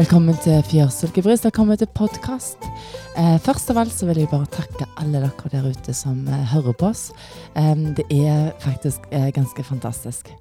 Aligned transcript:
Velkommen 0.00 0.36
til 0.40 0.62
Fjørsilkebrus. 0.64 1.42
Velkommen 1.44 1.76
til 1.76 1.88
podkast. 1.92 2.62
Eh, 3.20 3.34
først 3.44 3.68
av 3.68 3.82
alt 3.82 3.92
så 3.92 4.06
vil 4.08 4.22
jeg 4.22 4.30
bare 4.30 4.48
takke 4.48 4.86
alle 4.96 5.20
dere 5.20 5.50
der 5.52 5.66
ute 5.68 5.92
som 5.92 6.22
eh, 6.24 6.46
hører 6.54 6.72
på 6.72 6.88
oss. 6.88 7.02
Eh, 7.52 7.74
det 7.98 8.06
er 8.08 8.54
faktisk 8.64 9.04
eh, 9.12 9.28
ganske 9.36 9.60
fantastisk. 9.60 10.32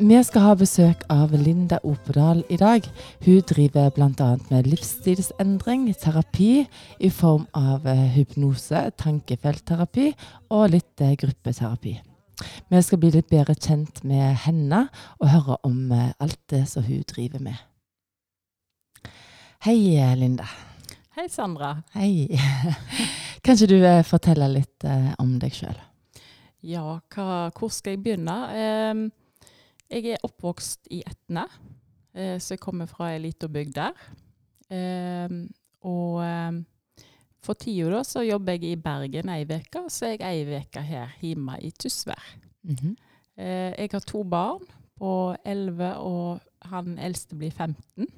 Vi 0.00 0.22
skal 0.24 0.46
ha 0.46 0.54
besøk 0.56 1.04
av 1.12 1.36
Linda 1.36 1.76
Opedal 1.84 2.40
i 2.48 2.56
dag. 2.56 2.88
Hun 3.26 3.44
driver 3.52 3.92
bl.a. 3.92 4.30
med 4.48 4.72
livsstilsendring, 4.72 5.90
terapi 6.00 6.64
i 6.98 7.10
form 7.12 7.44
av 7.52 7.84
eh, 7.84 8.06
hypnose, 8.16 8.86
tankefeltterapi 8.96 10.14
og 10.56 10.70
litt 10.72 11.04
eh, 11.04 11.18
gruppeterapi. 11.20 11.98
Vi 12.72 12.80
skal 12.80 13.02
bli 13.02 13.12
litt 13.12 13.28
bedre 13.28 13.58
kjent 13.60 14.00
med 14.08 14.40
henne 14.46 14.86
og 15.18 15.34
høre 15.36 15.60
om 15.68 15.92
alt 15.92 16.40
det 16.48 16.64
som 16.72 16.88
hun 16.88 17.04
driver 17.04 17.44
med. 17.44 17.60
Hei, 19.60 20.14
Linda. 20.16 20.46
Hei, 21.16 21.28
Sandra. 21.28 21.82
Hei. 21.92 22.28
Kan 23.44 23.58
ikke 23.58 23.66
du 23.68 23.82
eh, 23.84 24.00
fortelle 24.08 24.46
litt 24.48 24.86
eh, 24.88 25.10
om 25.20 25.34
deg 25.42 25.52
sjøl? 25.52 25.76
Ja, 26.64 26.94
hva, 27.12 27.26
hvor 27.52 27.68
skal 27.68 27.92
jeg 27.92 28.00
begynne? 28.06 28.36
Eh, 28.56 29.02
jeg 29.92 30.14
er 30.14 30.24
oppvokst 30.24 30.88
i 30.96 31.02
Etne, 31.04 31.44
eh, 32.16 32.38
så 32.40 32.54
jeg 32.54 32.62
kommer 32.62 32.88
fra 32.88 33.10
ei 33.12 33.20
lita 33.26 33.50
bygd 33.52 33.76
der. 33.76 34.00
Og 35.84 36.16
for 37.44 37.60
tida 37.60 37.90
da, 37.92 38.00
så 38.06 38.24
jobber 38.24 38.56
jeg 38.56 38.64
i 38.70 38.80
Bergen 38.80 39.28
ei 39.34 39.44
uke, 39.44 39.84
så 39.92 40.08
er 40.08 40.16
jeg 40.16 40.24
ei 40.24 40.60
uke 40.62 40.86
her 40.88 41.12
hjemme 41.20 41.58
i 41.60 41.72
Tysvær. 41.76 42.32
Mhm. 42.64 42.96
Eh, 43.36 43.76
jeg 43.76 43.92
har 43.92 44.08
to 44.08 44.24
barn 44.24 44.64
på 44.96 45.36
11, 45.44 45.94
og 46.00 46.40
han 46.72 46.96
eldste 46.96 47.36
blir 47.36 47.52
15. 47.52 48.08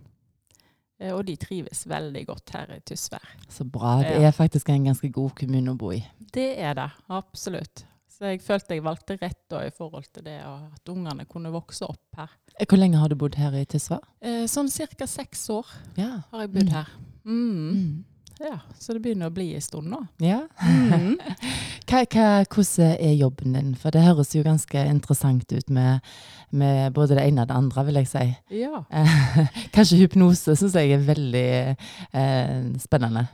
Eh, 1.02 1.10
og 1.16 1.24
de 1.26 1.34
trives 1.40 1.82
veldig 1.90 2.26
godt 2.28 2.52
her 2.54 2.70
i 2.76 2.80
Tysvær. 2.86 3.24
Så 3.50 3.64
bra. 3.66 3.96
Det 4.06 4.20
er 4.22 4.34
faktisk 4.36 4.68
en 4.70 4.84
ganske 4.86 5.10
god 5.12 5.32
kommune 5.40 5.72
å 5.74 5.78
bo 5.80 5.90
i. 5.96 6.02
Det 6.32 6.52
er 6.62 6.76
det, 6.78 6.90
absolutt. 7.10 7.84
Så 8.12 8.28
jeg 8.30 8.42
følte 8.44 8.76
jeg 8.76 8.84
valgte 8.86 9.16
rett 9.18 9.40
da 9.50 9.64
i 9.66 9.72
forhold 9.74 10.06
til 10.14 10.22
det, 10.28 10.36
at 10.46 10.88
ungene 10.92 11.24
kunne 11.26 11.50
vokse 11.50 11.82
opp 11.88 12.20
her. 12.20 12.30
Eh, 12.58 12.66
Hvor 12.68 12.78
lenge 12.78 13.00
har 13.00 13.08
du 13.10 13.16
bodd 13.18 13.34
her 13.40 13.56
i 13.58 13.64
Tysvær? 13.66 14.04
Eh, 14.22 14.44
sånn 14.46 14.68
ca. 14.70 15.06
seks 15.06 15.48
år 15.50 15.66
Ja. 15.96 16.20
har 16.30 16.40
jeg 16.46 16.52
bodd 16.52 16.68
Mm. 16.68 16.72
her. 16.72 16.88
Mm. 17.24 17.72
Mm. 17.72 18.04
Ja, 18.42 18.58
Så 18.78 18.92
det 18.96 19.02
begynner 19.04 19.30
å 19.30 19.34
bli 19.34 19.52
en 19.54 19.62
stund 19.64 19.90
nå. 19.92 20.00
ja. 20.22 20.40
Mm. 20.62 21.18
Hva, 21.92 21.98
hva, 22.08 22.26
hvordan 22.48 22.94
er 23.04 23.12
jobben 23.18 23.52
din? 23.52 23.72
For 23.76 23.92
det 23.92 24.00
høres 24.06 24.30
jo 24.32 24.40
ganske 24.46 24.80
interessant 24.88 25.50
ut 25.52 25.68
med, 25.68 26.00
med 26.56 26.94
både 26.96 27.18
det 27.18 27.26
ene 27.28 27.42
og 27.44 27.50
det 27.50 27.56
andre, 27.58 27.84
vil 27.84 27.98
jeg 28.00 28.08
si. 28.08 28.22
Ja. 28.62 28.80
Kanskje 29.74 29.98
hypnose 30.00 30.54
syns 30.56 30.76
jeg 30.78 30.94
er 30.96 31.04
veldig 31.04 31.50
eh, 32.16 32.54
spennende. 32.80 33.26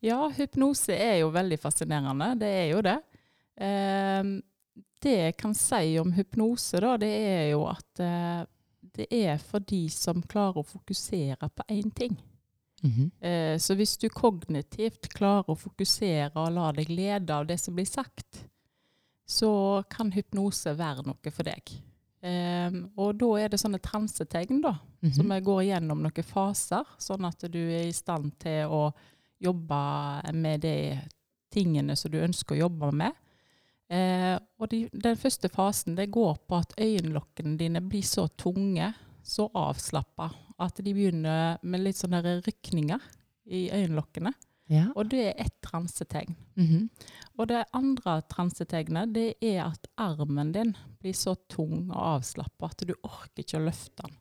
ja, 0.00 0.22
hypnose 0.38 0.96
er 0.96 1.18
jo 1.20 1.28
veldig 1.34 1.58
fascinerende. 1.60 2.30
Det 2.40 2.52
er 2.62 2.66
jo 2.70 2.80
det. 2.86 2.96
Eh, 3.60 4.30
det 5.04 5.16
jeg 5.18 5.36
kan 5.36 5.52
si 5.54 5.98
om 6.00 6.14
hypnose, 6.16 6.80
da, 6.80 6.96
det 6.96 7.12
er 7.12 7.44
jo 7.50 7.66
at 7.68 8.00
eh, 8.00 8.46
det 8.96 9.10
er 9.12 9.36
for 9.44 9.60
de 9.60 9.82
som 9.92 10.24
klarer 10.24 10.62
å 10.62 10.70
fokusere 10.70 11.50
på 11.52 11.68
én 11.68 11.92
ting. 11.92 12.16
Mhm. 12.84 13.10
Eh, 13.20 13.56
Så 13.58 13.74
hvis 13.74 13.96
du 13.98 14.08
kognitivt 14.08 15.08
klarer 15.14 15.48
å 15.48 15.56
fokusere 15.58 16.36
og 16.36 16.52
la 16.52 16.72
deg 16.72 16.88
lede 16.88 17.30
av 17.30 17.46
det 17.46 17.58
som 17.60 17.74
blir 17.74 17.86
sagt, 17.86 18.48
så 19.26 19.82
kan 19.90 20.12
hypnose 20.12 20.76
være 20.76 21.04
noe 21.06 21.30
for 21.32 21.42
deg. 21.42 21.62
Eh, 22.22 22.70
og 22.96 23.18
da 23.18 23.26
er 23.36 23.48
det 23.48 23.58
sånne 23.60 23.80
transetegn, 23.80 24.60
da, 24.62 24.78
Mhm. 25.02 25.12
som 25.14 25.28
jeg 25.30 25.44
går 25.44 25.62
gjennom 25.64 26.02
noen 26.02 26.24
faser, 26.24 26.84
sånn 26.98 27.26
at 27.26 27.50
du 27.50 27.58
er 27.58 27.86
i 27.88 27.92
stand 27.92 28.38
til 28.38 28.68
å 28.68 28.92
jobbe 29.42 30.32
med 30.34 30.60
de 30.60 31.00
tingene 31.50 31.96
som 31.96 32.10
du 32.10 32.18
ønsker 32.18 32.56
å 32.56 32.68
jobbe 32.68 32.92
med. 32.92 33.12
Eh, 33.88 34.38
og 34.58 34.68
de, 34.68 34.88
den 34.92 35.16
første 35.16 35.48
fasen 35.48 35.94
det 35.94 36.10
går 36.10 36.38
på 36.48 36.58
at 36.58 36.74
øyenlokkene 36.76 37.56
dine 37.56 37.80
blir 37.80 38.02
så 38.02 38.28
tunge, 38.36 38.94
så 39.22 39.48
avslappa, 39.54 40.30
at 40.62 40.80
de 40.82 40.92
begynner 40.96 41.58
med 41.62 41.84
litt 41.84 41.98
sånne 41.98 42.22
rykninger 42.46 43.02
i 43.52 43.66
øyenlokkene. 43.74 44.32
Ja. 44.72 44.88
Og 44.98 45.10
det 45.12 45.20
er 45.28 45.42
ett 45.44 45.54
transetegn. 45.62 46.34
Mhm. 46.58 46.88
Og 47.38 47.48
det 47.48 47.64
andre 47.76 48.20
transetegnet 48.30 49.12
det 49.14 49.34
er 49.40 49.62
at 49.68 49.86
armen 49.96 50.52
din 50.52 50.74
blir 51.00 51.14
så 51.14 51.36
tung 51.48 51.90
og 51.90 52.00
avslappa 52.16 52.72
at 52.72 52.86
du 52.86 52.94
orker 53.02 53.44
ikke 53.44 53.60
å 53.60 53.66
løfte 53.68 54.02
den. 54.02 54.16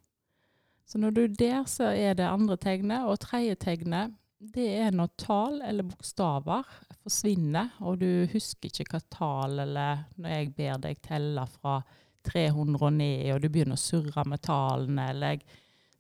Så 0.85 0.99
når 1.01 1.15
du 1.15 1.23
er 1.23 1.33
der, 1.39 1.63
så 1.65 1.89
er 1.89 2.13
det 2.13 2.27
andre 2.29 2.57
tegnet. 2.57 3.07
Og 3.09 3.19
tredje 3.19 3.55
tegnet 3.55 4.13
det 4.53 4.67
er 4.83 4.91
når 4.93 5.09
tall 5.17 5.61
eller 5.65 5.87
bokstaver 5.87 6.65
forsvinner, 7.01 7.71
og 7.81 7.99
du 8.03 8.27
husker 8.29 8.69
ikke 8.69 8.85
hva 8.91 8.99
tall 9.09 9.59
eller 9.63 10.05
Når 10.17 10.29
jeg 10.29 10.55
ber 10.57 10.81
deg 10.83 11.01
telle 11.01 11.45
fra 11.47 11.79
300 12.25 12.81
og 12.81 12.93
ned, 12.93 13.31
og 13.33 13.41
du 13.41 13.49
begynner 13.49 13.77
å 13.77 13.81
surre 13.81 14.25
med 14.27 14.41
tallene, 14.45 15.09
eller 15.09 15.35
jeg 15.35 15.45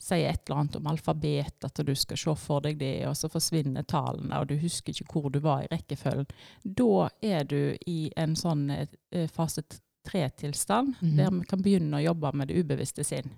sier 0.05 0.29
et 0.29 0.43
eller 0.45 0.59
annet 0.61 0.75
om 0.77 0.87
alfabet, 0.91 1.65
at 1.65 1.79
du 1.87 1.93
skal 1.97 2.19
se 2.21 2.35
for 2.37 2.61
deg 2.61 2.77
det, 2.77 2.91
og 3.09 3.15
så 3.17 3.29
forsvinner 3.33 3.85
tallene, 3.89 4.37
og 4.37 4.47
du 4.51 4.55
husker 4.61 4.93
ikke 4.93 5.07
hvor 5.15 5.31
du 5.33 5.39
var 5.41 5.63
i 5.65 5.71
rekkefølgen. 5.71 6.27
Da 6.63 7.07
er 7.25 7.47
du 7.49 7.59
i 7.89 8.11
en 8.15 8.35
sånn 8.37 8.67
eh, 8.69 9.25
fase 9.33 9.63
tre-tilstand, 10.05 10.93
Mhm. 11.01 11.15
der 11.17 11.31
vi 11.31 11.45
kan 11.49 11.61
begynne 11.65 11.97
å 11.97 12.03
jobbe 12.05 12.31
med 12.37 12.47
det 12.47 12.59
ubevisste 12.61 13.03
sinn. 13.03 13.31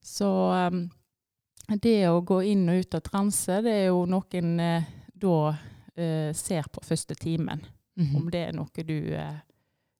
Så 0.00 0.28
um, 0.68 0.88
det 1.82 2.08
å 2.08 2.22
gå 2.24 2.40
inn 2.52 2.68
og 2.68 2.80
ut 2.80 2.94
av 2.94 3.00
transe, 3.04 3.58
det 3.62 3.74
er 3.82 3.86
jo 3.90 4.06
noen 4.08 4.60
eh, 4.60 4.84
da 5.14 5.34
eh, 5.96 6.32
ser 6.32 6.70
på 6.72 6.80
første 6.86 7.14
timen. 7.18 7.60
Mhm. 7.98 8.16
Om 8.16 8.30
det 8.30 8.42
er 8.48 8.52
noe 8.56 8.84
du 8.86 8.96
eh, 9.18 9.40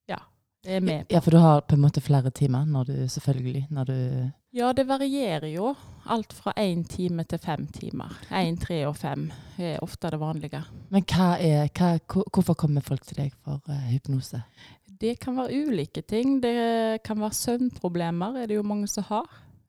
ja, 0.09 0.19
er 0.65 0.81
med 0.81 1.09
på. 1.09 1.15
Ja, 1.15 1.21
for 1.21 1.31
du 1.35 1.39
har 1.43 1.61
på 1.67 1.75
en 1.77 1.83
måte 1.85 2.01
flere 2.01 2.31
timer 2.31 2.65
når 2.65 2.85
du 2.87 2.97
selvfølgelig 3.11 3.67
når 3.71 3.85
du 3.85 4.31
Ja, 4.53 4.73
det 4.73 4.87
varierer 4.89 5.51
jo. 5.53 5.75
Alt 6.09 6.33
fra 6.33 6.55
én 6.57 6.85
time 6.89 7.25
til 7.29 7.39
fem 7.39 7.67
timer. 7.69 8.15
Én, 8.33 8.57
tre 8.57 8.79
og 8.89 8.97
fem 8.97 9.27
er 9.61 9.83
ofte 9.85 10.09
det 10.09 10.21
vanlige. 10.23 10.63
Men 10.89 11.05
hva 11.05 11.35
er, 11.37 11.69
hva, 11.77 11.91
hvorfor 12.33 12.57
kommer 12.57 12.81
folk 12.81 13.05
til 13.05 13.21
deg 13.21 13.35
for 13.45 13.61
uh, 13.69 13.83
hypnose? 13.91 14.41
Det 14.89 15.19
kan 15.21 15.37
være 15.37 15.61
ulike 15.67 16.01
ting. 16.01 16.39
Det 16.43 17.03
kan 17.05 17.21
være 17.21 17.37
søvnproblemer, 17.37 18.41
er 18.41 18.49
det 18.49 18.57
jo 18.57 18.65
mange 18.65 18.89
som 18.89 19.05
har. 19.11 19.29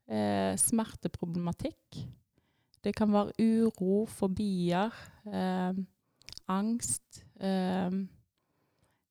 Eh, 0.10 0.56
smerteproblematikk. 0.58 2.00
Det 2.84 2.96
kan 2.96 3.12
være 3.14 3.36
uro, 3.38 4.06
fobier, 4.08 4.96
eh, 5.28 5.84
angst. 6.48 7.26
Eh, 7.36 8.00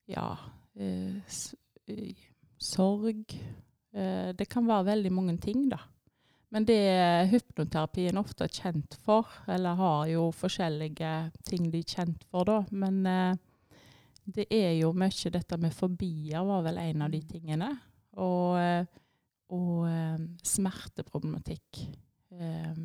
ja 0.08 0.28
eh, 0.74 1.20
eh, 1.86 2.26
Sorg. 2.58 3.36
Eh, 3.92 4.34
det 4.36 4.48
kan 4.50 4.66
være 4.68 4.90
veldig 4.92 5.12
mange 5.12 5.36
ting, 5.42 5.68
da. 5.70 5.80
Men 6.48 6.64
det 6.64 6.78
er 6.88 7.28
hypnoterapien 7.28 8.16
ofte 8.16 8.46
er 8.46 8.52
kjent 8.52 8.96
for, 9.04 9.28
eller 9.48 9.76
har 9.76 10.06
jo 10.08 10.30
forskjellige 10.32 11.12
ting 11.48 11.68
de 11.72 11.82
er 11.82 11.94
kjent 11.96 12.24
for, 12.30 12.48
da. 12.48 12.62
Men 12.72 13.02
eh, 13.06 13.36
det 14.28 14.48
er 14.52 14.74
jo 14.78 14.94
mye 14.96 15.32
dette 15.32 15.58
med 15.60 15.76
fobier 15.76 16.44
var 16.44 16.64
vel 16.66 16.80
en 16.82 17.04
av 17.04 17.12
de 17.12 17.20
tingene. 17.24 17.70
Og, 18.18 18.58
eh, 18.60 18.84
og 19.54 19.88
eh, 19.88 20.20
smerteproblematikk. 20.44 21.84
Eh, 22.32 22.84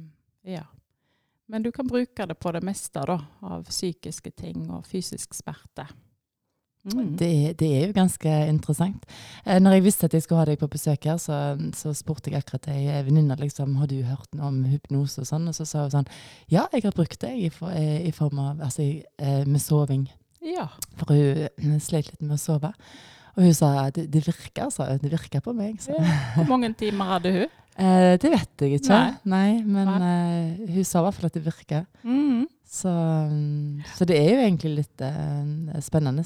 ja. 0.54 0.66
Men 1.52 1.64
du 1.64 1.72
kan 1.76 1.88
bruke 1.88 2.26
det 2.28 2.36
på 2.40 2.52
det 2.56 2.64
meste 2.64 3.04
da, 3.08 3.18
av 3.44 3.68
psykiske 3.68 4.32
ting 4.40 4.68
og 4.72 4.88
fysisk 4.88 5.36
smerte. 5.36 5.88
Mm. 6.84 7.14
Det, 7.16 7.30
det 7.60 7.70
er 7.78 7.86
jo 7.88 7.96
ganske 7.96 8.32
interessant. 8.52 9.06
Eh, 9.46 9.60
når 9.64 9.78
jeg 9.78 9.86
visste 9.86 10.10
at 10.10 10.18
jeg 10.18 10.26
skulle 10.26 10.42
ha 10.42 10.48
deg 10.50 10.60
på 10.60 10.68
besøk 10.72 11.08
her, 11.08 11.22
så, 11.22 11.38
så 11.78 11.94
spurte 11.96 12.32
jeg 12.32 12.44
akkurat 12.44 12.68
ei 12.74 12.84
venninne 13.08 13.38
liksom, 13.40 13.78
har 13.80 13.88
du 13.88 14.02
hørt 14.04 14.28
noe 14.36 14.50
om 14.50 14.60
hypnose 14.68 15.24
og 15.24 15.30
sånn. 15.30 15.48
Og 15.48 15.56
så 15.56 15.68
sa 15.70 15.86
hun 15.86 15.96
sånn 15.96 16.12
ja, 16.52 16.68
jeg 16.74 16.84
har 16.84 16.98
brukt 16.98 17.22
det 17.24 17.32
i, 17.40 17.48
for, 17.54 17.72
eh, 17.72 18.04
i 18.10 18.12
form 18.16 18.44
av 18.44 18.68
altså, 18.68 18.84
eh, 18.84 19.42
med 19.48 19.64
soving. 19.64 20.10
Ja. 20.44 20.68
For 21.00 21.16
hun 21.16 21.80
sleit 21.84 22.12
litt 22.12 22.22
med 22.22 22.36
å 22.36 22.42
sove. 22.42 22.74
Og 23.34 23.48
hun 23.48 23.56
sa 23.58 23.90
det, 23.96 24.10
det 24.14 24.22
virker, 24.28 24.70
sa 24.74 24.92
hun. 24.92 25.02
Det 25.02 25.12
virker 25.14 25.44
på 25.46 25.56
meg. 25.56 25.80
Ja. 25.88 26.04
Hvor 26.36 26.52
mange 26.52 26.74
timer 26.78 27.16
hadde 27.18 27.38
hun? 27.40 27.52
Eh, 27.74 28.20
det 28.22 28.30
vet 28.30 28.62
jeg 28.62 28.78
ikke. 28.78 28.94
Nei. 28.94 29.14
Nei, 29.32 29.54
men 29.66 29.88
eh, 30.06 30.74
hun 30.76 30.84
sa 30.86 31.00
i 31.00 31.08
hvert 31.08 31.16
fall 31.18 31.26
at 31.32 31.38
det 31.40 31.42
virker. 31.42 31.88
Mm. 32.06 32.44
Så, 32.70 32.92
mm, 33.32 33.80
så 33.98 34.06
det 34.06 34.20
er 34.20 34.28
jo 34.30 34.44
egentlig 34.44 34.74
litt 34.76 35.02
uh, 35.02 35.80
spennende. 35.82 36.22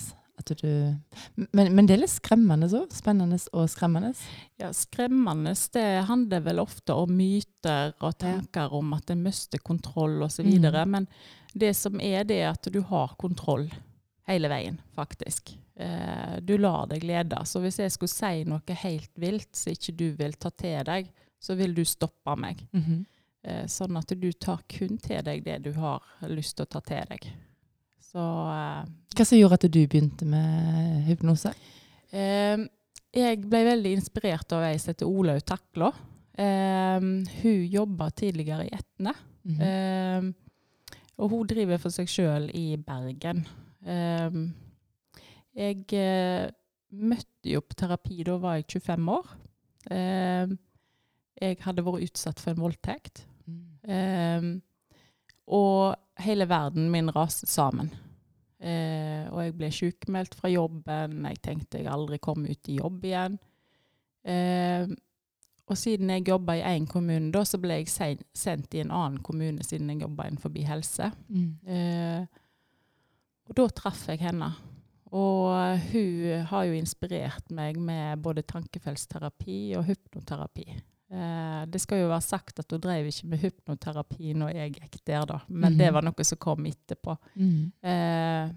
Du, 0.46 0.96
men, 1.36 1.76
men 1.76 1.88
det 1.88 1.96
er 1.96 2.02
litt 2.04 2.14
skremmende 2.14 2.70
òg. 2.70 2.92
Spennende 2.94 3.40
og 3.58 3.66
skremmende. 3.72 4.14
Ja, 4.62 4.70
skremmende. 4.76 5.56
Det 5.74 5.86
handler 6.08 6.44
vel 6.46 6.62
ofte 6.62 6.96
om 6.96 7.12
myter 7.18 7.96
og 7.98 8.18
tanker 8.22 8.74
om 8.78 8.94
at 8.96 9.10
en 9.12 9.26
mister 9.26 9.60
kontroll 9.60 10.22
osv. 10.24 10.46
Mm. 10.48 10.94
Men 10.94 11.08
det 11.58 11.74
som 11.76 12.00
er, 12.00 12.24
det 12.30 12.42
er 12.44 12.52
at 12.54 12.70
du 12.72 12.80
har 12.86 13.18
kontroll 13.20 13.68
hele 14.28 14.52
veien, 14.52 14.80
faktisk. 14.96 15.56
Eh, 15.76 16.38
du 16.42 16.58
lar 16.58 16.88
deg 16.92 17.04
lede. 17.04 17.42
Så 17.46 17.62
hvis 17.64 17.80
jeg 17.82 17.94
skulle 17.94 18.14
si 18.14 18.46
noe 18.48 18.80
helt 18.84 19.12
vilt 19.20 19.50
som 19.56 19.74
ikke 19.74 19.96
du 19.98 20.08
vil 20.20 20.38
ta 20.38 20.52
til 20.54 20.84
deg, 20.88 21.12
så 21.40 21.58
vil 21.58 21.76
du 21.78 21.84
stoppe 21.86 22.36
meg. 22.40 22.64
Mhm. 22.72 23.06
Eh, 23.48 23.66
sånn 23.70 23.96
at 23.98 24.12
du 24.20 24.32
tar 24.34 24.64
kun 24.68 24.98
til 24.98 25.22
deg 25.24 25.44
det 25.46 25.62
du 25.64 25.72
har 25.78 26.04
lyst 26.28 26.58
til 26.58 26.66
å 26.66 26.72
ta 26.76 26.82
til 26.84 27.06
deg. 27.14 27.30
Så 28.08 28.24
eh, 28.24 28.84
Hva 29.18 29.26
som 29.28 29.40
gjorde 29.40 29.58
at 29.60 29.68
du 29.74 29.80
begynte 29.84 30.26
med 30.30 31.04
hypnose? 31.10 31.52
eh, 32.16 32.58
Jeg 33.18 33.42
ble 33.50 33.64
veldig 33.68 33.96
inspirert 33.98 34.52
av 34.56 34.64
ei 34.68 34.78
som 34.80 34.94
heter 34.94 35.10
Olaug 35.10 35.42
Takla. 35.48 35.92
Eh, 36.38 37.00
hun 37.42 37.58
jobba 37.74 38.10
tidligere 38.16 38.68
i 38.70 38.76
Etne. 38.78 39.16
Mhm. 39.48 39.62
Eh, 39.62 40.34
og 41.18 41.32
hun 41.34 41.48
driver 41.50 41.80
for 41.82 41.90
seg 41.90 42.06
sjøl 42.12 42.44
i 42.54 42.76
Bergen. 42.78 43.40
Eh, 43.88 44.36
jeg 45.58 45.86
eh, 45.98 46.52
møtte 46.94 47.50
jo 47.56 47.64
på 47.66 47.74
terapi, 47.80 48.20
da 48.28 48.36
var 48.38 48.60
jeg 48.60 48.68
25 48.78 49.10
år. 49.16 49.32
Eh, 49.90 50.54
jeg 51.42 51.58
hadde 51.66 51.84
vært 51.88 52.06
utsatt 52.06 52.40
for 52.44 52.54
en 52.54 52.62
voldtekt. 52.62 53.24
Mm. 53.48 53.64
Eh, 53.90 54.48
og 55.58 55.96
hele 56.24 56.48
verden 56.50 56.92
min 56.92 57.12
raste 57.14 57.48
sammen. 57.50 57.92
Eh, 58.58 59.28
og 59.30 59.42
jeg 59.44 59.58
ble 59.58 59.70
sykemeldt 59.74 60.38
fra 60.38 60.50
jobben. 60.50 61.20
Jeg 61.30 61.42
tenkte 61.46 61.82
jeg 61.82 61.92
aldri 61.94 62.20
kom 62.24 62.46
ut 62.48 62.72
i 62.72 62.80
jobb 62.80 63.06
igjen. 63.06 63.38
Eh, 64.28 64.88
og 65.68 65.76
siden 65.78 66.10
jeg 66.14 66.30
jobba 66.30 66.56
i 66.56 66.64
én 66.64 66.88
kommune, 66.88 67.30
da, 67.34 67.44
så 67.44 67.60
ble 67.60 67.82
jeg 67.82 67.92
sen 67.92 68.24
sendt 68.36 68.76
i 68.76 68.82
en 68.86 68.94
annen 68.96 69.20
kommune 69.24 69.66
siden 69.68 69.92
jeg 69.92 70.06
jobba 70.06 70.30
innenfor 70.30 70.56
helse. 70.68 71.12
Mm. 71.28 71.50
Eh, 71.68 72.44
og 73.48 73.56
da 73.60 73.68
traff 73.76 74.08
jeg 74.08 74.24
henne. 74.24 74.52
Og 75.16 75.80
hun 75.92 76.46
har 76.50 76.68
jo 76.68 76.76
inspirert 76.76 77.52
meg 77.56 77.80
med 77.80 78.20
både 78.24 78.44
tankefeltsterapi 78.48 79.76
og 79.80 79.86
hypnoterapi. 79.88 80.68
Eh, 81.10 81.62
det 81.72 81.80
skal 81.80 82.02
jo 82.02 82.10
være 82.12 82.26
sagt 82.26 82.60
at 82.60 82.72
hun 82.74 82.82
drev 82.84 83.08
ikke 83.08 83.30
med 83.32 83.44
hypnoterapi 83.46 84.34
når 84.36 84.56
jeg 84.58 84.74
gikk 84.78 84.98
der, 85.08 85.26
da. 85.30 85.40
Men 85.48 85.74
mm. 85.74 85.78
det 85.80 85.92
var 85.96 86.08
noe 86.08 86.28
som 86.28 86.40
kom 86.42 86.68
etterpå. 86.68 87.16
Mm. 87.36 87.62
Eh, 87.82 88.50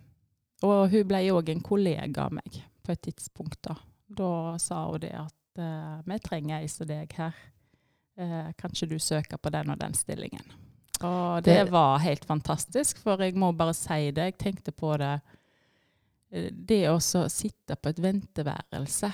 og 0.66 0.80
hun 0.92 1.06
ble 1.08 1.22
òg 1.32 1.52
en 1.54 1.62
kollega 1.64 2.26
av 2.26 2.34
meg 2.36 2.60
på 2.84 2.92
et 2.94 3.02
tidspunkt. 3.08 3.62
Da 3.62 3.76
Da 4.10 4.58
sa 4.58 4.84
hun 4.90 5.00
det 5.00 5.14
at 5.14 5.62
eh, 5.62 6.00
vi 6.06 6.18
trenger 6.18 6.58
ei 6.58 6.68
som 6.68 6.88
deg 6.90 7.12
her. 7.16 7.36
Eh, 8.18 8.50
kan 8.58 8.74
ikke 8.74 8.90
du 8.90 8.98
søke 8.98 9.38
på 9.38 9.52
den 9.54 9.70
og 9.70 9.78
den 9.78 9.94
stillingen? 9.94 10.42
Og 11.00 11.42
det, 11.42 11.54
Det- 11.54 11.70
var 11.72 11.98
helt 11.98 12.24
fantastisk, 12.24 12.98
for 12.98 13.22
jeg 13.22 13.34
må 13.34 13.52
bare 13.56 13.72
si 13.74 14.10
det. 14.10 14.24
Jeg 14.24 14.38
tenkte 14.38 14.72
på 14.72 14.96
det 14.98 15.20
Eh, 16.30 16.50
Det 16.52 16.84
å 16.90 16.98
sitte 17.00 17.76
på 17.76 17.90
et 17.90 18.02
venteværelse 18.02 19.12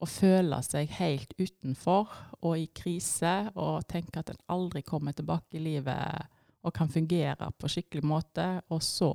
og 0.00 0.08
føle 0.08 0.58
seg 0.64 0.92
helt 0.96 1.34
utenfor 1.38 2.12
og 2.40 2.54
i 2.56 2.68
krise 2.74 3.50
og 3.52 3.84
tenke 3.90 4.22
at 4.22 4.32
en 4.32 4.40
aldri 4.52 4.82
kommer 4.86 5.12
tilbake 5.16 5.58
i 5.58 5.64
livet 5.64 6.30
og 6.64 6.74
kan 6.76 6.88
fungere 6.92 7.50
på 7.56 7.68
skikkelig 7.72 8.04
måte, 8.04 8.46
og 8.68 8.82
så, 8.84 9.10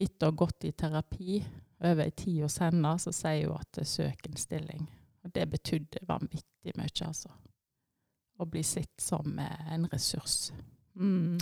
etter 0.00 0.28
å 0.28 0.32
ha 0.32 0.36
gått 0.40 0.64
i 0.64 0.72
terapi 0.72 1.40
over 1.84 2.04
ei 2.06 2.14
tid 2.16 2.42
hos 2.46 2.58
henne, 2.64 2.94
så 3.00 3.12
sier 3.12 3.50
hun 3.50 3.60
at 3.60 3.80
søk 3.84 4.28
en 4.28 4.38
stilling. 4.40 4.86
Og 5.24 5.34
det 5.34 5.44
betydde 5.52 6.04
vanvittig 6.08 6.72
mye, 6.78 7.08
altså. 7.08 7.32
Å 8.36 8.46
bli 8.48 8.62
sett 8.64 9.00
som 9.00 9.38
eh, 9.40 9.68
en 9.74 9.84
ressurs. 9.92 10.50
Mm. 10.96 11.36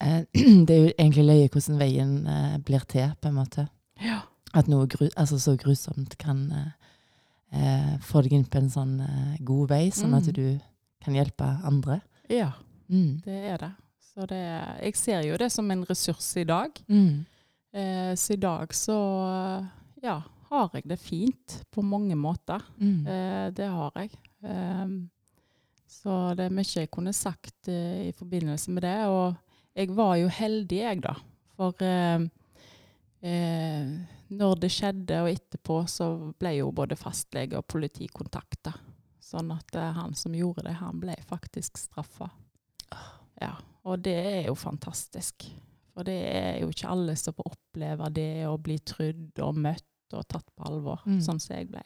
Eh, 0.00 0.22
det 0.66 0.74
er 0.74 0.80
jo 0.80 0.94
egentlig 0.94 1.26
løye 1.28 1.50
hvordan 1.52 1.80
veien 1.80 2.14
eh, 2.28 2.56
blir 2.64 2.84
til, 2.88 3.12
på 3.20 3.30
en 3.30 3.38
måte. 3.38 3.66
Ja. 4.00 4.22
At 4.56 4.68
noe 4.70 4.88
gru, 4.88 5.08
altså 5.12 5.40
så 5.40 5.56
grusomt 5.60 6.16
kan 6.20 6.46
eh, 7.54 7.94
få 8.02 8.22
deg 8.26 8.32
inn 8.36 8.44
på 8.50 8.58
en 8.58 8.70
sånn 8.72 8.96
eh, 9.04 9.36
god 9.46 9.68
vei, 9.70 9.84
sånn 9.94 10.14
at 10.18 10.26
Mm. 10.26 10.34
du 10.34 10.60
kan 11.04 11.14
hjelpe 11.14 11.48
andre. 11.64 12.00
ja, 12.28 12.52
Mm. 12.90 13.22
det 13.24 13.38
er 13.52 13.58
det. 13.58 13.72
Så 14.14 14.26
det, 14.28 14.42
jeg 14.82 14.94
ser 14.96 15.22
jo 15.26 15.36
det 15.36 15.50
som 15.52 15.70
en 15.70 15.84
ressurs 15.84 16.36
i 16.36 16.44
dag. 16.44 16.70
Mm. 16.88 17.24
Eh, 17.72 18.14
så 18.14 18.32
i 18.34 18.36
dag 18.36 18.68
så 18.72 18.96
ja, 20.02 20.20
har 20.50 20.70
jeg 20.74 20.84
det 20.86 20.98
fint 21.00 21.64
på 21.72 21.82
mange 21.82 22.14
måter. 22.14 22.60
Mm. 22.78 23.06
Eh, 23.06 23.50
det 23.50 23.66
har 23.68 23.90
jeg. 23.96 24.10
Eh, 24.44 24.86
så 25.88 26.34
det 26.36 26.46
er 26.46 26.54
mye 26.54 26.64
jeg 26.82 26.90
kunne 26.90 27.12
sagt 27.12 27.68
eh, 27.68 28.08
i 28.08 28.12
forbindelse 28.12 28.70
med 28.70 28.82
det. 28.82 29.06
Og 29.08 29.34
jeg 29.74 29.88
var 29.96 30.16
jo 30.16 30.28
heldig, 30.28 30.78
jeg, 30.78 31.00
da. 31.02 31.14
For 31.56 31.74
eh, 31.82 32.20
eh, 33.22 33.86
når 34.38 34.58
det 34.62 34.70
skjedde, 34.74 35.20
og 35.24 35.30
etterpå, 35.32 35.78
så 35.90 36.08
ble 36.38 36.56
jo 36.58 36.70
både 36.74 36.96
fastlege 36.98 37.58
og 37.58 37.66
politi 37.70 38.08
kontakta. 38.12 38.72
Sånn 39.24 39.50
at 39.54 39.74
uh, 39.78 39.90
han 39.96 40.14
som 40.18 40.34
gjorde 40.36 40.66
det, 40.68 40.74
han 40.78 41.00
ble 41.02 41.14
faktisk 41.28 41.78
straffa. 41.80 42.28
Ja, 43.40 43.54
og 43.84 44.02
det 44.04 44.14
er 44.14 44.42
jo 44.48 44.54
fantastisk. 44.54 45.46
For 45.94 46.06
det 46.06 46.18
er 46.28 46.60
jo 46.62 46.68
ikke 46.70 46.90
alle 46.90 47.14
som 47.18 47.34
får 47.36 47.52
oppleve 47.54 48.10
det 48.14 48.46
å 48.50 48.56
bli 48.62 48.76
trudd 48.86 49.40
og 49.42 49.58
møtt 49.64 50.14
og 50.14 50.26
tatt 50.30 50.46
på 50.54 50.66
alvor, 50.68 51.00
Mm. 51.06 51.20
sånn 51.24 51.40
som 51.40 51.56
jeg 51.56 51.68
ble. 51.72 51.82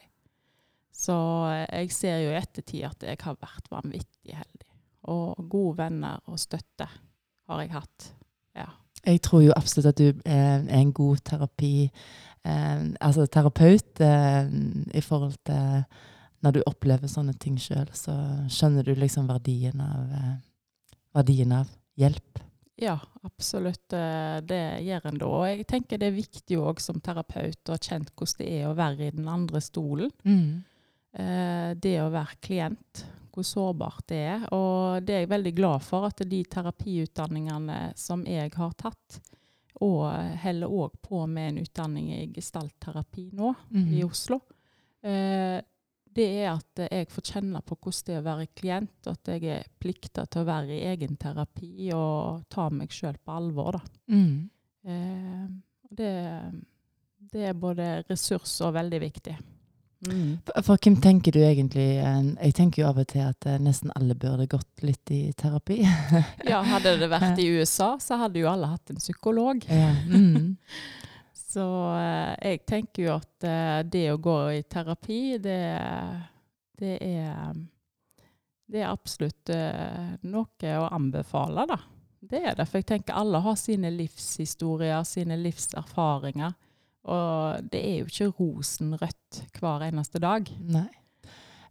Så 0.93 1.15
eh, 1.49 1.65
jeg 1.81 1.91
ser 1.95 2.17
jo 2.25 2.31
i 2.33 2.37
ettertid 2.41 2.83
at 2.85 3.05
jeg 3.07 3.17
har 3.23 3.37
vært 3.39 3.69
vanvittig 3.71 4.35
heldig. 4.35 4.67
Og 5.09 5.39
gode 5.49 5.77
venner 5.79 6.19
og 6.27 6.37
støtte 6.41 6.89
har 7.47 7.61
jeg 7.63 7.71
hatt. 7.71 8.09
Ja. 8.55 8.67
Jeg 9.05 9.21
tror 9.23 9.41
jo 9.45 9.53
absolutt 9.55 9.93
at 9.93 9.97
du 10.01 10.21
er 10.27 10.65
en 10.75 10.91
god 10.93 11.21
terapi, 11.25 11.89
altså 12.45 13.27
terapeut, 13.27 13.99
eh, 14.01 14.47
i 14.95 15.01
forhold 15.01 15.35
til 15.45 15.83
når 16.41 16.53
du 16.55 16.61
opplever 16.65 17.07
sånne 17.11 17.33
ting 17.37 17.57
sjøl, 17.59 17.89
så 17.93 18.13
skjønner 18.47 18.85
du 18.87 18.93
liksom 18.95 19.27
verdien 19.27 19.81
av, 19.83 20.11
eh, 20.15 20.37
verdien 21.15 21.51
av 21.51 21.67
hjelp. 21.99 22.39
Ja, 22.79 22.97
absolutt. 23.27 23.91
eh, 23.91 24.39
Det 24.39 24.81
gjør 24.85 25.05
en 25.05 25.17
da. 25.17 25.25
Og 25.25 25.45
jeg 25.47 25.67
tenker 25.67 25.97
det 25.99 26.07
er 26.07 26.15
viktig 26.21 26.57
òg 26.57 26.79
som 26.79 27.01
terapeut 27.01 27.59
å 27.67 27.75
ha 27.75 27.77
kjent 27.77 28.13
hvordan 28.15 28.37
det 28.37 28.47
er 28.61 28.67
å 28.69 28.75
være 28.75 29.07
i 29.07 29.11
den 29.11 29.27
andre 29.27 29.59
stolen. 29.59 30.11
Eh, 31.13 31.73
Det 31.75 31.99
å 31.99 32.09
være 32.09 32.39
klient, 32.41 33.03
hvor 33.33 33.43
sårbart 33.43 34.07
det 34.07 34.21
er. 34.29 34.47
Og 34.53 35.03
det 35.05 35.13
er 35.15 35.19
jeg 35.25 35.29
veldig 35.29 35.55
glad 35.55 35.81
for, 35.81 36.05
at 36.05 36.15
de 36.23 36.43
terapiutdanningene 36.45 37.93
som 37.97 38.23
jeg 38.23 38.53
har 38.55 38.71
tatt, 38.77 39.19
og 39.81 40.05
heller 40.43 40.67
òg 40.67 40.95
på 41.01 41.21
med 41.27 41.49
en 41.53 41.59
utdanning 41.63 42.09
i 42.13 42.25
gestaltterapi 42.35 43.29
nå 43.33 43.53
Mm. 43.71 43.93
i 43.93 44.03
Oslo, 44.03 44.41
eh, 45.03 45.61
det 46.11 46.25
er 46.41 46.49
at 46.51 46.81
jeg 46.91 47.07
får 47.07 47.21
kjenne 47.31 47.61
på 47.63 47.77
hvordan 47.77 48.05
det 48.05 48.15
er 48.15 48.21
å 48.21 48.25
være 48.25 48.47
klient, 48.55 49.07
og 49.07 49.11
at 49.13 49.27
jeg 49.27 49.43
er 49.45 49.67
plikta 49.79 50.25
til 50.27 50.41
å 50.41 50.45
være 50.49 50.73
i 50.75 50.85
egen 50.91 51.15
terapi 51.15 51.91
og 51.93 52.43
ta 52.49 52.69
meg 52.69 52.89
sjøl 52.89 53.15
på 53.23 53.31
alvor. 53.31 53.77
Da. 53.77 53.81
Mm. 54.11 54.49
Eh, 54.83 55.47
det, 55.91 56.11
det 57.31 57.45
er 57.49 57.53
både 57.53 58.03
ressurs 58.09 58.57
og 58.65 58.73
veldig 58.73 58.99
viktig. 59.01 59.37
Mm. 60.07 60.37
For, 60.63 60.79
hvem 60.79 60.95
tenker 61.03 61.35
du 61.35 61.41
egentlig 61.43 61.97
eh, 61.99 62.19
Jeg 62.45 62.53
tenker 62.55 62.81
jo 62.81 62.87
av 62.87 63.01
og 63.01 63.07
til 63.11 63.25
at 63.25 63.43
eh, 63.49 63.57
nesten 63.59 63.91
alle 63.99 64.15
burde 64.15 64.45
gått 64.47 64.83
litt 64.85 65.11
i 65.11 65.33
terapi. 65.35 65.81
Ja, 66.51 66.61
hadde 66.63 66.95
det 67.01 67.09
vært 67.11 67.41
i 67.43 67.49
USA, 67.51 67.97
så 67.99 68.21
hadde 68.21 68.39
jo 68.39 68.47
alle 68.47 68.71
hatt 68.71 68.93
en 68.93 69.01
psykolog. 69.01 69.65
ja. 69.67 69.93
mm. 70.07 70.55
Så 71.49 71.63
eh, 71.97 72.35
jeg 72.45 72.59
tenker 72.69 73.03
jo 73.07 73.13
at 73.15 73.45
det 73.89 74.03
å 74.11 74.19
gå 74.21 74.35
i 74.53 74.59
terapi, 74.69 75.39
det, 75.41 75.61
det 76.77 76.91
er 77.01 77.55
Det 78.69 78.83
er 78.83 78.91
absolutt 78.91 79.49
noe 80.29 80.75
å 80.77 80.83
anbefale, 80.93 81.65
da. 81.65 81.79
Det 82.21 82.43
er 82.43 82.53
det. 82.53 82.67
For 82.69 82.83
jeg 82.83 82.89
tenker 82.91 83.17
alle 83.17 83.41
har 83.41 83.57
sine 83.57 83.89
livshistorier, 83.95 85.01
sine 85.09 85.39
livserfaringer. 85.41 86.53
Og 87.09 87.65
det 87.71 87.81
er 87.81 87.97
jo 88.03 88.11
ikke 88.11 88.29
rosenrødt 88.37 89.18
hver 89.59 89.85
eneste 89.87 90.19
dag. 90.23 90.49
Nei. 90.59 90.87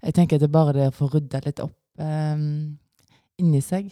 Jeg 0.02 0.14
tenker 0.14 0.36
at 0.38 0.44
det 0.44 0.48
er 0.48 0.54
bare 0.54 0.74
det 0.76 0.86
å 0.90 0.94
få 0.94 1.08
rydda 1.10 1.40
litt 1.46 1.60
opp 1.64 1.74
eh, 1.98 2.36
inni 3.42 3.60
seg 3.64 3.90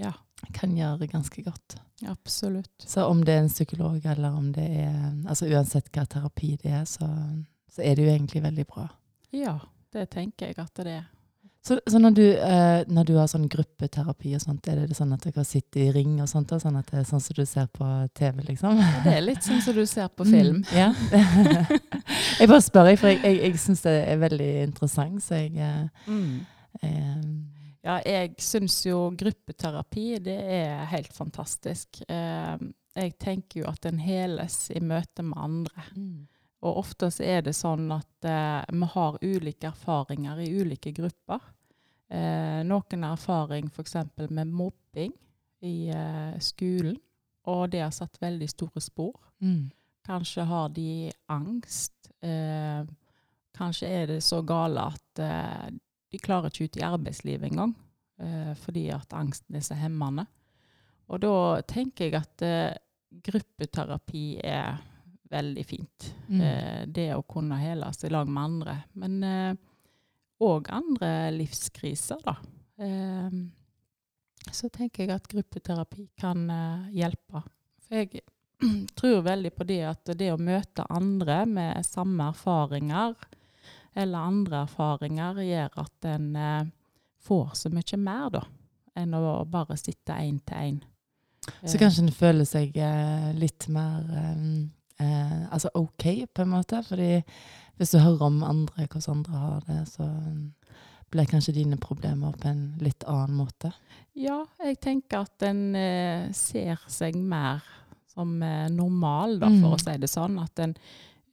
Ja, 0.00 0.12
kan 0.52 0.74
gjøre 0.76 1.08
ganske 1.08 1.42
godt. 1.46 1.78
absolutt. 2.08 2.72
Så 2.84 3.06
om 3.08 3.22
det 3.24 3.32
er 3.36 3.42
en 3.44 3.48
psykolog, 3.52 4.04
eller 4.04 4.36
om 4.36 4.50
det 4.52 4.66
er 4.82 5.12
Altså 5.28 5.48
uansett 5.48 5.88
hva 5.94 6.04
terapi 6.04 6.56
det 6.62 6.72
er, 6.82 6.84
så, 6.84 7.08
så 7.72 7.82
er 7.82 7.96
det 7.96 8.04
jo 8.04 8.12
egentlig 8.12 8.42
veldig 8.44 8.66
bra. 8.68 8.88
Ja, 9.32 9.56
det 9.92 10.10
tenker 10.12 10.50
jeg 10.50 10.58
at 10.60 10.74
det 10.84 10.96
er. 10.98 11.06
Så, 11.62 11.76
så 11.86 11.98
når, 12.02 12.14
du, 12.16 12.22
eh, 12.34 12.80
når 12.90 13.04
du 13.06 13.12
har 13.20 13.28
sånn 13.30 13.44
gruppeterapi 13.50 14.32
og 14.34 14.40
sånt, 14.42 14.66
er 14.66 14.80
det 14.82 14.96
sånn 14.98 15.12
at 15.14 15.22
dere 15.28 15.44
sitter 15.46 15.84
i 15.84 15.92
ring 15.94 16.16
og 16.20 16.26
sånt? 16.26 16.50
Og 16.56 16.58
sånn 16.64 16.74
at 16.80 16.88
det 16.90 16.98
er 16.98 17.04
sånn 17.06 17.22
som 17.22 17.36
du 17.38 17.44
ser 17.46 17.68
på 17.70 17.86
TV, 18.18 18.42
liksom? 18.48 18.80
Det 19.04 19.12
er 19.14 19.22
litt 19.22 19.46
sånn 19.46 19.60
som 19.62 19.76
du 19.76 19.84
ser 19.86 20.08
på 20.10 20.26
film. 20.26 20.64
Mm, 20.64 20.74
ja. 20.80 20.88
jeg 22.40 22.50
bare 22.50 22.64
spør, 22.66 22.90
jeg, 22.90 22.98
for 22.98 23.12
jeg, 23.12 23.22
jeg, 23.22 23.38
jeg 23.46 23.62
syns 23.62 23.84
det 23.86 23.94
er 24.10 24.20
veldig 24.24 24.50
interessant, 24.66 25.22
så 25.22 25.38
jeg 25.38 25.54
eh, 25.62 26.10
Mm. 26.10 26.40
eh, 26.82 27.22
Ja, 27.82 27.96
jeg 28.06 28.34
syns 28.42 28.76
jo 28.86 29.08
gruppeterapi 29.18 30.18
det 30.22 30.36
er 30.58 30.84
helt 30.92 31.14
fantastisk. 31.14 32.02
Eh, 32.08 32.56
jeg 32.98 33.14
tenker 33.22 33.62
jo 33.62 33.70
at 33.70 33.86
en 33.88 33.98
heles 34.02 34.64
i 34.74 34.82
møte 34.82 35.22
med 35.26 35.38
andre. 35.38 35.86
mm. 35.96 36.28
Og 36.62 36.78
ofte 36.84 37.10
så 37.10 37.24
er 37.26 37.42
det 37.42 37.56
sånn 37.58 37.90
at 37.90 38.28
eh, 38.28 38.62
vi 38.70 38.88
har 38.94 39.18
ulike 39.22 39.72
erfaringer 39.72 40.44
i 40.44 40.50
ulike 40.62 40.92
grupper. 40.94 41.40
Eh, 42.12 42.60
noen 42.68 43.06
har 43.06 43.16
erfaring 43.16 43.70
f.eks. 43.72 43.96
med 44.30 44.50
mobbing 44.52 45.14
i 45.66 45.90
eh, 45.90 46.36
skolen, 46.42 46.98
og 47.50 47.70
det 47.72 47.82
har 47.82 47.94
satt 47.94 48.20
veldig 48.22 48.48
store 48.50 48.82
spor. 48.84 49.16
Mm. 49.42 49.72
Kanskje 50.06 50.46
har 50.46 50.68
de 50.74 51.10
angst. 51.34 52.12
Eh, 52.22 52.84
kanskje 53.58 53.90
er 53.90 54.06
det 54.14 54.20
så 54.22 54.38
gale 54.46 54.86
at 54.94 55.22
eh, 55.22 55.66
de 56.12 56.22
klarer 56.22 56.52
ikke 56.52 56.70
ut 56.70 56.78
i 56.78 56.86
arbeidslivet 56.86 57.50
engang, 57.50 57.74
eh, 58.22 58.54
fordi 58.62 58.86
at 58.94 59.18
angsten 59.18 59.58
er 59.58 59.66
så 59.66 59.78
hemmende. 59.78 60.28
Og 61.10 61.20
da 61.26 61.34
tenker 61.68 62.06
jeg 62.06 62.22
at 62.22 62.44
gruppeterapi 63.26 64.38
er 64.46 64.78
veldig 65.32 65.64
fint. 65.66 66.12
Mm. 66.28 66.40
Eh, 66.40 66.82
det 66.86 67.08
å 67.16 67.24
kunne 67.26 67.60
hele 67.60 67.90
seg 67.96 68.10
i 68.10 68.14
lag 68.14 68.30
med 68.30 68.44
andre. 68.44 68.76
Men 69.00 69.58
òg 70.42 70.70
andre 70.74 71.10
livskriser, 71.34 72.20
da. 72.24 72.36
Eh, 72.82 73.42
så 74.50 74.68
tenker 74.72 75.04
jeg 75.04 75.14
at 75.14 75.28
gruppeterapi 75.30 76.08
kan 76.18 76.48
eh, 76.50 76.88
hjelpe. 77.02 77.44
For 77.86 78.00
jeg 78.00 78.24
tror 78.98 79.22
veldig 79.26 79.52
på 79.54 79.66
det 79.68 79.82
at 79.92 80.14
det 80.18 80.32
å 80.32 80.40
møte 80.40 80.86
andre 80.90 81.42
med 81.46 81.86
samme 81.86 82.30
erfaringer 82.32 83.14
eller 83.92 84.30
andre 84.32 84.62
erfaringer 84.64 85.42
gjør 85.44 85.82
at 85.84 86.08
en 86.14 86.30
eh, 86.36 86.70
får 87.22 87.52
så 87.60 87.70
mye 87.70 87.98
mer, 88.00 88.30
da, 88.34 88.46
enn 88.98 89.14
å 89.14 89.42
bare 89.46 89.76
sitte 89.78 90.16
én 90.16 90.40
til 90.42 90.58
én. 90.58 90.80
Så 91.66 91.78
kanskje 91.78 92.06
en 92.06 92.14
føler 92.14 92.46
seg 92.46 92.76
eh, 92.78 93.30
litt 93.36 93.66
mer 93.70 94.06
eh, 95.00 95.44
altså 95.52 95.70
OK, 95.74 96.06
på 96.34 96.42
en 96.44 96.52
måte. 96.52 96.82
Fordi 96.88 97.22
hvis 97.78 97.90
du 97.94 97.98
hører 97.98 98.22
om 98.28 98.42
andre, 98.44 98.86
hvordan 98.86 99.16
andre 99.16 99.32
har 99.44 99.62
det, 99.68 99.78
så 99.88 100.08
blir 101.12 101.28
kanskje 101.28 101.52
dine 101.56 101.76
problemer 101.80 102.32
på 102.40 102.48
en 102.48 102.62
litt 102.80 103.04
annen 103.04 103.36
måte. 103.36 103.72
Ja, 104.16 104.42
jeg 104.64 104.78
tenker 104.80 105.26
at 105.26 105.42
en 105.44 105.74
eh, 105.76 106.30
ser 106.36 106.80
seg 106.88 107.16
mer 107.20 107.60
som 108.12 108.34
eh, 108.44 108.68
normal, 108.72 109.38
da, 109.40 109.48
for 109.48 109.68
Mm. 109.68 109.74
å 109.74 109.80
si 109.80 109.96
det 110.00 110.08
sånn. 110.10 110.38
At 110.40 110.58
en 110.64 110.74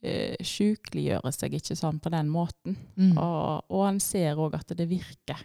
eh, 0.02 0.36
sykeliggjør 0.40 1.30
seg 1.32 1.56
ikke 1.58 1.76
sånn 1.76 1.98
på 2.00 2.12
den 2.12 2.28
måten. 2.32 2.76
Mm. 2.96 3.16
Og, 3.20 3.64
og 3.68 3.86
en 3.88 4.00
ser 4.00 4.36
òg 4.40 4.54
at 4.60 4.72
det 4.76 4.88
virker. 4.88 5.40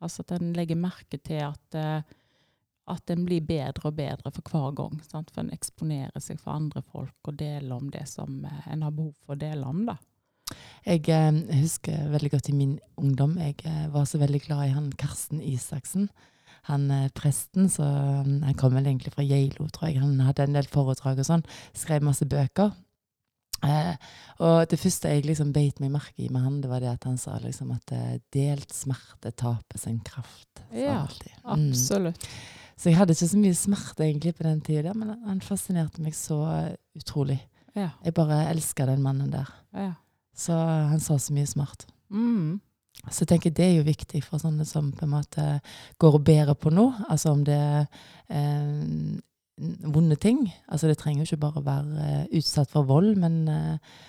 Altså 0.00 0.22
at 0.24 0.32
en 0.38 0.52
legger 0.56 0.78
merke 0.80 1.18
til 1.22 1.42
at, 1.46 1.74
eh, 1.78 2.02
at 2.90 3.12
en 3.12 3.24
blir 3.26 3.44
bedre 3.46 3.90
og 3.90 3.96
bedre 3.98 4.32
for 4.34 4.52
hver 4.52 4.74
gang. 4.78 5.00
Sant? 5.06 5.30
For 5.34 5.44
en 5.44 5.54
eksponerer 5.54 6.22
seg 6.22 6.40
for 6.42 6.56
andre 6.56 6.82
folk 6.82 7.30
og 7.30 7.38
deler 7.40 7.76
om 7.76 7.90
det 7.92 8.06
som 8.10 8.42
eh, 8.44 8.72
en 8.72 8.86
har 8.86 8.94
behov 8.96 9.14
for 9.24 9.36
å 9.36 9.40
dele 9.40 9.66
om. 9.66 9.84
da. 9.88 9.96
Jeg 10.86 11.06
eh, 11.12 11.30
husker 11.60 12.10
veldig 12.12 12.34
godt 12.34 12.50
i 12.52 12.56
min 12.56 12.76
ungdom. 13.00 13.38
Jeg 13.38 13.60
eh, 13.68 13.86
var 13.92 14.08
så 14.08 14.20
veldig 14.22 14.42
glad 14.48 14.66
i 14.66 14.74
han 14.74 14.92
Karsten 14.98 15.42
Isaksen. 15.44 16.10
Han 16.68 16.90
eh, 16.90 17.08
presten, 17.16 17.70
så 17.72 17.86
mm, 17.86 18.42
han 18.48 18.58
kom 18.58 18.76
vel 18.76 18.86
egentlig 18.86 19.14
fra 19.14 19.24
Geilo, 19.24 19.68
tror 19.72 19.90
jeg. 19.90 20.02
Han 20.02 20.20
hadde 20.26 20.48
en 20.48 20.58
del 20.58 20.68
foredrag 20.70 21.22
og 21.22 21.28
sånn. 21.28 21.46
Skrev 21.76 22.04
masse 22.06 22.28
bøker. 22.28 22.72
Eh, 23.60 23.96
og 24.40 24.62
det 24.72 24.78
første 24.80 25.10
jeg 25.12 25.26
liksom 25.28 25.50
beit 25.52 25.82
meg 25.82 25.92
merke 25.92 26.24
i 26.24 26.30
med 26.32 26.46
han, 26.46 26.60
det 26.62 26.70
var 26.70 26.80
det 26.80 26.94
at 26.94 27.04
han 27.04 27.18
sa 27.20 27.36
liksom 27.42 27.74
at 27.74 27.92
eh, 27.92 28.20
delt 28.32 28.72
smerte 28.72 29.34
taper 29.36 29.80
sin 29.80 30.00
kraft. 30.04 30.62
Ja, 30.72 31.02
alltid. 31.02 31.34
Mm. 31.44 31.68
Absolutt. 31.68 32.30
Så 32.80 32.88
jeg 32.88 32.96
hadde 32.96 33.12
ikke 33.12 33.28
så 33.28 33.38
mye 33.42 33.56
smerte 33.58 34.06
egentlig 34.06 34.32
på 34.38 34.46
den 34.46 34.60
tida, 34.64 34.94
men 34.96 35.10
han 35.26 35.42
fascinerte 35.44 36.00
meg 36.00 36.14
så 36.16 36.38
utrolig. 36.96 37.36
Ja. 37.76 37.90
Jeg 38.04 38.14
bare 38.16 38.46
elska 38.50 38.86
den 38.88 39.02
mannen 39.04 39.30
der. 39.34 39.50
ja. 39.76 39.92
Så 40.40 40.54
han 40.56 41.00
sa 41.04 41.18
så 41.20 41.34
mye 41.36 41.44
smart. 41.46 41.82
Mm. 42.08 42.60
Så 43.10 43.22
jeg 43.26 43.28
tenker 43.28 43.52
det 43.52 43.64
er 43.66 43.74
jo 43.76 43.82
viktig 43.84 44.22
for 44.24 44.40
sånne 44.40 44.64
som 44.64 44.86
på 44.96 45.04
en 45.04 45.12
måte 45.12 45.44
går 46.00 46.16
og 46.16 46.24
bærer 46.24 46.56
på 46.56 46.72
noe. 46.72 46.94
Altså 47.12 47.34
om 47.34 47.42
det 47.44 47.58
er 47.58 47.84
eh, 48.32 49.18
vonde 49.84 50.16
ting. 50.16 50.46
Altså 50.70 50.88
det 50.88 50.96
trenger 51.02 51.26
jo 51.26 51.28
ikke 51.28 51.42
bare 51.44 51.60
å 51.60 51.66
være 51.66 52.06
eh, 52.06 52.24
utsatt 52.40 52.72
for 52.72 52.88
vold, 52.88 53.18
men 53.20 53.36
eh, 53.52 54.00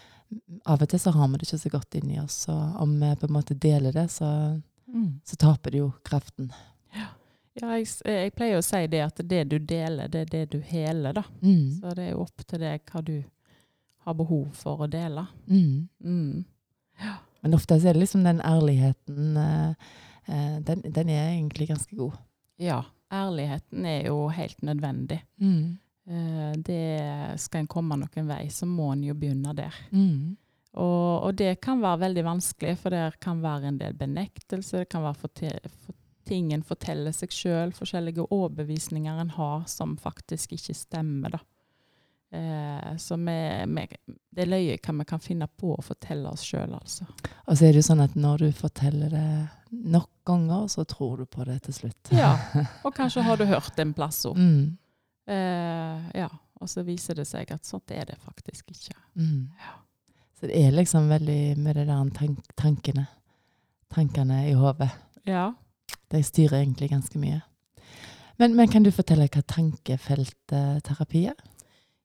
av 0.71 0.79
og 0.85 0.87
til 0.93 1.01
så 1.03 1.11
har 1.17 1.27
vi 1.33 1.41
det 1.41 1.49
ikke 1.49 1.61
så 1.65 1.73
godt 1.75 1.99
inni 1.99 2.21
oss. 2.21 2.37
Så 2.47 2.55
om 2.79 2.93
vi 3.01 3.11
på 3.19 3.27
en 3.27 3.35
måte 3.35 3.57
deler 3.59 3.91
det, 3.97 4.07
så, 4.13 4.31
Mm. 4.91 5.21
så 5.23 5.37
taper 5.39 5.71
det 5.71 5.79
jo 5.79 5.91
kraften. 6.03 6.49
Ja, 7.59 7.73
jeg, 7.75 7.87
jeg 8.07 8.31
pleier 8.37 8.61
å 8.61 8.63
si 8.63 8.79
det 8.87 9.01
at 9.03 9.19
det 9.27 9.41
du 9.51 9.57
deler, 9.59 10.07
det 10.11 10.21
er 10.25 10.29
det 10.31 10.43
du 10.53 10.59
heler, 10.63 11.17
da. 11.17 11.23
Mm. 11.43 11.65
Så 11.81 11.91
det 11.97 12.05
er 12.05 12.13
jo 12.13 12.21
opp 12.23 12.45
til 12.47 12.61
deg 12.63 12.85
hva 12.87 13.01
du 13.03 13.17
har 14.05 14.15
behov 14.17 14.47
for 14.57 14.85
å 14.85 14.87
dele. 14.89 15.25
Mm. 15.51 15.89
Mm. 15.99 16.45
Men 17.41 17.57
ofte 17.57 17.75
er 17.75 17.91
det 17.91 18.03
liksom 18.05 18.23
den 18.23 18.39
ærligheten 18.45 19.37
eh, 19.41 19.91
eh, 20.31 20.57
den, 20.65 20.83
den 20.87 21.11
er 21.11 21.31
egentlig 21.33 21.67
ganske 21.73 21.97
god. 21.99 22.15
Ja, 22.61 22.83
ærligheten 23.11 23.85
er 23.89 24.05
jo 24.07 24.27
helt 24.33 24.61
nødvendig. 24.65 25.19
Mm. 25.41 25.77
Eh, 26.07 26.51
det 26.65 26.83
skal 27.41 27.65
en 27.65 27.71
komme 27.71 27.97
noen 27.99 28.29
vei, 28.31 28.45
så 28.53 28.69
må 28.69 28.93
en 28.93 29.03
jo 29.05 29.17
begynne 29.17 29.53
der. 29.57 29.75
Mm. 29.91 30.37
Og, 30.79 31.25
og 31.27 31.33
det 31.35 31.57
kan 31.61 31.81
være 31.83 32.05
veldig 32.07 32.23
vanskelig, 32.29 32.77
for 32.79 32.95
det 32.95 33.19
kan 33.21 33.41
være 33.43 33.73
en 33.73 33.81
del 33.81 33.97
benektelse, 33.99 34.85
det 34.85 34.89
kan 34.93 35.03
være 35.03 35.19
forte- 35.19 35.97
for 36.31 36.35
ting 36.35 36.53
en 36.53 36.63
forteller 36.63 37.11
seg 37.11 37.31
sjøl, 37.31 37.73
forskjellige 37.75 38.23
overbevisninger 38.31 39.19
en 39.19 39.31
har 39.35 39.65
som 39.67 39.97
faktisk 39.97 40.53
ikke 40.53 40.73
stemmer. 40.73 41.29
da. 41.31 41.39
Eh, 42.31 42.97
så 42.97 43.17
vi, 43.17 43.65
vi, 43.67 43.87
det 44.31 44.41
er 44.45 44.47
løye 44.47 44.77
hva 44.77 44.93
vi 45.01 45.05
kan 45.05 45.19
finne 45.19 45.47
på 45.47 45.73
å 45.75 45.81
fortelle 45.81 46.29
oss 46.29 46.45
sjøl, 46.47 46.73
altså. 46.73 47.05
Og 47.47 47.57
så 47.57 47.65
er 47.65 47.73
det 47.73 47.81
jo 47.81 47.87
sånn 47.89 48.03
at 48.05 48.15
når 48.15 48.45
du 48.45 48.51
forteller 48.55 49.09
det 49.11 49.47
nok 49.71 50.09
ganger, 50.23 50.67
så 50.71 50.85
tror 50.85 51.17
du 51.17 51.25
på 51.25 51.43
det 51.43 51.59
til 51.65 51.73
slutt. 51.73 52.11
Ja, 52.15 52.37
Og 52.85 52.95
kanskje 52.95 53.25
har 53.27 53.37
du 53.37 53.45
hørt 53.45 53.79
en 53.79 53.91
plass 53.93 54.23
òg. 54.29 54.39
Mm. 54.39 54.77
Eh, 55.27 56.05
ja, 56.21 56.29
og 56.61 56.69
så 56.71 56.85
viser 56.87 57.19
det 57.19 57.27
seg 57.27 57.51
at 57.51 57.67
sånt 57.67 57.91
er 57.91 58.07
det 58.07 58.19
faktisk 58.23 58.71
ikke. 58.71 58.95
Mm. 59.19 59.49
Så 60.39 60.47
det 60.47 60.63
er 60.63 60.71
liksom 60.71 61.11
veldig 61.11 61.57
med 61.59 61.75
det 61.75 61.89
der 61.91 62.15
tank 62.15 62.55
tankene. 62.55 63.09
Tankene 63.91 64.45
i 64.47 64.55
hodet. 64.55 64.87
Ja. 65.27 65.49
De 66.11 66.21
styrer 66.23 66.61
egentlig 66.61 66.91
ganske 66.91 67.19
mye. 67.21 67.41
Men, 68.41 68.55
men 68.57 68.69
kan 68.71 68.83
du 68.83 68.91
fortelle 68.93 69.27
hva 69.29 69.43
tankefeltterapi 69.45 71.25
er? 71.29 71.43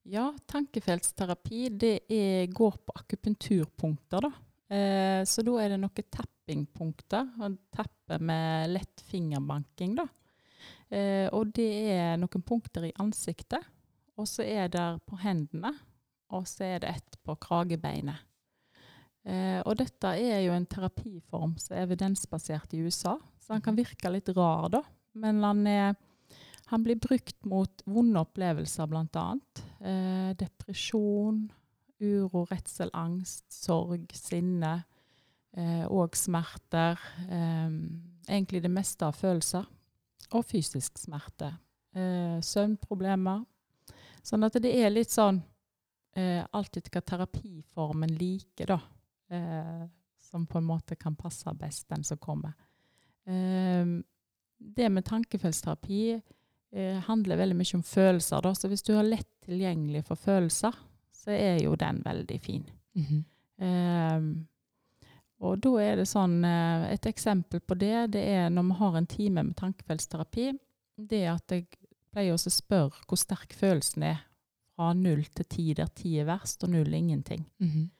Ja, 0.07 0.29
tankefeltterapi 0.47 1.69
det 1.75 1.95
er, 2.13 2.47
går 2.55 2.77
på 2.87 2.95
akupunkturpunkter, 3.01 4.29
da. 4.29 4.31
Eh, 4.69 5.23
så 5.27 5.43
da 5.47 5.57
er 5.63 5.73
det 5.73 5.81
noen 5.83 6.11
tappingpunkter. 6.13 7.33
og 7.43 7.57
Tappe 7.75 8.21
med 8.23 8.71
lett 8.75 9.03
fingerbanking, 9.09 9.97
da. 9.99 10.07
Eh, 10.91 11.27
og 11.35 11.51
det 11.57 11.71
er 11.97 12.21
noen 12.21 12.47
punkter 12.47 12.87
i 12.87 12.95
ansiktet. 13.03 13.65
Og 14.17 14.29
så 14.31 14.47
er 14.47 14.71
det 14.73 14.87
på 15.07 15.19
hendene. 15.25 15.75
Og 16.35 16.47
så 16.51 16.67
er 16.67 16.83
det 16.83 16.95
ett 16.99 17.19
på 17.23 17.37
kragebeinet. 17.39 18.23
Eh, 19.27 19.61
og 19.67 19.75
dette 19.81 20.13
er 20.23 20.45
jo 20.45 20.55
en 20.55 20.69
terapiform 20.71 21.57
som 21.59 21.75
er 21.75 21.87
evidensbasert 21.89 22.75
i 22.77 22.83
USA. 22.87 23.17
Så 23.43 23.57
han 23.57 23.65
kan 23.65 23.79
virke 23.79 24.11
litt 24.13 24.31
rar, 24.37 24.71
da. 24.75 24.83
Men 25.19 25.43
han 25.43 25.67
er 25.71 25.95
han 26.67 26.83
blir 26.83 26.99
brukt 26.99 27.45
mot 27.47 27.83
vonde 27.87 28.19
opplevelser, 28.19 28.89
bl.a. 28.91 29.27
Eh, 29.87 30.33
depresjon, 30.39 31.45
uro, 32.03 32.43
redsel, 32.51 32.91
angst, 32.91 33.45
sorg, 33.55 34.11
sinne 34.19 34.73
eh, 35.55 35.85
og 35.87 36.19
smerter. 36.19 36.99
Eh, 37.31 37.71
egentlig 38.27 38.65
det 38.65 38.73
meste 38.75 39.07
av 39.07 39.15
følelser. 39.15 39.69
Og 40.35 40.43
fysisk 40.49 40.99
smerte. 40.99 41.53
Eh, 41.95 42.43
søvnproblemer. 42.43 43.45
Sånn 44.27 44.43
at 44.43 44.59
det 44.59 44.75
er 44.75 44.91
litt 44.91 45.15
sånn 45.15 45.39
eh, 46.19 46.43
alt 46.51 46.81
etter 46.81 46.91
hva 46.91 47.05
terapiformen 47.07 48.19
liker, 48.19 48.75
da. 48.75 48.81
Eh, 49.31 49.87
som 50.27 50.47
på 50.47 50.59
en 50.59 50.65
måte 50.65 50.97
kan 50.99 51.17
passe 51.17 51.55
best, 51.55 51.89
den 51.89 52.05
som 52.05 52.19
kommer. 52.19 52.53
Eh, 53.27 53.87
det 54.59 54.89
med 54.89 55.05
tankefeltsterapi 55.05 56.21
eh, 56.73 56.99
handler 57.07 57.37
veldig 57.37 57.57
mye 57.57 57.79
om 57.79 57.83
følelser. 57.83 58.43
Da. 58.43 58.55
Så 58.55 58.69
hvis 58.69 58.83
du 58.83 58.95
har 58.97 59.07
lett 59.07 59.31
tilgjengelig 59.47 60.05
for 60.09 60.19
følelser, 60.21 60.75
så 61.15 61.33
er 61.35 61.63
jo 61.63 61.77
den 61.79 62.03
veldig 62.05 62.41
fin. 62.41 62.69
Mhm. 62.97 63.25
Ehm, 63.59 64.47
og 65.41 65.61
da 65.65 65.71
er 65.81 65.95
det 65.97 66.05
sånn 66.11 66.43
eh, 66.45 66.93
Et 66.93 67.07
eksempel 67.09 67.63
på 67.65 67.73
det, 67.81 68.13
det 68.13 68.21
er 68.21 68.51
når 68.53 68.67
vi 68.69 68.75
har 68.81 68.97
en 68.97 69.07
time 69.07 69.43
med 69.43 69.57
tankefeltsterapi, 69.57 70.51
det 70.97 71.23
at 71.29 71.53
jeg 71.53 71.67
pleier 72.13 72.37
å 72.37 72.41
spørre 72.41 73.05
hvor 73.09 73.21
sterk 73.21 73.57
følelsen 73.57 74.03
er 74.03 74.19
fra 74.77 74.93
null 74.93 75.25
til 75.33 75.49
ti, 75.49 75.73
der 75.73 75.89
ti 75.89 76.19
er 76.21 76.29
verst 76.29 76.65
og 76.65 76.73
null 76.75 76.89
er 76.93 76.99
ingenting. 76.99 77.47
Mhm. 77.61 77.91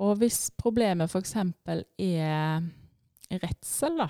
Og 0.00 0.16
hvis 0.20 0.46
problemet 0.56 1.10
f.eks. 1.10 1.34
er 2.00 2.62
redsel, 3.42 4.00
da, 4.00 4.08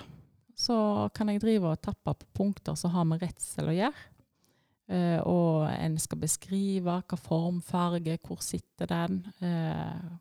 så 0.56 0.76
kan 1.14 1.30
jeg 1.32 1.42
drive 1.42 1.72
og 1.72 1.82
tappe 1.82 2.14
på 2.14 2.30
punkter 2.42 2.76
som 2.78 2.94
har 2.94 3.06
med 3.08 3.22
redsel 3.22 3.72
å 3.72 3.76
gjøre. 3.76 4.08
Uh, 4.92 5.20
og 5.24 5.68
en 5.70 5.94
skal 6.02 6.20
beskrive 6.20 6.98
hva 7.08 7.18
form, 7.18 7.62
farge, 7.64 8.18
hvor 8.26 8.42
sitter 8.44 8.90
den. 8.90 9.22
Uh, 9.40 10.18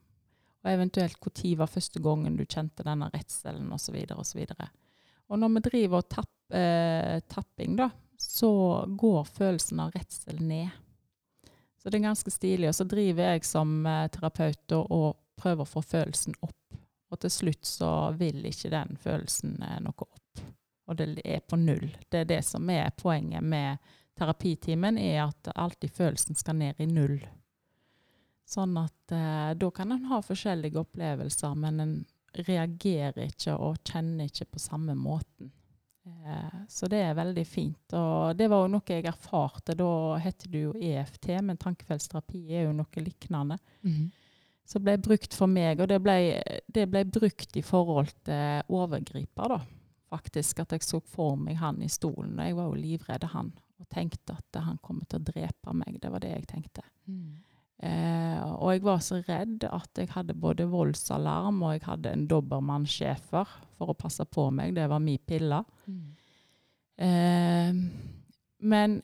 og 0.62 0.70
eventuelt 0.70 1.18
når 1.20 1.56
var 1.58 1.72
første 1.72 2.00
gangen 2.04 2.38
du 2.38 2.46
kjente 2.46 2.86
denne 2.86 3.10
redselen, 3.12 3.72
osv. 3.74 3.98
osv. 4.14 4.46
Og 5.32 5.42
når 5.42 5.56
vi 5.56 5.64
driver 5.66 6.04
og 6.04 6.12
tapp, 6.14 6.36
uh, 6.54 7.18
tapping, 7.32 7.76
da, 7.82 7.90
så 8.22 8.52
går 8.86 9.26
følelsen 9.28 9.82
av 9.84 9.98
redsel 9.98 10.40
ned. 10.46 10.70
Så 11.82 11.90
det 11.90 11.98
er 11.98 12.06
ganske 12.12 12.32
stilig. 12.32 12.70
Og 12.70 12.78
så 12.78 12.86
driver 12.86 13.34
jeg 13.34 13.48
som 13.50 13.80
terapeut 14.14 14.76
og, 14.78 14.92
og 14.94 15.21
prøver 15.42 15.66
å 15.66 15.72
få 15.72 15.84
følelsen 15.84 16.38
opp. 16.46 16.78
Og 17.12 17.20
til 17.20 17.34
slutt 17.34 17.68
så 17.68 17.92
vil 18.20 18.46
ikke 18.48 18.72
den 18.72 18.96
følelsen 19.02 19.58
eh, 19.66 19.80
noe 19.84 20.08
opp. 20.08 20.46
Og 20.88 20.98
det 21.00 21.10
er 21.24 21.44
på 21.44 21.60
null. 21.60 21.90
Det 22.10 22.24
er 22.24 22.30
det 22.30 22.42
som 22.48 22.70
er 22.72 22.92
poenget 22.98 23.44
med 23.44 23.92
terapitimen, 24.18 24.98
er 25.00 25.24
at 25.26 25.52
alltid 25.56 25.92
følelsen 25.96 26.38
skal 26.40 26.58
ned 26.60 26.80
i 26.84 26.88
null. 26.90 27.20
Sånn 28.48 28.76
at 28.80 29.16
eh, 29.16 29.54
da 29.56 29.72
kan 29.72 29.94
en 29.96 30.10
ha 30.12 30.20
forskjellige 30.26 30.82
opplevelser, 30.82 31.56
men 31.56 31.80
en 31.80 31.96
reagerer 32.48 33.28
ikke 33.28 33.56
og 33.60 33.82
kjenner 33.88 34.30
ikke 34.32 34.54
på 34.56 34.62
samme 34.64 34.96
måten. 34.96 35.52
Eh, 36.06 36.60
så 36.70 36.88
det 36.92 37.04
er 37.06 37.18
veldig 37.18 37.46
fint. 37.48 37.94
Og 37.98 38.36
det 38.38 38.48
var 38.52 38.66
jo 38.66 38.74
noe 38.74 38.96
jeg 38.96 39.08
erfarte. 39.08 39.76
Da 39.78 39.92
heter 40.24 40.52
det 40.52 40.64
jo 40.66 40.74
EFT, 40.76 41.30
men 41.48 41.60
tankefeltsterapi 41.62 42.44
er 42.50 42.68
jo 42.68 42.76
noe 42.76 43.06
lignende. 43.06 43.60
Mhm. 43.84 44.12
Som 44.72 44.86
ble 44.86 44.96
brukt 45.04 45.36
for 45.36 45.52
meg, 45.52 45.82
og 45.84 45.90
det 45.92 46.00
ble, 46.04 46.16
det 46.72 46.88
ble 46.88 47.04
brukt 47.12 47.58
i 47.60 47.64
forhold 47.66 48.14
til 48.28 48.72
overgriper, 48.72 49.58
da. 49.58 49.60
Faktisk 50.12 50.62
at 50.64 50.76
jeg 50.76 50.84
så 50.84 51.00
for 51.08 51.38
meg 51.40 51.60
han 51.60 51.82
i 51.84 51.90
stolen. 51.92 52.40
og 52.40 52.48
Jeg 52.48 52.56
var 52.58 52.70
jo 52.70 52.80
livredd 52.80 53.28
han 53.34 53.52
og 53.82 53.88
tenkte 53.92 54.36
at 54.38 54.60
han 54.64 54.80
kom 54.84 55.00
til 55.08 55.20
å 55.20 55.28
drepe 55.32 55.76
meg. 55.76 56.00
Det 56.02 56.12
var 56.12 56.24
det 56.24 56.34
jeg 56.34 56.48
tenkte. 56.50 56.84
Mm. 57.08 57.40
Eh, 57.82 58.42
og 58.62 58.76
jeg 58.76 58.84
var 58.86 59.00
så 59.02 59.18
redd 59.26 59.64
at 59.66 59.98
jeg 59.98 60.12
hadde 60.14 60.38
både 60.38 60.68
voldsalarm 60.70 61.64
og 61.66 61.72
jeg 61.74 61.86
hadde 61.88 62.12
en 62.14 62.28
dobbermannsjefer 62.30 63.56
for 63.78 63.94
å 63.94 63.98
passe 63.98 64.26
på 64.30 64.50
meg. 64.54 64.76
Det 64.78 64.86
var 64.92 65.02
min 65.02 65.24
pille. 65.26 65.64
Mm. 65.88 66.04
Eh, 67.08 67.80
men 68.72 69.00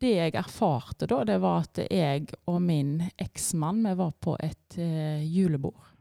det 0.00 0.14
jeg 0.16 0.34
erfarte 0.38 1.06
da, 1.10 1.20
det 1.26 1.36
var 1.42 1.64
at 1.64 1.80
jeg 1.86 2.26
og 2.50 2.60
min 2.62 2.96
eksmann 3.20 3.84
vi 3.86 3.94
var 3.98 4.14
på 4.22 4.34
et 4.42 4.78
eh, 4.80 5.22
julebord. 5.22 5.92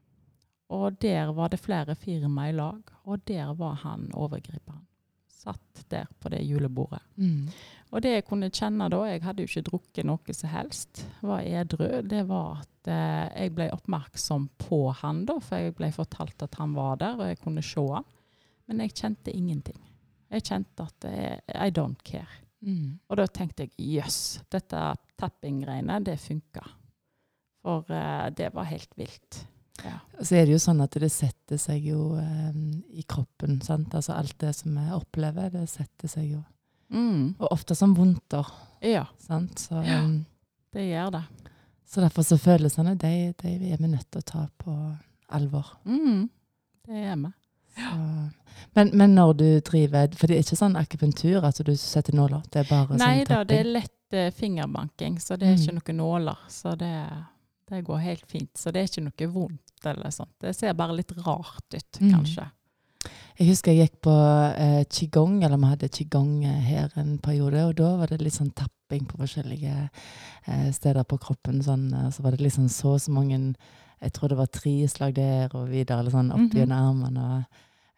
Og 0.74 0.98
der 1.02 1.30
var 1.38 1.52
det 1.54 1.62
flere 1.62 1.96
firma 1.96 2.48
i 2.50 2.56
lag, 2.58 2.82
og 3.04 3.22
der 3.28 3.54
var 3.54 3.76
han 3.84 4.10
overgriperen. 4.18 4.82
Satt 5.30 5.86
der 5.92 6.08
på 6.20 6.32
det 6.32 6.42
julebordet. 6.48 7.02
Mm. 7.20 7.50
Og 7.92 8.02
det 8.02 8.14
jeg 8.16 8.26
kunne 8.26 8.50
kjenne 8.50 8.88
da, 8.90 9.02
jeg 9.12 9.22
hadde 9.22 9.44
jo 9.44 9.52
ikke 9.52 9.66
drukket 9.68 10.08
noe 10.08 10.34
som 10.34 10.50
helst, 10.50 11.04
var 11.22 11.44
edru, 11.46 12.02
det 12.10 12.24
var 12.32 12.64
at 12.64 12.90
eh, 12.90 13.44
jeg 13.44 13.54
ble 13.58 13.68
oppmerksom 13.76 14.48
på 14.64 14.86
han 15.04 15.26
da, 15.30 15.38
for 15.44 15.62
jeg 15.62 15.76
ble 15.78 15.92
fortalt 15.94 16.48
at 16.48 16.58
han 16.62 16.74
var 16.78 16.98
der, 17.04 17.20
og 17.20 17.30
jeg 17.30 17.42
kunne 17.44 17.66
se 17.66 17.84
han. 17.92 18.08
Men 18.72 18.82
jeg 18.82 18.96
kjente 18.96 19.36
ingenting. 19.36 19.82
Jeg 20.34 20.48
kjente 20.48 20.88
at 20.88 21.06
jeg 21.06 21.44
I 21.54 21.70
don't 21.70 22.02
care. 22.08 22.40
Mhm. 22.64 23.00
Og 23.10 23.18
da 23.20 23.26
tenkte 23.28 23.66
jeg 23.68 23.74
jøss, 24.00 24.20
dette 24.52 24.82
tapping-greiene, 25.20 25.98
det 26.04 26.18
funka. 26.20 26.64
For 27.64 27.84
uh, 27.92 28.30
det 28.36 28.50
var 28.56 28.64
helt 28.70 28.92
vilt. 29.00 29.42
Ja. 29.84 29.98
Så 30.22 30.36
er 30.38 30.46
det 30.46 30.54
jo 30.54 30.60
sånn 30.64 30.82
at 30.84 30.96
det 31.02 31.10
setter 31.12 31.58
seg 31.60 31.84
jo 31.90 32.14
um, 32.16 32.84
i 32.94 33.04
kroppen. 33.10 33.60
sant? 33.66 33.94
Altså 33.96 34.14
alt 34.16 34.38
det 34.40 34.54
som 34.56 34.76
vi 34.78 34.84
opplever, 34.96 35.50
det 35.52 35.66
setter 35.72 36.08
seg 36.12 36.30
jo. 36.38 36.44
Mm. 36.94 37.34
Og 37.40 37.48
ofte 37.52 37.76
som 37.76 37.96
vondter. 37.98 38.48
ja, 38.82 39.06
sant? 39.20 39.58
Så, 39.60 39.82
Ja. 39.84 40.04
eh, 40.04 40.20
det 40.74 40.88
gjør 40.90 41.12
det. 41.12 41.24
så 41.90 42.02
derfor 42.02 42.24
så 42.24 42.38
følelsene, 42.38 42.96
de, 42.98 43.34
de 43.42 43.72
er 43.74 43.78
vi 43.78 43.88
nødt 43.88 44.10
til 44.12 44.22
å 44.22 44.26
ta 44.26 44.48
på 44.58 44.74
alvor. 45.30 45.66
Mm. 45.86 46.30
Det 46.86 47.04
er 47.12 47.16
vi. 47.16 47.32
Så. 47.76 48.30
Men, 48.76 48.90
men 48.94 49.16
når 49.16 49.34
du 49.38 49.60
driver 49.66 50.08
For 50.18 50.28
det 50.28 50.38
er 50.38 50.44
ikke 50.46 50.58
sånn 50.58 50.76
akupunktur 50.80 51.46
at 51.46 51.60
du 51.66 51.76
setter 51.78 52.16
nåler? 52.18 52.42
Det 52.50 52.64
er 52.64 52.70
bare 52.70 52.98
Nei 52.98 53.20
sånn 53.24 53.30
da, 53.30 53.44
det 53.44 53.60
er 53.60 53.70
lett 53.70 54.18
uh, 54.18 54.32
fingerbanking, 54.34 55.20
så 55.22 55.38
det 55.38 55.48
er 55.48 55.58
Mm. 55.58 55.78
ikke 55.82 55.94
noen 55.94 55.98
nåler. 55.98 56.38
Så 56.50 56.76
det, 56.80 56.94
det 57.70 57.84
går 57.86 57.98
helt 57.98 58.26
fint. 58.30 58.52
Så 58.58 58.72
det 58.72 58.82
er 58.82 58.90
ikke 58.90 59.06
noe 59.10 59.30
vondt 59.34 59.86
eller 59.86 60.10
sånt. 60.14 60.34
Det 60.40 60.56
ser 60.56 60.74
bare 60.74 60.96
litt 60.96 61.12
rart 61.26 61.74
ut, 61.74 62.00
Mm. 62.02 62.12
kanskje. 62.14 62.46
Jeg 63.38 63.48
husker 63.50 63.74
jeg 63.74 63.90
gikk 63.90 64.02
på 64.06 64.14
eh, 64.58 64.84
qigong, 64.86 65.44
eller 65.44 65.58
vi 65.58 65.66
hadde 65.72 65.90
qigong 65.90 66.46
eh, 66.46 66.60
her 66.62 66.92
en 66.96 67.18
periode, 67.18 67.66
og 67.66 67.76
da 67.76 67.96
var 67.98 68.08
det 68.08 68.22
litt 68.22 68.34
sånn 68.38 68.54
tapping 68.56 69.06
på 69.10 69.18
forskjellige 69.18 69.90
eh, 70.48 70.70
steder 70.72 71.04
på 71.04 71.18
kroppen. 71.20 71.62
Sånn, 71.66 71.90
eh, 71.94 72.10
så 72.14 72.24
var 72.24 72.32
det 72.32 72.46
liksom 72.46 72.70
så 72.70 72.94
og 72.94 73.02
så 73.02 73.12
mange 73.12 73.56
Jeg 74.04 74.12
tror 74.14 74.30
det 74.30 74.38
var 74.38 74.48
tre 74.52 74.88
slag 74.88 75.14
der 75.16 75.54
og 75.56 75.70
videre, 75.70 76.00
eller 76.00 76.12
sånn 76.12 76.32
opp 76.32 76.52
gjennom 76.54 76.68
mm 76.68 77.04
-hmm. 77.04 77.08
armene. 77.08 77.38
Og, 77.38 77.44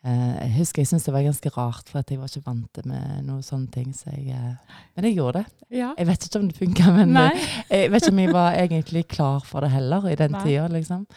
jeg 0.06 0.52
husker 0.60 0.82
jeg 0.84 0.88
syntes 0.88 1.06
det 1.08 1.14
var 1.16 1.24
ganske 1.26 1.50
rart, 1.58 1.88
for 1.90 2.04
jeg 2.06 2.20
var 2.22 2.28
ikke 2.30 2.46
vant 2.46 2.80
med 2.86 3.24
noen 3.26 3.42
sånne 3.46 3.72
ting. 3.74 3.94
Så 3.94 4.12
jeg, 4.14 4.28
eh, 4.36 4.76
men 4.96 5.08
jeg 5.10 5.16
gjorde 5.18 5.42
det. 5.42 5.68
Ja. 5.80 5.94
Jeg 5.98 6.08
vet 6.08 6.28
ikke 6.28 6.40
om 6.40 6.48
det 6.52 6.58
funka, 6.60 6.92
men 6.94 7.14
Nei. 7.16 7.32
eh, 7.70 7.82
jeg 7.86 7.92
vet 7.92 8.04
ikke 8.04 8.14
om 8.14 8.20
jeg 8.20 8.34
var 8.34 8.54
egentlig 8.60 9.08
klar 9.08 9.40
for 9.46 9.62
det 9.66 9.72
heller 9.74 10.06
i 10.12 10.16
den 10.16 10.32
Nei. 10.32 10.44
tida. 10.44 10.68
Liksom. 10.70 11.08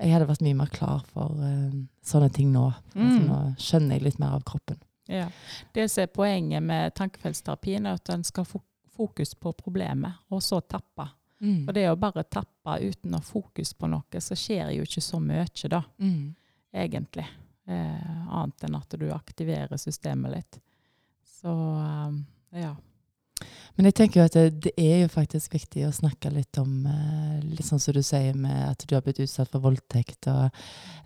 Jeg 0.00 0.12
hadde 0.14 0.28
vært 0.30 0.40
mye 0.46 0.56
mer 0.56 0.70
klar 0.72 1.02
for 1.12 1.36
uh, 1.36 1.74
sånne 2.02 2.30
ting 2.32 2.52
nå. 2.54 2.64
Altså, 2.96 3.18
Mm. 3.20 3.26
nå 3.28 3.40
skjønner 3.60 3.98
jeg 3.98 4.02
litt 4.02 4.18
mer 4.18 4.32
av 4.38 4.42
kroppen. 4.48 4.78
Ja. 5.08 5.26
Det 5.74 5.90
som 5.90 6.02
er 6.02 6.06
poenget 6.06 6.62
med 6.62 6.94
tankefeltterapien, 6.94 7.86
er 7.86 7.98
at 8.00 8.08
en 8.14 8.24
skal 8.24 8.44
ha 8.48 8.60
fokus 8.96 9.34
på 9.34 9.52
problemet, 9.58 10.12
og 10.30 10.40
så 10.40 10.60
tappe. 10.64 11.10
Mm. 11.42 11.64
For 11.66 11.72
det 11.76 11.84
å 11.90 11.96
bare 12.00 12.24
tappe 12.24 12.78
uten 12.80 13.12
å 13.12 13.20
ha 13.20 13.20
fokus 13.20 13.72
på 13.74 13.88
noe, 13.88 14.20
så 14.20 14.32
skjer 14.36 14.72
jo 14.76 14.82
ikke 14.88 15.02
så 15.04 15.20
mye, 15.20 15.44
da, 15.68 15.82
Mm. 16.00 16.34
egentlig. 16.74 17.26
Eh, 17.70 18.34
annet 18.34 18.66
enn 18.66 18.78
at 18.78 18.98
du 18.98 19.08
aktiverer 19.14 19.78
systemet 19.78 20.34
litt. 20.34 20.60
Så 21.40 21.52
eh, 21.54 22.62
ja. 22.64 22.74
Men 23.76 23.88
jeg 23.88 23.96
tenker 23.96 24.20
jo 24.20 24.26
at 24.26 24.36
det, 24.36 24.64
det 24.66 24.72
er 24.76 25.04
jo 25.04 25.12
faktisk 25.12 25.54
viktig 25.54 25.86
å 25.86 25.94
snakke 25.94 26.32
litt 26.34 26.58
om 26.60 26.84
eh, 26.90 27.38
Litt 27.46 27.66
sånn 27.66 27.80
som 27.82 27.96
du 27.96 28.02
sier 28.04 28.36
med 28.36 28.58
at 28.66 28.84
du 28.84 28.94
har 28.96 29.04
blitt 29.04 29.22
utsatt 29.22 29.50
for 29.52 29.64
voldtekt. 29.64 30.28
og 30.30 30.50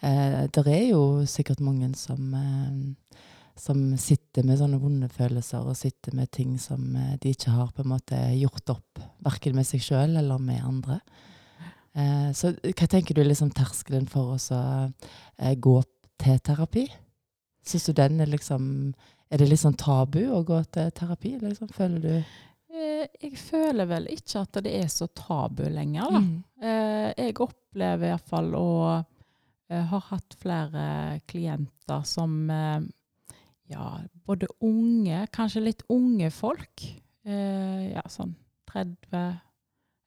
eh, 0.05 0.45
Det 0.51 0.65
er 0.65 0.89
jo 0.89 1.25
sikkert 1.31 1.63
mange 1.65 1.93
som 1.99 2.35
eh, 2.39 3.21
som 3.55 3.79
sitter 4.03 4.43
med 4.43 4.59
sånne 4.59 4.81
vonde 4.83 5.07
følelser 5.15 5.63
og 5.63 5.77
sitter 5.79 6.11
med 6.19 6.27
ting 6.35 6.57
som 6.59 6.89
eh, 6.99 7.13
de 7.23 7.31
ikke 7.31 7.53
har 7.55 7.69
på 7.71 7.85
en 7.85 7.93
måte 7.93 8.19
gjort 8.35 8.73
opp, 8.75 9.05
verken 9.23 9.55
med 9.55 9.69
seg 9.69 9.85
sjøl 9.85 10.17
eller 10.19 10.43
med 10.43 10.65
andre. 10.65 10.99
Så 12.35 12.49
hva 12.59 12.87
tenker 12.91 13.15
du 13.15 13.21
er 13.23 13.29
liksom 13.29 13.53
terskelen 13.55 14.09
for 14.11 14.33
å 14.35 15.55
gå 15.63 15.75
til 16.19 16.39
terapi? 16.41 16.87
Syns 17.65 17.87
du 17.89 17.93
den 17.97 18.21
er 18.21 18.27
liksom 18.27 18.95
Er 19.33 19.39
det 19.41 19.49
litt 19.49 19.61
sånn 19.63 19.77
tabu 19.81 20.21
å 20.31 20.43
gå 20.47 20.59
til 20.71 20.91
terapi? 20.95 21.39
Liksom? 21.41 21.69
Føler 21.75 22.01
du 22.05 22.25
Eh, 22.75 23.07
jeg 23.23 23.37
føler 23.39 23.87
vel 23.87 24.09
ikke 24.11 24.41
at 24.43 24.57
det 24.65 24.73
er 24.81 24.89
så 24.91 25.07
tabu 25.15 25.63
lenger, 25.71 26.09
da. 26.11 26.19
Mm. 26.19 26.45
Eh, 26.59 27.11
jeg 27.29 27.37
opplever 27.39 28.09
iallfall 28.09 28.49
å 28.59 28.71
eh, 29.71 29.85
ha 29.93 30.01
hatt 30.09 30.35
flere 30.41 31.21
klienter 31.31 32.03
som 32.03 32.35
eh, 32.51 32.81
ja, 33.71 33.85
både 34.27 34.49
unge, 34.67 35.21
kanskje 35.31 35.63
litt 35.69 35.85
unge 35.89 36.33
folk, 36.35 36.83
ja, 37.25 38.03
sånn 38.11 38.35
30 38.69 39.39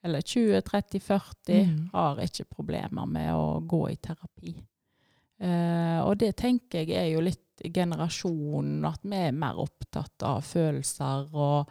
eller 0.03 0.21
20, 0.21 0.59
30, 0.67 0.99
40, 1.01 1.63
Mm. 1.63 1.89
har 1.93 2.19
ikke 2.21 2.45
problemer 2.51 3.07
med 3.07 3.31
å 3.33 3.61
gå 3.65 3.85
i 3.89 3.95
terapi. 3.95 4.53
Eh, 5.39 5.99
og 6.01 6.17
det 6.17 6.35
tenker 6.39 6.79
jeg 6.81 6.91
er 6.97 7.11
jo 7.13 7.21
litt 7.21 7.43
generasjonen, 7.73 8.85
at 8.85 8.99
vi 9.03 9.15
er 9.29 9.31
mer 9.33 9.55
opptatt 9.61 10.23
av 10.25 10.41
følelser 10.45 11.27
og 11.33 11.69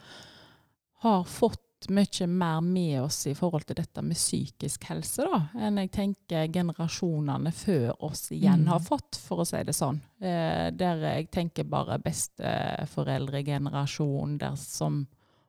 har 1.05 1.25
fått 1.25 1.63
mye 1.93 2.27
mer 2.27 2.61
med 2.65 3.03
oss 3.03 3.27
i 3.29 3.35
forhold 3.37 3.67
til 3.69 3.77
dette 3.79 4.03
med 4.03 4.17
psykisk 4.17 4.85
helse, 4.89 5.23
da, 5.29 5.41
enn 5.61 5.77
jeg 5.83 5.91
tenker 5.93 6.49
generasjonene 6.51 7.53
før 7.55 7.93
oss 8.09 8.31
igjen 8.33 8.63
Mm. 8.65 8.71
har 8.73 8.81
fått, 8.81 9.17
for 9.21 9.39
å 9.45 9.47
si 9.47 9.61
det 9.63 9.75
sånn. 9.77 10.01
Eh, 10.21 10.71
der 10.73 10.97
jeg 11.05 11.31
tenker 11.31 11.65
bare 11.69 11.99
besteforeldregenerasjon, 12.03 14.39
der 14.39 14.57
som 14.57 15.07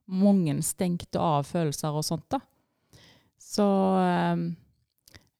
mange 0.08 0.62
stengte 0.64 1.20
av 1.20 1.44
følelser 1.48 1.92
og 1.96 2.04
sånt, 2.06 2.30
da. 2.30 2.40
Så 3.40 3.64
eh, 4.04 4.36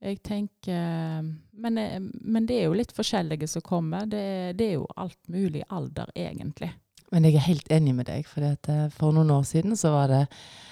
jeg 0.02 0.20
tenker 0.24 1.22
men, 1.58 1.78
eh, 1.78 2.00
men 2.22 2.46
det 2.46 2.60
er 2.62 2.68
jo 2.68 2.76
litt 2.78 2.92
forskjellige 2.94 3.48
som 3.50 3.62
kommer. 3.66 4.06
Det, 4.06 4.58
det 4.58 4.68
er 4.68 4.74
jo 4.78 4.88
alt 4.96 5.20
mulig 5.28 5.64
alder, 5.70 6.12
egentlig. 6.16 6.72
Men 7.12 7.24
jeg 7.24 7.36
er 7.40 7.46
helt 7.48 7.70
enig 7.72 7.94
med 7.96 8.06
deg, 8.10 8.26
for 8.28 8.44
for 8.92 9.14
noen 9.16 9.32
år 9.32 9.46
siden 9.48 9.78
så 9.80 9.94
var 9.94 10.08
det 10.12 10.24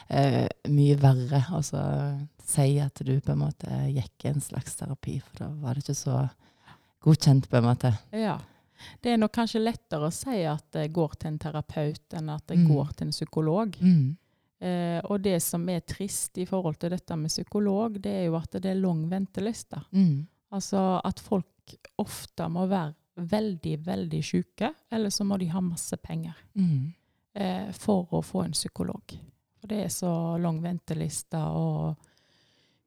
eh, 0.10 0.48
mye 0.70 0.98
verre 1.00 1.40
å 1.56 1.62
så 1.64 1.82
si 2.46 2.76
at 2.84 3.00
du 3.08 3.14
på 3.22 3.32
en 3.32 3.40
måte 3.42 3.70
gikk 3.90 4.26
i 4.26 4.34
en 4.34 4.42
slags 4.44 4.76
terapi, 4.76 5.20
for 5.24 5.40
da 5.46 5.48
var 5.64 5.74
det 5.74 5.86
ikke 5.86 5.96
så 5.98 6.18
godkjent, 7.06 7.48
på 7.50 7.58
en 7.58 7.64
måte. 7.70 7.94
Ja. 8.12 8.36
Det 9.02 9.14
er 9.14 9.18
nok 9.18 9.32
kanskje 9.34 9.62
lettere 9.64 10.10
å 10.10 10.14
si 10.14 10.44
at 10.46 10.76
jeg 10.76 10.92
går 10.94 11.16
til 11.18 11.32
en 11.32 11.40
terapeut, 11.40 12.04
enn 12.14 12.30
at 12.30 12.52
jeg 12.52 12.60
Mm. 12.60 12.68
går 12.68 12.92
til 12.98 13.08
en 13.08 13.12
psykolog. 13.16 13.78
Mm. 13.82 14.18
Eh, 14.62 15.02
og 15.04 15.22
det 15.22 15.42
som 15.44 15.66
er 15.70 15.82
trist 15.82 16.38
i 16.40 16.46
forhold 16.48 16.78
til 16.80 16.94
dette 16.96 17.16
med 17.20 17.30
psykolog, 17.30 17.98
det 18.02 18.12
er 18.22 18.26
jo 18.30 18.38
at 18.40 18.52
det 18.62 18.72
er 18.72 18.80
lang 18.80 19.04
venteliste. 19.12 19.82
Mm. 19.92 20.28
Altså 20.56 21.02
at 21.04 21.20
folk 21.20 21.76
ofte 22.00 22.48
må 22.50 22.68
være 22.72 22.94
veldig, 23.18 23.76
veldig 23.86 24.22
syke, 24.24 24.70
eller 24.92 25.10
så 25.12 25.24
må 25.28 25.38
de 25.40 25.48
ha 25.52 25.62
masse 25.64 25.96
penger 26.04 26.36
Mm. 26.56 26.94
eh, 27.36 27.72
for 27.72 28.08
å 28.12 28.22
få 28.24 28.44
en 28.46 28.52
psykolog. 28.56 29.16
For 29.60 29.68
det 29.68 29.84
er 29.86 29.90
så 29.90 30.38
lang 30.42 30.62
venteliste 30.64 31.38
og 31.38 31.96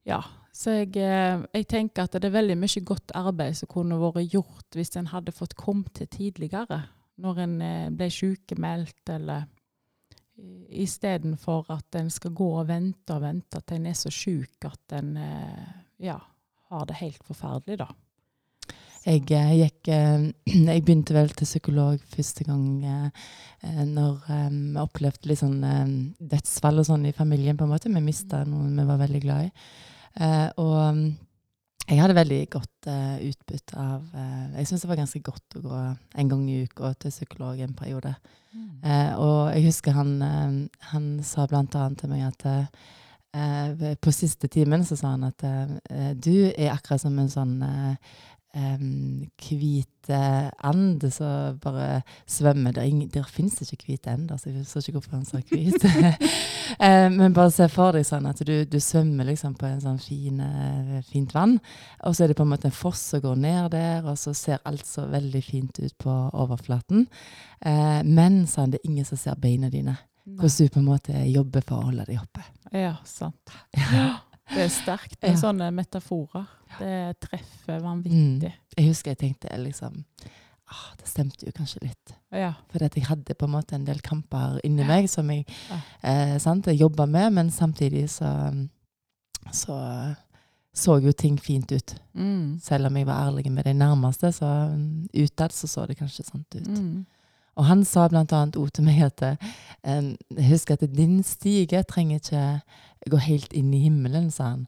Ja. 0.07 0.23
Så 0.53 0.71
jeg, 0.73 0.97
eh, 0.97 1.43
jeg 1.55 1.67
tenker 1.69 2.03
at 2.05 2.13
det 2.13 2.25
er 2.25 2.31
veldig 2.41 2.57
mye 2.59 2.85
godt 2.85 3.13
arbeid 3.15 3.55
som 3.57 3.69
kunne 3.69 3.99
vært 4.01 4.31
gjort 4.33 4.71
hvis 4.75 4.97
en 4.97 5.07
hadde 5.07 5.33
fått 5.33 5.55
kommet 5.55 5.93
til 5.95 6.07
tidligere, 6.07 6.89
når 7.19 7.39
en 7.39 7.63
eh, 7.63 7.91
ble 7.91 8.09
sykemeldt, 8.11 9.09
eller 9.11 9.45
istedenfor 10.69 11.71
at 11.75 11.99
en 11.99 12.11
skal 12.13 12.35
gå 12.37 12.49
og 12.61 12.69
vente 12.69 13.15
og 13.15 13.25
vente 13.25 13.59
at 13.59 13.73
en 13.75 13.89
er 13.91 13.97
så 13.99 14.11
syk 14.13 14.69
at 14.69 14.99
en 14.99 15.17
eh, 15.19 15.73
ja, 16.11 16.19
har 16.71 16.87
det 16.87 17.01
helt 17.01 17.25
forferdelig, 17.27 17.81
da. 17.81 17.89
Jeg, 19.09 19.25
eh, 19.33 19.53
gikk, 19.63 19.91
eh, 19.95 20.29
jeg 20.69 20.85
begynte 20.85 21.17
vel 21.17 21.33
til 21.35 21.49
psykolog 21.49 22.03
første 22.13 22.47
gang 22.47 22.67
når 23.59 24.19
vi 24.29 24.79
opplevde 24.79 25.27
litt 25.27 25.41
sånn 25.41 25.59
dødsfall 26.19 26.79
og 26.79 26.87
sånn 26.87 27.09
i 27.09 27.17
familien. 27.17 27.57
på 27.59 27.67
en 27.67 27.73
måte. 27.73 27.91
Vi 27.91 28.03
mista 28.05 28.45
noen 28.47 28.77
vi 28.79 28.85
var 28.87 29.01
veldig 29.01 29.23
glad 29.25 29.49
i. 29.49 29.51
Og 30.63 30.77
mm, 30.95 31.09
jeg 31.89 32.03
hadde 32.03 32.17
veldig 32.19 32.41
godt 32.53 32.89
uh, 32.91 33.17
utbytte 33.25 33.79
av 33.81 34.03
uh, 34.13 34.59
Jeg 34.59 34.69
syns 34.69 34.85
det 34.85 34.91
var 34.91 35.01
ganske 35.01 35.23
godt 35.25 35.57
å 35.57 35.63
gå 35.65 35.79
en 36.21 36.31
gang 36.33 36.43
i 36.53 36.61
uka 36.69 36.93
til 37.01 37.15
psykolog 37.15 37.61
en 37.65 37.77
periode. 37.77 38.15
Eh, 38.59 39.13
og 39.21 39.53
jeg 39.53 39.67
husker 39.69 39.95
han, 39.95 40.13
han 40.91 41.07
sa 41.23 41.45
blant 41.47 41.75
annet 41.79 42.01
til 42.01 42.11
meg 42.11 42.25
at 42.27 43.99
på 44.01 44.13
siste 44.15 44.49
timen 44.51 44.87
så 44.89 44.97
sa 44.99 45.13
han 45.13 45.27
at 45.29 45.45
du 46.17 46.49
er 46.49 46.73
akkurat 46.73 47.03
som 47.03 47.19
en 47.21 47.29
sånn 47.31 47.53
eh, 48.55 48.75
em, 48.75 49.29
hvit 49.43 50.09
eh, 50.09 50.51
and 50.63 51.05
så 51.13 51.55
bare 51.63 52.03
svømmer. 52.27 52.73
Der, 52.73 53.07
der 53.15 53.23
fins 53.29 53.61
ikke 53.63 53.87
hvite 53.87 54.11
ender, 54.11 54.37
så 54.37 54.51
jeg 54.51 54.67
så 54.67 54.79
ikke 54.79 54.99
hvorfor 54.99 55.17
han 55.17 55.25
sa 55.29 55.43
hvit. 55.51 55.85
Eh, 56.85 57.09
men 57.09 57.33
bare 57.33 57.49
se 57.51 57.65
for 57.73 57.97
deg 57.97 58.05
sånn 58.05 58.27
at 58.29 58.43
du, 58.45 58.53
du 58.69 58.77
svømmer 58.77 59.25
liksom 59.25 59.55
på 59.57 59.65
en 59.65 59.81
sånn 59.81 59.97
fin, 60.05 60.37
eh, 60.45 60.99
fint 61.09 61.33
vann, 61.33 61.55
og 62.05 62.13
så 62.13 62.27
er 62.27 62.29
det 62.29 62.37
på 62.37 62.45
en 62.45 62.51
måte 62.53 62.69
en 62.69 62.77
foss 62.77 63.01
som 63.15 63.23
går 63.25 63.41
ned 63.41 63.71
der, 63.73 64.05
og 64.05 64.19
så 64.21 64.35
ser 64.37 64.61
alt 64.69 64.85
så 64.87 65.07
veldig 65.09 65.43
fint 65.47 65.81
ut 65.81 65.97
på 65.97 66.19
overflaten. 66.37 67.09
Men 68.05 68.43
sånn, 68.53 68.77
det 68.77 68.83
er 68.83 68.91
ingen 68.93 69.09
som 69.09 69.19
ser 69.19 69.41
beina 69.41 69.73
dine. 69.73 69.97
Hvordan 70.29 70.69
du 70.69 70.77
på 70.77 70.83
en 70.85 70.91
måte 70.93 71.27
jobber 71.33 71.65
for 71.65 71.81
å 71.81 71.89
holde 71.89 72.05
deg 72.13 72.21
oppe. 72.21 72.45
Ja, 72.77 72.99
sant. 73.09 73.57
Det 74.49 74.65
er 74.65 74.69
sterkt 74.73 75.17
med 75.23 75.31
Ja. 75.35 75.37
sånne 75.37 75.71
metaforer. 75.75 76.47
Det 76.79 77.21
treffer 77.21 77.81
vanvittig. 77.81 78.53
Mm. 78.53 78.75
Jeg 78.77 78.87
husker 78.89 79.11
jeg 79.11 79.19
tenkte 79.19 79.57
liksom 79.59 80.05
ah, 80.71 80.95
Det 80.99 81.07
stemte 81.09 81.47
jo 81.47 81.53
kanskje 81.53 81.83
litt. 81.83 82.15
Ja. 82.33 82.53
For 82.71 82.79
jeg 82.79 83.05
hadde 83.09 83.35
på 83.35 83.45
en 83.49 83.53
måte 83.53 83.75
en 83.75 83.85
del 83.85 84.01
kamper 84.01 84.61
inni 84.65 84.85
meg 84.85 85.09
som 85.09 85.29
jeg 85.31 85.47
Ja. 85.71 85.81
eh, 86.03 86.39
jobba 86.77 87.07
med, 87.07 87.33
men 87.33 87.51
samtidig 87.51 88.09
så 88.11 88.69
så 89.53 90.17
så 90.75 91.01
jo 91.03 91.13
ting 91.13 91.39
fint 91.41 91.73
ut. 91.73 91.95
Mm. 92.15 92.59
Selv 92.63 92.87
om 92.87 92.97
jeg 92.97 93.07
var 93.07 93.27
ærlig 93.31 93.51
med 93.51 93.65
de 93.65 93.73
nærmeste, 93.75 94.31
så 94.33 94.47
mm, 94.75 95.09
utad 95.15 95.51
så 95.53 95.67
så 95.67 95.87
det 95.87 95.97
kanskje 95.99 96.25
sånn 96.25 96.45
ut. 96.55 96.69
Mm. 96.69 97.07
Og 97.59 97.67
han 97.67 97.85
sa 97.85 98.07
blant 98.09 98.33
annet 98.33 98.57
ord 98.57 98.71
til 98.77 98.85
meg 98.87 99.01
at 99.03 99.39
«Husk 100.49 100.71
at 100.75 100.85
din 100.95 101.23
stige 101.27 101.83
trenger 101.89 102.21
ikke 102.21 102.45
gå 103.11 103.21
helt 103.25 103.53
inn 103.57 103.73
i 103.75 103.81
himmelen, 103.87 104.31
sa 104.31 104.53
han. 104.53 104.67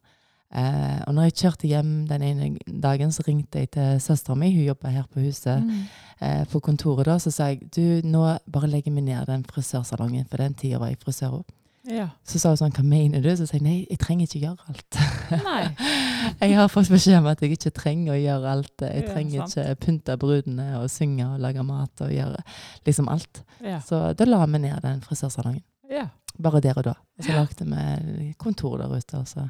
Eh, 0.50 1.02
og 1.06 1.14
når 1.14 1.28
jeg 1.28 1.34
kjørte 1.44 1.68
hjem 1.70 1.90
den 2.10 2.22
ene 2.26 2.48
dagen, 2.82 3.12
så 3.14 3.22
ringte 3.26 3.60
jeg 3.62 3.70
til 3.76 4.00
søstera 4.02 4.34
mi, 4.38 4.48
hun 4.54 4.64
jobber 4.66 4.90
her 4.90 5.04
på 5.12 5.20
huset, 5.22 5.62
Mm. 5.62 5.84
eh, 6.20 6.44
på 6.50 6.60
kontoret 6.60 7.06
da, 7.06 7.18
så 7.18 7.30
sa 7.30 7.44
jeg 7.52 7.70
du, 7.70 8.00
nå 8.08 8.38
bare 8.50 8.66
legger 8.66 8.92
vi 8.92 9.00
ned 9.00 9.26
den 9.26 9.44
frisørsalongen, 9.44 10.26
for 10.28 10.38
den 10.38 10.54
tida 10.54 10.78
var 10.78 10.88
jeg 10.88 10.98
frisør 10.98 11.38
òg. 11.38 11.44
Ja. 11.88 12.10
Så 12.28 12.38
sa 12.40 12.52
hun 12.52 12.58
sånn, 12.60 12.74
hva 12.76 12.84
mener 12.84 13.22
du? 13.24 13.30
Så 13.36 13.46
sa 13.48 13.56
jeg 13.56 13.64
nei, 13.64 13.76
jeg 13.88 14.00
trenger 14.02 14.28
ikke 14.28 14.42
gjøre 14.42 14.66
alt. 14.68 14.98
Nei. 15.46 15.62
jeg 16.42 16.56
har 16.58 16.68
fått 16.72 16.90
beskjed 16.92 17.20
om 17.22 17.28
at 17.30 17.40
jeg 17.40 17.56
ikke 17.56 17.72
trenger 17.76 18.14
å 18.14 18.20
gjøre 18.20 18.52
alt. 18.52 18.84
Jeg 18.84 19.06
trenger 19.08 19.38
ja, 19.38 19.46
ikke 19.48 19.76
pynte 19.86 20.16
brudene 20.20 20.68
og 20.80 20.90
synge 20.92 21.28
og 21.30 21.40
lage 21.40 21.64
mat 21.64 22.04
og 22.04 22.12
gjøre 22.12 22.42
liksom 22.88 23.08
alt. 23.12 23.42
Ja. 23.64 23.80
Så 23.86 24.02
da 24.16 24.28
la 24.28 24.42
vi 24.44 24.60
ned 24.60 24.82
den 24.84 25.04
frisørsalongen. 25.06 25.64
ja. 25.92 26.08
Bare 26.40 26.60
der 26.62 26.78
og 26.78 26.84
da. 26.86 26.92
Og 27.18 27.24
så 27.26 27.34
lagde 27.34 27.66
vi 27.66 28.30
kontor 28.40 28.78
der 28.80 28.92
ute, 28.94 29.18
og 29.18 29.26
så 29.28 29.42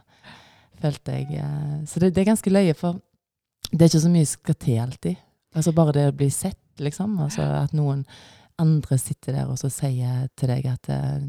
følte 0.81 1.13
jeg 1.13 1.37
eh, 1.39 1.85
Så 1.87 2.01
det, 2.01 2.15
det 2.17 2.23
er 2.23 2.31
ganske 2.33 2.51
løye, 2.51 2.75
for 2.75 2.99
det 3.71 3.85
er 3.85 3.93
ikke 3.93 4.01
så 4.03 4.11
mye 4.11 4.27
skal 4.27 4.57
til 4.59 4.81
alltid. 4.83 5.21
Altså 5.55 5.75
bare 5.77 5.95
det 5.95 6.07
å 6.09 6.17
bli 6.17 6.31
sett, 6.35 6.59
liksom. 6.83 7.19
Altså 7.23 7.45
at 7.61 7.77
noen 7.77 8.03
andre 8.59 8.99
sitter 8.99 9.37
der 9.37 9.53
og 9.53 9.61
så 9.61 9.71
sier 9.73 10.27
til 10.39 10.51
deg 10.51 10.67
at 10.73 10.91
eh, 10.91 11.29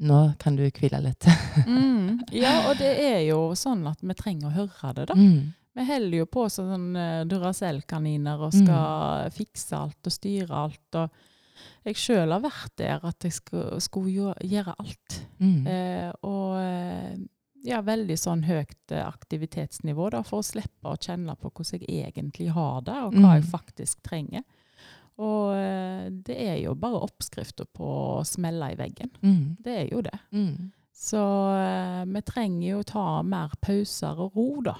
nå 0.00 0.18
kan 0.40 0.56
du 0.56 0.62
hvile 0.66 1.00
litt. 1.04 1.26
Mm. 1.66 2.20
ja, 2.42 2.54
og 2.70 2.78
det 2.80 2.92
er 3.04 3.18
jo 3.28 3.40
sånn 3.58 3.82
at 3.90 4.00
vi 4.00 4.16
trenger 4.16 4.48
å 4.48 4.54
høre 4.62 4.92
det, 4.96 5.08
da. 5.12 5.16
Mm. 5.18 5.50
Vi 5.78 5.84
holder 5.86 6.18
jo 6.18 6.26
på 6.26 6.46
som 6.50 6.66
sånn 6.72 6.86
uh, 6.98 7.24
Duracell-kaniner 7.30 8.40
og 8.42 8.54
skal 8.56 9.28
fikse 9.34 9.76
alt 9.78 10.08
og 10.08 10.12
styre 10.14 10.62
alt. 10.64 10.96
Og 10.98 11.86
jeg 11.86 11.96
sjøl 12.00 12.32
har 12.34 12.42
vært 12.42 12.72
der 12.80 13.04
at 13.06 13.24
jeg 13.24 13.36
skulle, 13.36 13.78
skulle 13.84 14.32
gjøre 14.40 14.74
alt. 14.80 15.20
Mm. 15.38 15.60
Eh, 15.68 16.08
og 16.26 16.56
eh, 16.60 17.14
ja, 17.68 17.80
veldig 17.84 18.16
sånn 18.18 18.42
høyt 18.48 18.92
eh, 18.92 19.04
aktivitetsnivå 19.06 20.10
da, 20.12 20.22
for 20.26 20.40
å 20.40 20.46
slippe 20.48 20.90
å 20.90 20.98
kjenne 21.00 21.36
på 21.40 21.52
hvordan 21.52 21.84
jeg 21.86 22.08
egentlig 22.10 22.50
har 22.56 22.80
det, 22.86 22.96
og 23.06 23.16
hva 23.20 23.36
jeg 23.38 23.44
Mm. 23.46 23.50
faktisk 23.52 24.02
trenger. 24.02 24.44
Og 25.20 25.52
eh, 25.52 26.06
det 26.24 26.36
er 26.48 26.58
jo 26.62 26.76
bare 26.80 27.02
oppskrifter 27.04 27.68
på 27.76 27.86
å 27.86 28.26
smelle 28.26 28.72
i 28.72 28.78
veggen. 28.78 29.10
Mm. 29.20 29.56
Det 29.60 29.74
er 29.82 29.90
jo 29.92 30.00
det. 30.06 30.16
Mm. 30.32 30.70
Så 30.96 31.20
eh, 31.56 32.04
vi 32.08 32.22
trenger 32.28 32.66
jo 32.68 32.86
ta 32.88 33.04
mer 33.26 33.52
pauser 33.60 34.20
og 34.20 34.36
ro, 34.36 34.48
da. 34.70 34.76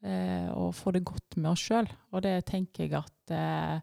Eh, 0.00 0.48
og 0.56 0.72
få 0.74 0.94
det 0.96 1.04
godt 1.06 1.36
med 1.38 1.52
oss 1.52 1.64
sjøl. 1.66 1.88
Og 2.14 2.24
det 2.24 2.36
tenker 2.48 2.86
jeg 2.86 2.96
at 3.00 3.34
eh, 3.36 3.80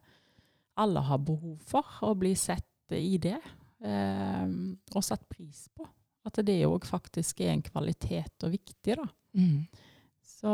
alle 0.82 1.04
har 1.10 1.22
behov 1.26 1.58
for, 1.68 2.00
å 2.08 2.14
bli 2.18 2.34
sett 2.40 2.96
i 2.96 3.18
det. 3.22 3.38
Eh, 3.84 4.46
og 4.94 5.06
satt 5.06 5.28
pris 5.30 5.68
på. 5.76 5.88
At 6.28 6.40
det 6.44 6.60
òg 6.68 6.88
faktisk 6.88 7.44
er 7.44 7.54
en 7.54 7.64
kvalitet 7.64 8.48
og 8.48 8.56
viktig, 8.56 8.98
da. 9.00 9.08
Mm. 9.38 9.68
Så, 10.38 10.54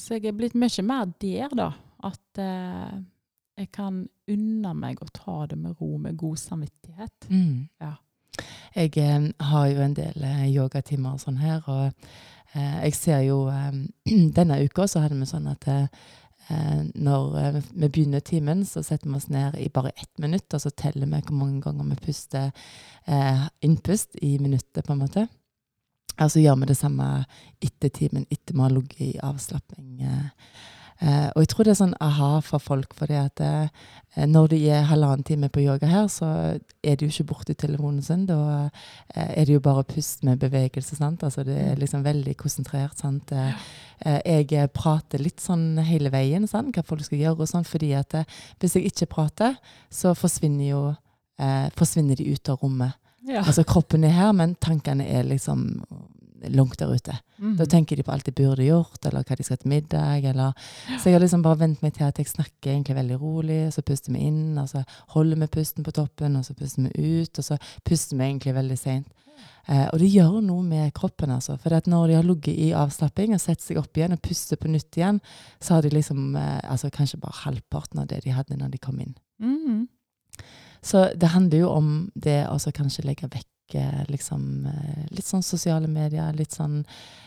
så 0.00 0.16
jeg 0.16 0.30
er 0.30 0.36
blitt 0.36 0.54
mye 0.56 0.84
mer 0.86 1.10
der, 1.20 1.50
da. 1.56 1.72
At 2.06 2.40
jeg 3.58 3.70
kan 3.74 4.04
unne 4.30 4.74
meg 4.78 5.00
å 5.02 5.08
ta 5.14 5.46
det 5.50 5.58
med 5.58 5.78
ro, 5.80 5.96
med 5.98 6.18
god 6.18 6.38
samvittighet. 6.40 7.28
Mm. 7.30 7.68
Ja. 7.82 7.96
Jeg 8.76 8.94
eh, 9.02 9.30
har 9.50 9.66
jo 9.72 9.82
en 9.82 9.96
del 9.96 10.24
eh, 10.24 10.46
yogatimer 10.52 11.16
og 11.16 11.22
sånn 11.22 11.40
her, 11.42 11.64
og 11.66 11.88
eh, 12.54 12.78
jeg 12.86 12.94
ser 12.98 13.24
jo 13.26 13.40
eh, 13.50 13.82
Denne 14.38 14.60
uka 14.62 14.86
så 14.86 15.02
hadde 15.02 15.18
vi 15.18 15.28
sånn 15.28 15.50
at 15.50 15.66
eh, 15.72 15.88
når 16.94 17.38
eh, 17.40 17.58
vi 17.72 17.88
begynner 17.88 18.22
timen, 18.24 18.64
så 18.68 18.84
setter 18.86 19.10
vi 19.10 19.18
oss 19.18 19.28
ned 19.32 19.58
i 19.58 19.68
bare 19.74 19.92
ett 19.96 20.22
minutt, 20.22 20.48
og 20.54 20.62
så 20.62 20.70
teller 20.70 21.10
vi 21.10 21.22
hvor 21.24 21.40
mange 21.40 21.60
ganger 21.64 21.90
vi 21.90 22.00
puster 22.06 22.52
eh, 23.06 23.44
innpust 23.66 24.16
i 24.22 24.36
minuttet, 24.38 24.84
på 24.86 24.94
en 24.94 25.02
måte. 25.02 25.26
Og 26.18 26.32
så 26.32 26.42
gjør 26.42 26.58
vi 26.62 26.70
det 26.70 26.78
samme 26.78 27.06
etter 27.62 27.92
timen, 27.94 28.26
etter 28.30 28.54
vi 28.54 28.64
har 28.64 28.74
ligget 28.74 29.02
i 29.06 29.12
avslapping. 29.22 30.02
Eh, 30.02 30.66
Eh, 31.00 31.28
og 31.34 31.44
jeg 31.44 31.50
tror 31.52 31.66
det 31.66 31.72
er 31.72 31.78
sånn 31.78 31.98
aha 32.02 32.30
for 32.42 32.62
folk, 32.62 32.94
fordi 32.98 33.18
at 33.20 33.42
eh, 33.44 33.68
når 34.26 34.48
de 34.50 34.58
er 34.72 34.86
halvannen 34.88 35.22
time 35.26 35.48
på 35.52 35.62
yoga 35.62 35.86
her, 35.86 36.06
så 36.10 36.28
er 36.82 36.96
de 36.98 37.06
jo 37.06 37.12
ikke 37.12 37.28
borti 37.30 37.54
telefonen 37.54 38.02
sin. 38.02 38.24
Da 38.26 38.38
eh, 39.14 39.28
er 39.28 39.46
det 39.46 39.54
jo 39.54 39.62
bare 39.62 39.86
pust 39.86 40.24
med 40.26 40.40
bevegelse. 40.42 40.96
sant? 40.98 41.22
Altså 41.22 41.44
Det 41.46 41.54
er 41.54 41.78
liksom 41.78 42.02
veldig 42.06 42.34
konsentrert. 42.36 42.98
sant? 42.98 43.32
Eh, 43.32 43.52
eh, 44.06 44.44
jeg 44.48 44.72
prater 44.74 45.22
litt 45.22 45.40
sånn 45.40 45.78
hele 45.86 46.10
veien, 46.10 46.48
sant? 46.50 46.74
hva 46.74 46.82
folk 46.82 47.04
skal 47.06 47.22
gjøre 47.22 47.46
og 47.46 47.52
sånn, 47.52 47.68
fordi 47.68 47.92
at 47.94 48.24
hvis 48.58 48.74
jeg 48.74 48.90
ikke 48.90 49.12
prater, 49.14 49.58
så 49.90 50.14
forsvinner 50.18 50.72
jo 50.72 50.82
forsvinner 51.78 52.18
de 52.18 52.32
ut 52.34 52.48
av 52.50 52.58
rommet. 52.58 52.96
Ja. 53.22 53.44
Altså 53.44 53.62
kroppen 53.62 54.02
er 54.02 54.10
her, 54.10 54.32
men 54.34 54.56
tankene 54.58 55.04
er 55.06 55.22
liksom 55.22 55.68
langt 56.54 56.78
der 56.80 56.92
ute. 56.94 57.16
Mm. 57.38 57.56
Da 57.58 57.66
tenker 57.70 57.96
de 57.96 58.04
på 58.06 58.12
alt 58.14 58.26
de 58.26 58.34
burde 58.36 58.66
gjort, 58.66 58.98
eller 59.04 59.26
hva 59.26 59.36
de 59.38 59.46
skal 59.46 59.60
til 59.60 59.72
middag. 59.72 60.24
Eller. 60.30 60.56
Så 60.98 61.08
jeg 61.08 61.18
har 61.18 61.24
liksom 61.24 61.44
bare 61.44 61.62
vent 61.64 61.82
meg 61.84 61.94
til 61.96 62.06
at 62.08 62.18
jeg 62.18 62.30
snakker 62.30 62.72
egentlig 62.72 62.98
veldig 62.98 63.20
rolig, 63.20 63.60
så 63.74 63.82
puster 63.82 64.14
vi 64.14 64.26
inn, 64.30 64.58
og 64.58 64.68
så 64.70 64.84
holder 65.14 65.42
vi 65.42 65.52
pusten 65.58 65.86
på 65.86 65.94
toppen, 65.96 66.38
og 66.38 66.46
så 66.46 66.56
puster 66.58 66.88
vi 66.88 67.20
ut, 67.20 67.38
og 67.38 67.44
så 67.44 67.58
puster 67.84 68.18
vi 68.18 68.28
egentlig 68.30 68.56
veldig 68.58 68.78
seint. 68.78 69.08
Eh, 69.68 69.84
og 69.92 70.00
det 70.00 70.08
gjør 70.10 70.38
noe 70.44 70.64
med 70.64 70.94
kroppen, 70.96 71.30
altså. 71.34 71.58
For 71.60 71.74
når 71.86 72.08
de 72.08 72.16
har 72.16 72.26
ligget 72.26 72.56
i 72.56 72.70
avslapping 72.76 73.34
og 73.36 73.42
setter 73.42 73.66
seg 73.66 73.80
opp 73.80 73.98
igjen 73.98 74.16
og 74.16 74.22
puster 74.24 74.60
på 74.60 74.70
nytt 74.72 74.96
igjen, 74.96 75.20
så 75.60 75.76
har 75.76 75.84
de 75.84 75.92
liksom 75.92 76.32
eh, 76.40 76.58
altså 76.64 76.90
kanskje 76.94 77.20
bare 77.22 77.42
halvparten 77.44 78.02
av 78.02 78.08
det 78.10 78.22
de 78.24 78.34
hadde 78.34 78.56
når 78.58 78.72
de 78.74 78.82
kom 78.82 78.98
inn. 79.04 79.14
Mm. 79.42 79.86
Så 80.82 81.08
det 81.18 81.34
handler 81.34 81.64
jo 81.66 81.70
om 81.74 81.92
det 82.14 82.40
å 82.48 82.58
kanskje 82.74 83.04
legge 83.06 83.28
vekk 83.30 83.48
liksom 83.74 84.66
eh, 84.66 85.04
litt 85.10 85.26
sånn 85.26 85.42
sosiale 85.42 85.86
medier. 85.88 86.32
Litt 86.32 86.52
sånn 86.56 86.84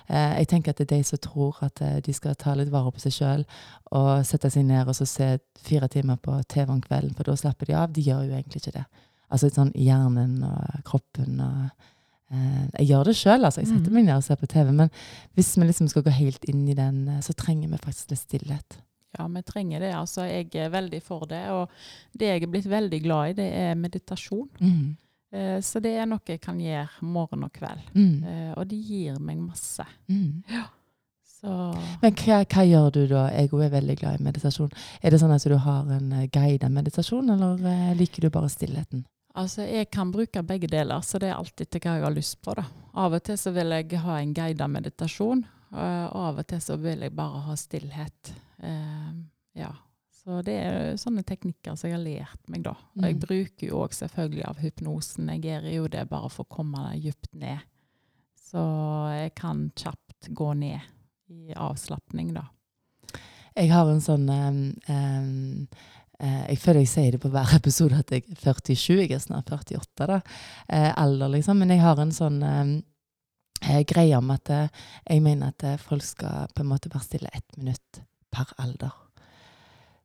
eh, 0.08 0.38
Jeg 0.40 0.48
tenker 0.48 0.72
at 0.72 0.78
det 0.78 0.92
er 0.92 0.98
de 0.98 1.04
som 1.04 1.18
tror 1.22 1.56
at 1.62 1.82
eh, 1.82 2.00
de 2.02 2.14
skal 2.14 2.36
ta 2.36 2.54
litt 2.56 2.70
vare 2.74 2.92
på 2.92 3.00
seg 3.00 3.12
sjøl 3.14 3.46
og 3.92 4.26
sette 4.26 4.50
seg 4.50 4.66
ned 4.66 4.88
og 4.88 4.96
så 4.96 5.06
se 5.06 5.38
fire 5.62 5.88
timer 5.88 6.18
på 6.18 6.40
TV 6.48 6.72
om 6.72 6.82
kvelden, 6.82 7.14
for 7.16 7.24
da 7.24 7.36
slapper 7.36 7.66
de 7.68 7.74
av. 7.78 7.92
De 7.94 8.02
gjør 8.02 8.26
jo 8.28 8.34
egentlig 8.38 8.62
ikke 8.64 8.78
det. 8.80 8.86
Altså 9.32 9.50
sånn 9.54 9.72
hjernen 9.76 10.42
og 10.44 10.84
kroppen 10.88 11.40
og 11.40 11.88
eh, 12.32 12.68
Jeg 12.80 12.88
gjør 12.88 13.04
det 13.12 13.16
sjøl, 13.20 13.44
altså. 13.46 13.62
Jeg 13.62 13.68
setter 13.74 13.90
Mhm. 13.92 13.94
meg 13.94 14.06
ned 14.06 14.16
og 14.18 14.24
ser 14.24 14.36
på 14.40 14.48
TV. 14.48 14.72
Men 14.72 14.90
hvis 15.36 15.58
vi 15.58 15.68
liksom 15.68 15.88
skal 15.90 16.04
gå 16.04 16.12
helt 16.12 16.44
inn 16.46 16.68
i 16.68 16.74
den, 16.74 17.08
eh, 17.08 17.20
så 17.22 17.34
trenger 17.34 17.70
vi 17.70 17.78
faktisk 17.78 18.10
litt 18.12 18.20
stillhet. 18.26 18.78
Ja, 19.20 19.28
vi 19.28 19.42
trenger 19.44 19.80
det. 19.84 19.94
Altså, 19.94 20.22
jeg 20.24 20.56
er 20.56 20.70
veldig 20.72 21.02
for 21.04 21.26
det. 21.28 21.50
Og 21.52 21.68
det 22.18 22.28
jeg 22.30 22.44
er 22.44 22.48
blitt 22.48 22.66
veldig 22.72 23.02
glad 23.04 23.30
i, 23.30 23.34
det 23.34 23.48
er 23.54 23.76
meditasjon. 23.76 24.48
Mm. 24.62 24.96
Eh, 25.32 25.58
så 25.64 25.80
det 25.84 25.96
er 25.98 26.10
noe 26.10 26.24
jeg 26.28 26.42
kan 26.44 26.60
gjøre 26.60 27.08
morgen 27.08 27.48
og 27.48 27.54
kveld. 27.56 27.90
Mm. 27.96 28.24
Eh, 28.24 28.52
og 28.56 28.68
det 28.70 28.80
gir 28.86 29.20
meg 29.20 29.40
masse. 29.42 29.86
Mm. 30.12 30.44
Så 31.42 31.54
Men 32.04 32.18
hva, 32.20 32.44
hva 32.46 32.66
gjør 32.68 32.92
du 32.94 33.02
da? 33.10 33.24
Jeg 33.34 33.50
er 33.50 33.74
veldig 33.74 33.96
glad 33.98 34.20
i 34.20 34.26
meditasjon. 34.28 34.70
Er 35.02 35.14
det 35.14 35.22
sånn 35.22 35.34
at 35.34 35.48
du 35.48 35.58
har 35.58 35.88
en 35.96 36.12
guide 36.12 36.30
guidet 36.36 36.72
meditasjon, 36.72 37.34
eller 37.34 37.66
eh, 37.72 37.96
liker 37.98 38.28
du 38.28 38.30
bare 38.34 38.52
stillheten? 38.52 39.06
altså, 39.38 39.66
jeg 39.68 39.90
kan 39.94 40.12
bruke 40.12 40.44
begge 40.44 40.70
deler, 40.72 41.02
så 41.06 41.20
det 41.22 41.32
er 41.32 41.40
alltid 41.40 41.72
til 41.72 41.84
hva 41.84 41.96
jeg 41.98 42.06
har 42.06 42.16
lyst 42.16 42.42
på. 42.44 42.56
da. 42.58 42.66
Av 42.94 43.16
og 43.16 43.24
til 43.24 43.38
så 43.40 43.54
vil 43.56 43.76
jeg 43.76 44.02
ha 44.04 44.18
en 44.20 44.34
guidet 44.36 44.70
meditasjon, 44.70 45.46
eh, 45.72 46.06
og 46.12 46.26
av 46.28 46.42
og 46.44 46.50
til 46.52 46.64
så 46.64 46.78
vil 46.82 47.06
jeg 47.06 47.16
bare 47.16 47.46
ha 47.48 47.56
stillhet. 47.60 48.34
Uh, 48.62 49.24
ja. 49.58 49.72
Så 50.22 50.44
det 50.46 50.54
er 50.62 50.98
sånne 51.02 51.24
teknikker 51.26 51.74
som 51.76 51.90
jeg 51.90 51.96
har 51.98 52.04
lært 52.06 52.50
meg, 52.52 52.62
da. 52.68 52.76
Og 52.96 53.02
jeg 53.08 53.16
Mm. 53.16 53.22
bruker 53.24 53.68
jo 53.68 53.80
òg 53.82 53.94
selvfølgelig 53.98 54.44
av 54.48 54.58
hypnosen. 54.62 55.30
Jeg 55.30 55.42
gjør 55.42 55.74
jo 55.74 55.88
det 55.88 56.10
bare 56.10 56.30
for 56.30 56.46
å 56.46 56.50
komme 56.56 56.84
dypt 57.02 57.34
ned. 57.34 57.60
Så 58.38 58.62
jeg 59.18 59.34
kan 59.36 59.72
kjapt 59.76 60.30
gå 60.30 60.54
ned 60.58 60.82
i 61.32 61.54
avslapning, 61.56 62.34
da. 62.36 62.44
Jeg 63.56 63.70
har 63.72 63.90
en 63.90 64.00
sånn 64.00 64.30
um, 64.30 65.68
eh, 66.20 66.48
Jeg 66.50 66.58
føler 66.60 66.80
jeg 66.86 66.88
sier 66.88 67.12
det 67.12 67.22
på 67.22 67.32
hver 67.32 67.56
episode 67.60 67.98
at 67.98 68.12
jeg 68.12 68.24
er 68.30 68.36
47. 68.36 69.00
Jeg 69.02 69.12
er 69.18 69.20
snart 69.26 69.50
48, 69.50 70.06
da. 70.08 70.22
Eh, 70.70 70.94
alder, 70.96 71.30
liksom. 71.34 71.58
Men 71.58 71.70
jeg 71.70 71.80
har 71.82 71.98
en 72.00 72.12
sånn 72.14 72.44
eh, 72.44 73.84
greie 73.90 74.16
om 74.18 74.30
at 74.32 74.46
jeg 74.54 75.22
mener 75.22 75.48
at 75.50 75.80
folk 75.82 76.04
skal 76.06 76.48
på 76.54 76.62
en 76.62 76.70
måte 76.70 76.90
være 76.94 77.04
stille 77.10 77.30
ett 77.34 77.58
minutt 77.58 78.04
per 78.32 78.46
alder. 78.60 78.92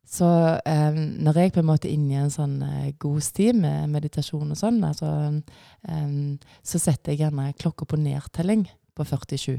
Så 0.07 0.27
em, 0.71 0.99
når 1.27 1.41
jeg 1.41 1.53
på 1.57 1.63
en 1.63 1.67
måte 1.67 1.89
er 1.89 1.97
inne 1.97 2.15
i 2.15 2.19
en 2.21 2.31
sånn 2.31 2.61
eh, 2.63 2.93
god 3.03 3.25
sti 3.27 3.51
med 3.59 3.91
meditasjon 3.91 4.55
og 4.55 4.59
sånn, 4.59 4.79
altså, 4.87 5.09
em, 5.91 6.37
så 6.63 6.79
setter 6.79 7.13
jeg 7.13 7.25
gjerne 7.25 7.51
klokka 7.59 7.89
på 7.91 7.99
nedtelling 7.99 8.69
på 8.97 9.07
47. 9.09 9.59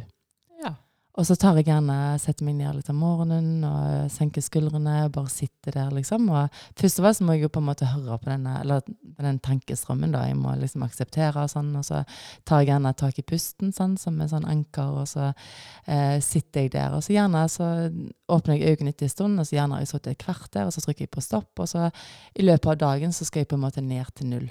Og 1.18 1.26
så 1.26 1.34
tar 1.34 1.58
jeg 1.58 1.66
gjerne, 1.66 1.96
setter 2.22 2.46
meg 2.46 2.60
ned 2.60 2.76
litt 2.78 2.90
om 2.94 3.00
morgenen 3.02 3.64
og 3.66 4.12
senker 4.14 4.44
skuldrene 4.46 5.00
og 5.08 5.16
bare 5.16 5.32
sitter 5.34 5.74
der, 5.74 5.88
liksom. 5.96 6.28
Og 6.30 6.60
først 6.78 7.00
og 7.00 7.08
fremst 7.08 7.24
må 7.26 7.34
jeg 7.34 7.48
jo 7.48 7.50
på 7.56 7.62
en 7.64 7.66
måte 7.72 7.88
høre 7.90 8.20
på 8.22 8.30
denne, 8.30 8.54
eller 8.62 8.84
den 9.26 9.40
tankestrømmen, 9.42 10.14
da. 10.14 10.28
Jeg 10.30 10.38
må 10.38 10.54
liksom 10.62 10.86
akseptere 10.86 11.42
og 11.42 11.50
sånn. 11.50 11.72
Og 11.80 11.88
så 11.88 12.04
tar 12.46 12.62
jeg 12.62 12.70
gjerne 12.70 12.92
tak 13.02 13.18
i 13.18 13.26
pusten, 13.26 13.72
sånn, 13.74 13.96
som 13.98 14.20
en 14.22 14.30
sånn 14.30 14.46
anker, 14.46 14.92
og 15.02 15.10
så 15.10 15.32
eh, 15.32 16.20
sitter 16.22 16.68
jeg 16.68 16.76
der. 16.76 16.94
Og 16.94 17.02
så 17.08 17.16
gjerne 17.16 17.42
så 17.50 17.70
åpner 18.30 18.60
jeg 18.60 18.76
øynene 18.76 18.94
etter 18.94 19.10
en 19.10 19.14
stund, 19.16 19.42
og 19.42 19.50
så 19.50 19.58
gjerne 19.58 19.80
har 19.80 19.88
jeg 19.88 19.90
sittet 19.96 20.12
et 20.14 20.22
kvarter, 20.22 20.70
og 20.70 20.76
så 20.76 20.84
trykker 20.86 21.08
jeg 21.08 21.14
på 21.18 21.24
stopp, 21.26 21.50
og 21.58 21.72
så 21.72 21.88
i 22.38 22.46
løpet 22.46 22.76
av 22.76 22.78
dagen 22.84 23.16
så 23.16 23.26
skal 23.26 23.42
jeg 23.42 23.50
på 23.50 23.58
en 23.58 23.66
måte 23.66 23.82
ned 23.82 24.14
til 24.14 24.30
null. 24.36 24.46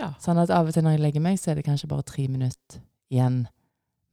ja. 0.00 0.10
Sånn 0.18 0.42
at 0.42 0.50
av 0.50 0.66
og 0.66 0.74
til 0.74 0.82
når 0.82 0.98
jeg 0.98 1.04
legger 1.06 1.22
meg, 1.22 1.38
så 1.38 1.52
er 1.52 1.60
det 1.60 1.66
kanskje 1.70 1.90
bare 1.94 2.06
tre 2.10 2.26
minutter 2.26 2.82
igjen. 3.14 3.44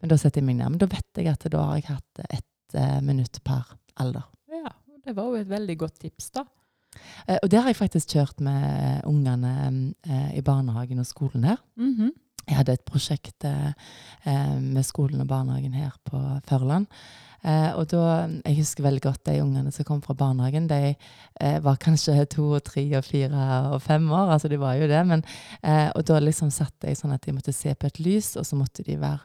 Men 0.05 0.11
da 0.13 0.19
setter 0.21 0.43
jeg 0.43 0.45
meg 0.45 0.59
ned. 0.59 0.75
Men 0.75 0.81
da 0.83 0.87
vet 0.91 1.17
jeg 1.17 1.31
at 1.31 1.45
da 1.49 1.61
har 1.65 1.79
jeg 1.79 1.87
hatt 1.89 2.19
ett 2.29 2.75
eh, 2.77 2.99
minutt 3.01 3.39
per 3.41 3.71
alder. 3.97 4.27
ja. 4.53 4.69
Det 5.05 5.13
var 5.13 5.29
jo 5.29 5.37
et 5.37 5.49
veldig 5.49 5.75
godt 5.77 5.99
tips, 6.01 6.31
da. 6.33 6.41
Eh, 7.27 7.37
og 7.37 7.49
det 7.49 7.59
har 7.61 7.69
jeg 7.69 7.77
faktisk 7.77 8.13
kjørt 8.15 8.39
med 8.45 9.03
ungene 9.09 9.51
eh, 10.05 10.31
i 10.37 10.41
barnehagen 10.45 11.01
og 11.01 11.09
skolen 11.09 11.45
her. 11.49 11.59
Mhm. 11.77 12.13
Jeg 12.45 12.59
hadde 12.59 12.75
et 12.77 12.85
prosjekt 12.85 13.45
eh, 13.49 13.71
eh, 14.29 14.55
med 14.61 14.85
skolen 14.85 15.21
og 15.21 15.29
barnehagen 15.29 15.73
her 15.73 15.93
på 16.05 16.21
Førland. 16.45 16.85
Eh, 17.45 17.75
og 17.77 17.85
da, 17.91 18.27
Jeg 18.45 18.55
husker 18.57 18.83
veldig 18.83 19.01
godt 19.03 19.23
de 19.29 19.35
ungene 19.43 19.71
som 19.71 19.85
kom 19.85 19.99
fra 20.01 20.15
barnehagen. 20.17 20.65
De 20.67 20.95
eh, 20.95 21.59
var 21.61 21.75
kanskje 21.77 22.25
to 22.35 22.47
og 22.57 22.63
tre 22.65 22.81
og 22.97 23.03
fire 23.05 23.43
og 23.75 23.81
fem 23.85 24.07
år. 24.11 24.31
altså 24.33 24.49
de 24.49 24.57
var 24.59 24.73
jo 24.79 24.87
det, 24.89 25.03
men, 25.07 25.23
eh, 25.61 25.91
Og 25.95 26.03
da 26.07 26.17
liksom 26.19 26.49
satt 26.51 26.73
jeg 26.83 26.97
sånn 26.97 27.13
at 27.13 27.21
de 27.21 27.31
måtte 27.37 27.53
se 27.53 27.75
på 27.75 27.85
et 27.87 27.99
lys, 27.99 28.35
og 28.37 28.45
så 28.45 28.55
måtte 28.57 28.83
de 28.83 28.97
være 28.97 29.19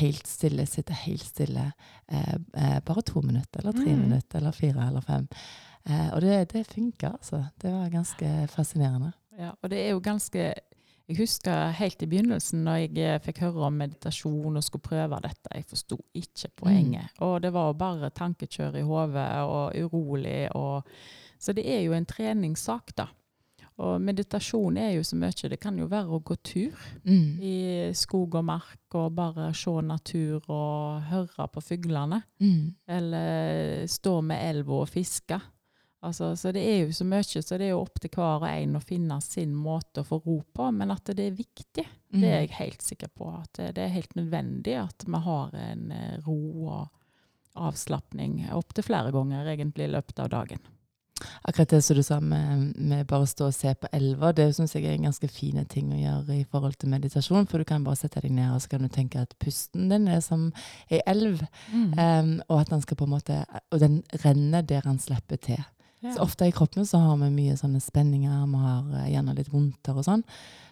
helt 0.00 0.26
stille, 0.26 0.66
sitte 0.66 0.94
helt 1.04 1.22
stille 1.26 1.72
eh, 2.08 2.34
eh, 2.54 2.78
bare 2.86 3.02
to 3.02 3.20
minutter, 3.22 3.60
eller 3.60 3.72
tre 3.72 3.90
Mm. 3.94 4.00
minutter, 4.08 4.38
eller 4.38 4.52
fire 4.52 4.86
eller 4.88 5.00
fem. 5.00 5.28
Eh, 5.86 6.08
og 6.14 6.20
det, 6.20 6.48
det 6.52 6.66
funka, 6.66 7.10
altså. 7.18 7.44
Det 7.60 7.72
var 7.72 7.90
ganske 7.90 8.48
fascinerende. 8.48 9.12
Ja, 9.38 9.50
og 9.62 9.70
det 9.70 9.78
er 9.86 9.90
jo 9.90 10.00
ganske 10.00 10.54
Jeg 11.08 11.18
husker 11.18 11.70
helt 11.76 12.00
i 12.02 12.06
begynnelsen 12.08 12.62
når 12.64 12.76
jeg 12.80 12.98
eh, 13.04 13.18
fikk 13.20 13.42
høre 13.44 13.66
om 13.66 13.74
meditasjon 13.76 14.56
og 14.56 14.64
skulle 14.64 14.86
prøve 14.86 15.18
dette. 15.20 15.50
Jeg 15.52 15.66
forsto 15.68 15.98
ikke 16.16 16.48
poenget. 16.56 17.10
Og 17.20 17.42
det 17.44 17.50
var 17.52 17.74
bare 17.76 18.08
tankekjør 18.10 18.78
i 18.80 18.86
hodet 18.88 19.26
og 19.44 19.74
urolig. 19.84 20.48
Og, 20.56 20.82
så 21.38 21.52
det 21.52 21.66
er 21.68 21.82
jo 21.84 21.92
en 21.92 22.06
treningssak, 22.08 22.94
da. 22.96 23.08
Og 23.84 23.98
meditasjon 24.00 24.76
er 24.78 24.92
jo 24.94 25.02
så 25.02 25.16
mye. 25.18 25.48
Det 25.50 25.58
kan 25.60 25.76
jo 25.76 25.88
være 25.90 26.06
å 26.14 26.22
gå 26.22 26.36
tur 26.46 26.76
Mm. 27.04 27.40
i 27.42 27.90
skog 27.92 28.36
og 28.38 28.44
mark 28.44 28.94
og 28.94 29.12
bare 29.16 29.48
se 29.52 29.70
natur 29.82 30.40
og 30.48 31.02
høre 31.10 31.48
på 31.52 31.60
fuglene. 31.60 32.22
Mm. 32.40 32.74
Eller 32.88 33.86
stå 33.90 34.20
med 34.22 34.40
elva 34.48 34.80
og 34.84 34.88
fiske. 34.88 35.40
Altså, 36.04 36.32
så 36.36 36.52
det 36.52 36.62
er 36.68 36.82
jo 36.84 36.92
så 36.92 37.04
mye, 37.08 37.24
så 37.24 37.56
det 37.58 37.66
er 37.68 37.72
jo 37.72 37.80
opp 37.82 37.98
til 38.02 38.10
hver 38.12 38.42
og 38.44 38.48
en 38.50 38.76
å 38.76 38.82
finne 38.84 39.16
sin 39.24 39.54
måte 39.56 40.02
å 40.02 40.08
få 40.08 40.18
ro 40.24 40.36
på. 40.54 40.66
Men 40.76 40.92
at 40.94 41.04
det 41.16 41.30
er 41.30 41.38
viktig, 41.38 41.86
Mm. 42.14 42.20
det 42.20 42.28
er 42.30 42.40
jeg 42.44 42.50
helt 42.60 42.82
sikker 42.82 43.08
på. 43.10 43.26
At 43.40 43.52
det, 43.58 43.72
det 43.74 43.82
er 43.84 43.94
helt 43.96 44.12
nødvendig 44.14 44.76
at 44.78 45.02
vi 45.08 45.18
har 45.24 45.54
en 45.58 45.88
eh, 45.90 46.18
ro 46.26 46.36
og 46.68 46.88
avslapning 47.56 48.44
opptil 48.54 48.84
flere 48.86 49.10
ganger 49.14 49.46
egentlig 49.54 49.88
i 49.88 49.92
løpet 49.94 50.18
av 50.22 50.30
dagen. 50.32 50.62
Akkurat 51.46 51.70
det 51.70 51.78
som 51.86 51.96
du 51.96 52.02
sa 52.02 52.16
med, 52.20 52.72
med 52.76 53.06
bare 53.06 53.26
stå 53.30 53.46
og 53.48 53.54
se 53.54 53.70
på 53.78 53.88
elva, 53.94 54.32
det 54.34 54.48
syns 54.56 54.74
jeg 54.74 54.84
er 54.88 54.96
en 54.96 55.06
ganske 55.06 55.28
fine 55.30 55.62
ting 55.70 55.92
å 55.94 55.98
gjøre 56.00 56.38
i 56.40 56.46
forhold 56.50 56.74
til 56.82 56.90
meditasjon. 56.90 57.46
For 57.48 57.62
du 57.62 57.64
kan 57.68 57.84
bare 57.86 57.96
sette 58.00 58.20
deg 58.24 58.34
ned 58.34 58.50
og 58.56 58.60
så 58.64 58.72
kan 58.74 58.82
du 58.82 58.90
tenke 58.92 59.22
at 59.22 59.36
pusten 59.40 59.86
din 59.92 60.08
er 60.10 60.20
som 60.26 60.48
ei 60.90 61.00
elv. 61.06 61.44
em, 61.72 62.40
og 62.48 62.60
at 62.60 62.70
den 62.74 62.82
skal 62.82 62.96
på 62.98 63.06
en 63.06 63.14
måte 63.14 63.44
Og 63.72 63.80
den 63.80 64.02
renner 64.24 64.62
der 64.62 64.82
den 64.82 64.98
slipper 64.98 65.36
til. 65.38 65.62
Så 66.12 66.20
ofte 66.20 66.46
i 66.46 66.52
kroppen 66.52 66.86
så 66.86 66.98
har 67.00 67.16
vi 67.22 67.30
mye 67.32 67.56
sånne 67.56 67.80
spenninger, 67.80 68.46
vi 68.50 68.60
har 68.60 68.88
eh, 69.00 69.10
gjerne 69.14 69.36
litt 69.38 69.52
vondter 69.52 69.96
og 69.96 70.04
sånn. 70.04 70.24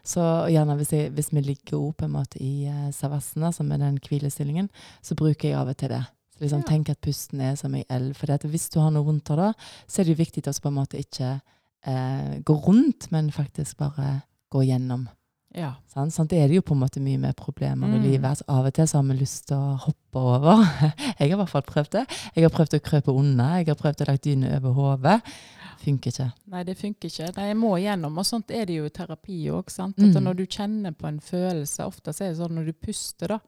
Så 0.05 0.25
gjerne 0.51 0.77
hvis, 0.81 0.93
jeg, 0.93 1.13
hvis 1.17 1.31
vi 1.33 1.45
ligger 1.47 1.79
opp 1.79 2.01
på 2.03 2.09
en 2.09 2.17
måte 2.17 2.41
i 2.43 2.67
uh, 2.67 2.91
savasana, 2.93 3.53
som 3.55 3.71
er 3.73 3.81
den 3.81 4.01
hvilestillingen, 4.03 4.69
så 5.01 5.17
bruker 5.19 5.49
jeg 5.49 5.59
av 5.61 5.71
og 5.71 5.79
til 5.79 5.95
det. 5.95 6.03
Så 6.35 6.45
liksom 6.45 6.65
Ja. 6.65 6.69
Tenk 6.73 6.91
at 6.91 7.01
pusten 7.05 7.41
er 7.41 7.57
som 7.57 7.75
ei 7.79 7.85
elv. 7.89 8.17
For 8.19 8.51
hvis 8.51 8.69
du 8.75 8.81
har 8.83 8.91
noe 8.91 9.07
vondter 9.07 9.39
da, 9.39 9.53
så 9.87 10.03
er 10.03 10.09
det 10.09 10.17
jo 10.17 10.23
viktig 10.25 10.45
å 10.51 10.57
på 10.59 10.73
en 10.73 10.79
måte 10.81 11.01
ikke 11.01 11.37
uh, 11.39 12.33
gå 12.43 12.59
rundt, 12.67 13.09
men 13.15 13.31
faktisk 13.31 13.79
bare 13.79 14.25
gå 14.53 14.67
gjennom. 14.69 15.07
Ja. 15.55 15.75
Sånn, 15.93 16.11
Sånn, 16.11 16.29
det 16.29 16.39
er 16.43 16.49
det 16.49 16.57
jo 16.57 16.63
på 16.63 16.75
en 16.75 16.81
måte 16.83 17.01
mye 17.03 17.19
med 17.21 17.37
problemer 17.37 17.89
i 17.89 17.99
Mm. 17.99 18.03
livet. 18.03 18.25
Altså, 18.31 18.45
av 18.49 18.67
og 18.67 18.73
til 18.75 18.85
så 18.87 18.97
har 19.01 19.03
vi 19.09 19.19
lyst 19.21 19.47
til 19.49 19.57
å 19.57 19.79
hoppe 19.79 20.17
over. 20.21 20.63
Jeg 21.19 21.31
har 21.31 21.33
i 21.37 21.41
hvert 21.41 21.49
fall 21.53 21.63
prøvd 21.63 21.91
det. 21.91 22.07
Jeg 22.37 22.45
har 22.45 22.51
prøvd 22.51 22.75
å 22.79 22.81
krøpe 22.81 23.13
unna. 23.15 23.49
Jeg 23.61 23.69
har 23.69 23.75
prøvd 23.81 24.03
å 24.03 24.07
legge 24.09 24.23
dyne 24.31 24.57
over 24.57 24.73
hodet. 24.73 25.21
Funker 25.83 26.11
ikke. 26.13 26.29
Nei, 26.47 26.63
det 26.65 26.77
funker 26.79 27.09
ikke. 27.11 27.29
Nei, 27.37 27.47
jeg 27.51 27.57
må 27.59 27.73
igjennom. 27.77 28.19
Og 28.19 28.25
sånt 28.29 28.51
er 28.55 28.65
det 28.67 28.77
jo 28.77 28.85
i 28.87 28.93
terapi 28.95 29.39
òg. 29.51 29.67
Mm. 29.99 30.13
Når 30.23 30.37
du 30.39 30.45
kjenner 30.47 30.93
på 30.95 31.09
en 31.09 31.19
følelse 31.21 31.85
Ofte 31.89 32.13
så 32.15 32.25
er 32.25 32.29
det 32.31 32.39
sånn 32.39 32.55
når 32.55 32.67
du 32.71 32.73
puster, 32.73 33.29
da, 33.35 33.39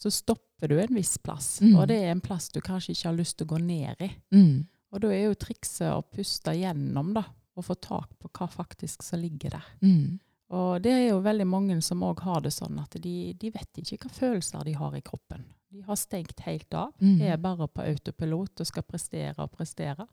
så 0.00 0.10
stopper 0.10 0.68
du 0.72 0.78
en 0.80 0.94
viss 0.96 1.18
plass. 1.18 1.60
Mm. 1.60 1.76
Og 1.76 1.86
det 1.88 1.98
er 2.02 2.10
en 2.14 2.20
plass 2.24 2.48
du 2.48 2.60
kanskje 2.64 2.94
ikke 2.96 3.08
har 3.10 3.18
lyst 3.18 3.36
til 3.38 3.46
å 3.46 3.52
gå 3.52 3.60
ned 3.60 4.00
i. 4.00 4.10
Mm. 4.34 4.66
Og 4.92 5.00
da 5.04 5.08
er 5.12 5.24
jo 5.28 5.34
trikset 5.34 5.92
å 5.92 6.02
puste 6.02 6.56
gjennom, 6.56 7.12
da. 7.14 7.24
Og 7.56 7.64
få 7.66 7.74
tak 7.76 8.08
på 8.18 8.30
hva 8.32 8.48
faktisk 8.48 9.02
som 9.04 9.20
ligger 9.20 9.50
der. 9.58 9.66
Mm. 9.84 10.18
Og 10.52 10.82
det 10.84 10.92
er 10.92 11.06
jo 11.06 11.22
veldig 11.24 11.46
mange 11.48 11.78
som 11.84 12.02
òg 12.04 12.20
har 12.26 12.42
det 12.44 12.52
sånn 12.52 12.76
at 12.82 12.96
de, 13.00 13.32
de 13.40 13.50
vet 13.54 13.80
ikke 13.80 14.02
hva 14.04 14.12
følelser 14.12 14.66
de 14.68 14.76
har 14.76 14.96
i 14.96 15.04
kroppen. 15.04 15.46
De 15.72 15.80
har 15.86 15.96
stengt 15.96 16.44
helt 16.44 16.74
av. 16.76 16.92
Mm. 17.00 17.22
Er 17.24 17.40
bare 17.40 17.68
på 17.72 17.84
autopilot 17.86 18.60
og 18.60 18.68
skal 18.68 18.84
prestere 18.84 19.38
og 19.40 19.52
prestere. 19.54 20.04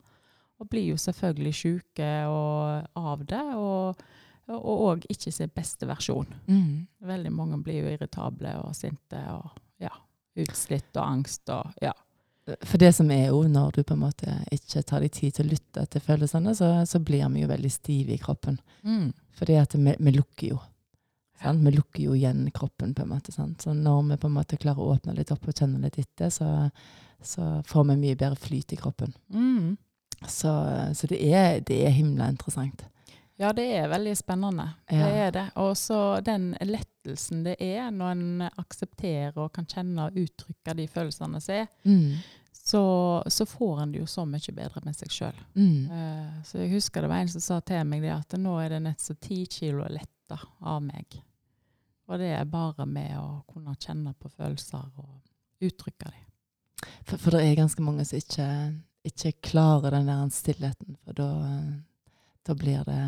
Og 0.60 0.68
blir 0.68 0.90
jo 0.92 0.96
selvfølgelig 1.00 1.54
syke 1.56 2.08
av 2.28 3.24
det, 3.28 3.44
og 3.56 4.00
òg 4.50 5.04
ikke 5.12 5.32
sin 5.32 5.52
beste 5.54 5.88
versjon. 5.88 6.28
Mm. 6.48 6.86
Veldig 7.12 7.32
mange 7.32 7.60
blir 7.64 7.84
jo 7.84 7.92
irritable 7.94 8.54
og 8.64 8.74
sinte 8.76 9.20
og 9.32 9.60
ja, 9.80 9.92
utslitt 10.40 10.96
og 10.96 11.04
angst 11.04 11.52
og 11.52 11.82
ja. 11.84 11.94
For 12.66 12.80
det 12.82 12.90
som 12.96 13.10
er 13.14 13.28
jo, 13.28 13.44
når 13.46 13.76
du 13.76 13.82
på 13.86 13.94
en 13.94 14.00
måte 14.02 14.32
ikke 14.50 14.82
tar 14.82 15.04
deg 15.04 15.12
tid 15.14 15.36
til 15.36 15.46
å 15.46 15.50
lytte 15.52 15.84
til 15.92 16.02
følelsene, 16.02 16.54
så, 16.56 16.70
så 16.88 16.98
blir 16.98 17.28
vi 17.30 17.44
jo 17.44 17.50
veldig 17.50 17.70
stive 17.70 18.16
i 18.16 18.18
kroppen. 18.18 18.56
Fordi 19.40 19.56
at 19.56 19.74
vi, 19.74 19.94
vi 19.98 20.12
lukker 20.12 20.52
jo. 20.52 20.60
Sant? 21.40 21.62
Vi 21.64 21.72
lukker 21.72 22.02
jo 22.04 22.14
igjen 22.18 22.44
kroppen, 22.52 22.92
på 22.94 23.06
en 23.06 23.12
måte. 23.14 23.32
Sant? 23.32 23.62
Så 23.64 23.72
når 23.72 24.02
vi 24.10 24.20
på 24.20 24.28
en 24.28 24.36
måte 24.36 24.58
klarer 24.60 24.84
å 24.84 24.92
åpne 24.94 25.16
litt 25.16 25.32
opp 25.32 25.48
og 25.48 25.56
kjenne 25.56 25.80
litt 25.80 25.96
etter, 26.02 26.28
så, 26.34 26.50
så 27.24 27.46
får 27.66 27.86
vi 27.88 28.00
mye 28.02 28.18
bedre 28.20 28.36
flyt 28.36 28.74
i 28.76 28.80
kroppen. 28.80 29.14
Mm. 29.32 29.78
Så, 30.28 30.52
så 30.94 31.08
det, 31.08 31.22
er, 31.32 31.62
det 31.64 31.78
er 31.86 31.96
himla 31.96 32.28
interessant. 32.28 32.84
Ja, 33.40 33.54
det 33.56 33.64
er 33.72 33.88
veldig 33.88 34.12
spennende. 34.20 34.66
Ja. 34.92 35.06
Det 35.06 35.20
er 35.24 35.30
det. 35.32 35.46
Og 35.62 35.72
så 35.80 36.20
den 36.20 36.50
lettelsen 36.60 37.40
det 37.46 37.54
er 37.64 37.88
når 37.94 38.10
en 38.12 38.42
aksepterer 38.60 39.38
og 39.40 39.54
kan 39.56 39.64
kjenne 39.64 40.10
og 40.10 40.18
uttrykke 40.20 40.74
de 40.76 40.86
følelsene 40.92 41.40
som 41.40 41.54
er, 41.62 41.72
Mm. 41.88 42.20
Så, 42.70 43.22
så 43.26 43.46
får 43.46 43.82
en 43.82 43.92
det 43.92 44.02
jo 44.02 44.06
så 44.06 44.22
mye 44.28 44.52
bedre 44.54 44.82
med 44.84 44.94
seg 44.94 45.10
sjøl. 45.14 45.40
Mm. 45.56 45.90
Uh, 45.90 46.42
så 46.46 46.60
jeg 46.62 46.70
husker 46.76 47.02
det 47.02 47.10
var 47.10 47.24
en 47.24 47.32
som 47.32 47.42
sa 47.42 47.58
til 47.66 47.82
meg 47.88 48.04
det 48.04 48.12
at 48.14 48.36
nå 48.38 48.54
er 48.62 48.74
det 48.74 48.82
nesten 48.84 49.16
så 49.16 49.18
ti 49.18 49.42
kilo 49.50 49.86
letta 49.90 50.38
av 50.60 50.82
meg. 50.84 51.18
Og 52.10 52.18
det 52.18 52.32
er 52.34 52.46
bare 52.50 52.86
med 52.86 53.16
å 53.18 53.42
kunne 53.50 53.74
kjenne 53.78 54.14
på 54.18 54.30
følelser 54.30 54.86
og 55.02 55.66
uttrykke 55.66 56.10
dem. 56.10 56.26
For, 57.04 57.16
for 57.16 57.34
det 57.34 57.42
er 57.44 57.58
ganske 57.58 57.82
mange 57.84 58.06
som 58.08 58.18
ikke, 58.18 58.46
ikke 59.10 59.34
klarer 59.50 59.94
den 59.94 60.08
der 60.10 60.30
stillheten, 60.34 60.96
for 61.04 61.18
da, 61.18 61.30
da 62.46 62.56
blir 62.58 62.86
det 62.88 63.02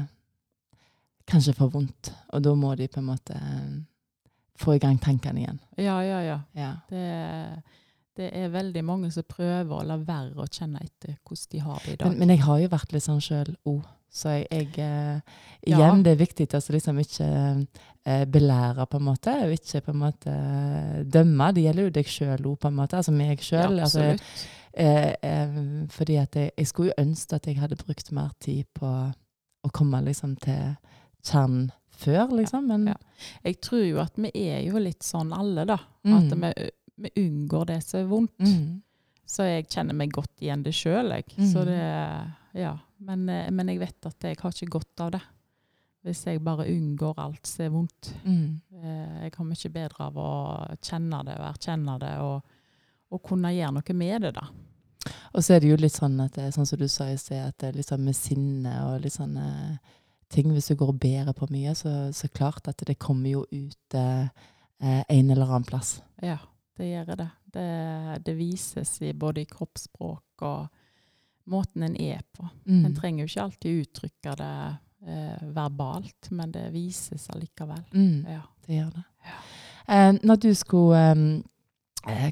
kanskje 1.30 1.54
for 1.56 1.72
vondt. 1.72 2.12
Og 2.34 2.42
da 2.44 2.54
må 2.58 2.74
de 2.78 2.90
på 2.90 3.00
en 3.00 3.08
måte 3.08 3.38
få 4.58 4.76
i 4.76 4.82
gang 4.82 4.98
tankene 5.02 5.42
igjen. 5.42 5.62
Ja, 5.80 5.96
ja, 6.04 6.20
ja. 6.22 6.40
Ja. 6.54 6.72
Det, 6.90 7.06
det 8.18 8.28
er 8.36 8.52
veldig 8.52 8.84
mange 8.84 9.10
som 9.14 9.24
prøver 9.28 9.72
å 9.72 9.86
la 9.86 9.96
være 9.96 10.36
å 10.42 10.48
kjenne 10.50 10.82
etter 10.84 11.16
hvordan 11.16 11.50
de 11.52 11.64
har 11.64 11.82
det 11.84 11.94
i 11.94 11.96
dag. 11.96 12.08
Men, 12.10 12.18
men 12.20 12.34
jeg 12.34 12.44
har 12.44 12.62
jo 12.62 12.70
vært 12.74 12.94
litt 12.94 13.06
sånn 13.06 13.22
sjøl 13.24 13.52
òg. 13.64 13.82
Så 14.12 14.28
jeg, 14.28 14.46
jeg 14.52 15.22
Igjen, 15.64 15.80
Ja. 15.80 15.92
Det 16.04 16.12
er 16.12 16.18
viktig 16.20 16.46
å 16.50 16.58
altså 16.58 16.74
liksom 16.74 16.98
ikke 17.00 17.26
eh, 18.04 18.24
belære, 18.28 18.86
på 18.90 18.98
en 18.98 19.06
måte. 19.06 19.36
Og 19.46 19.54
ikke 19.56 19.80
på 19.86 19.94
en 19.94 20.02
måte 20.02 20.32
eh, 20.32 20.98
dømme. 21.08 21.52
Det 21.56 21.64
gjelder 21.64 21.88
jo 21.88 21.94
deg 21.96 22.10
sjøl 22.10 22.48
òg, 22.50 22.58
på 22.60 22.68
en 22.68 22.76
måte. 22.76 22.98
Altså 22.98 23.14
meg 23.16 23.40
sjøl. 23.40 23.78
ja, 23.78 23.86
altså. 23.86 24.10
Eh, 24.72 25.12
eh, 25.22 25.56
fordi 25.92 26.16
at 26.20 26.36
jeg, 26.36 26.52
jeg 26.58 26.68
skulle 26.68 26.92
jo 26.92 27.02
ønske 27.04 27.36
at 27.36 27.46
jeg 27.48 27.60
hadde 27.60 27.80
brukt 27.80 28.12
mer 28.12 28.32
tid 28.40 28.68
på 28.76 28.90
å 29.62 29.70
komme 29.72 30.00
liksom 30.04 30.36
til 30.42 30.74
kjernen 31.24 31.70
før, 32.02 32.32
liksom. 32.36 32.68
Men 32.68 32.88
ja. 32.92 32.98
Jeg 33.44 33.60
tror 33.64 33.84
jo 33.86 34.00
at 34.02 34.16
vi 34.20 34.32
er 34.34 34.62
jo 34.66 34.80
litt 34.82 35.04
sånn 35.06 35.32
alle, 35.36 35.64
da. 35.68 35.78
Mm. 36.04 36.14
At 36.18 36.36
vi, 36.42 36.70
vi 37.02 37.10
unngår 37.26 37.66
det 37.72 37.80
som 37.84 38.00
er 38.00 38.08
vondt. 38.10 38.38
mm, 38.38 38.82
Så 39.32 39.44
jeg 39.48 39.68
kjenner 39.72 39.94
meg 39.96 40.10
godt 40.12 40.42
igjen 40.42 40.62
det 40.64 40.74
sjøl, 40.76 41.12
jeg. 41.16 41.24
Mm. 41.38 41.46
Så 41.52 41.64
det 41.68 41.82
Ja. 42.54 42.74
Men, 43.02 43.28
eh, 43.28 43.50
men 43.50 43.68
jeg 43.68 43.80
vet 43.80 44.06
at 44.06 44.20
jeg 44.22 44.36
har 44.40 44.50
ikke 44.52 44.70
godt 44.78 45.00
av 45.00 45.10
det. 45.12 45.22
Hvis 46.04 46.24
jeg 46.26 46.42
bare 46.42 46.66
unngår 46.66 47.18
alt 47.18 47.46
som 47.46 47.64
er 47.64 47.70
vondt. 47.70 48.12
mm, 48.24 48.60
Eh, 48.82 49.22
Jeg 49.22 49.32
har 49.36 49.44
mye 49.46 49.70
bedre 49.70 50.00
av 50.08 50.14
å 50.18 50.76
kjenne 50.82 51.24
det 51.24 51.36
og 51.38 51.46
erkjenne 51.54 51.98
det, 52.00 52.18
og, 52.18 52.42
og 53.12 53.22
kunne 53.22 53.52
gjøre 53.54 53.72
noe 53.76 53.94
med 53.94 54.22
det, 54.22 54.32
da. 54.34 54.48
Og 55.34 55.42
så 55.42 55.54
er 55.54 55.60
det 55.60 55.68
jo 55.70 55.76
litt 55.76 55.92
sånn 55.94 56.18
at 56.20 56.32
det, 56.34 56.44
er 56.48 56.50
sånn 56.50 56.66
som 56.66 56.78
du 56.78 56.88
sa 56.88 57.04
i 57.10 57.16
sted, 57.16 57.38
at 57.46 57.56
det 57.58 57.68
er 57.68 57.76
litt 57.78 57.86
sånn 57.88 58.02
med 58.04 58.14
sinne 58.18 58.72
og 58.88 59.00
litt 59.02 59.14
sånne 59.14 59.78
ting 60.32 60.48
Hvis 60.54 60.68
du 60.68 60.74
går 60.80 60.88
og 60.88 60.98
bærer 60.98 61.32
på 61.36 61.46
mye, 61.50 61.74
så, 61.76 62.10
så 62.12 62.26
klart 62.32 62.66
at 62.66 62.78
det 62.86 62.98
kommer 62.98 63.28
jo 63.30 63.42
ut 63.52 63.94
eh, 63.94 64.28
eh, 64.80 65.02
en 65.08 65.30
eller 65.30 65.44
annen 65.46 65.64
plass. 65.68 66.00
Ja, 66.22 66.38
det 66.82 66.90
gjør 66.90 67.16
det. 67.16 67.28
Det, 67.54 67.66
det 68.26 68.34
vises 68.38 68.96
i 69.02 69.12
både 69.14 69.44
i 69.44 69.50
kroppsspråk 69.50 70.46
og 70.48 70.66
måten 71.52 71.86
en 71.86 71.96
er 71.96 72.22
på. 72.34 72.46
Mm. 72.66 72.84
En 72.86 72.96
trenger 72.96 73.22
jo 73.22 73.30
ikke 73.30 73.44
alltid 73.46 73.82
uttrykke 73.84 74.34
det 74.38 74.54
eh, 75.06 75.44
verbalt, 75.54 76.30
men 76.30 76.54
det 76.54 76.68
vises 76.74 77.28
allikevel. 77.30 77.84
Mm. 77.94 78.26
Ja. 78.30 78.42
Det 78.66 78.78
gjør 78.78 78.90
det. 78.94 79.04
Eh, 79.88 80.12
når 80.22 80.42
du 80.42 80.52
skulle 80.54 81.00
eh, 81.10 81.22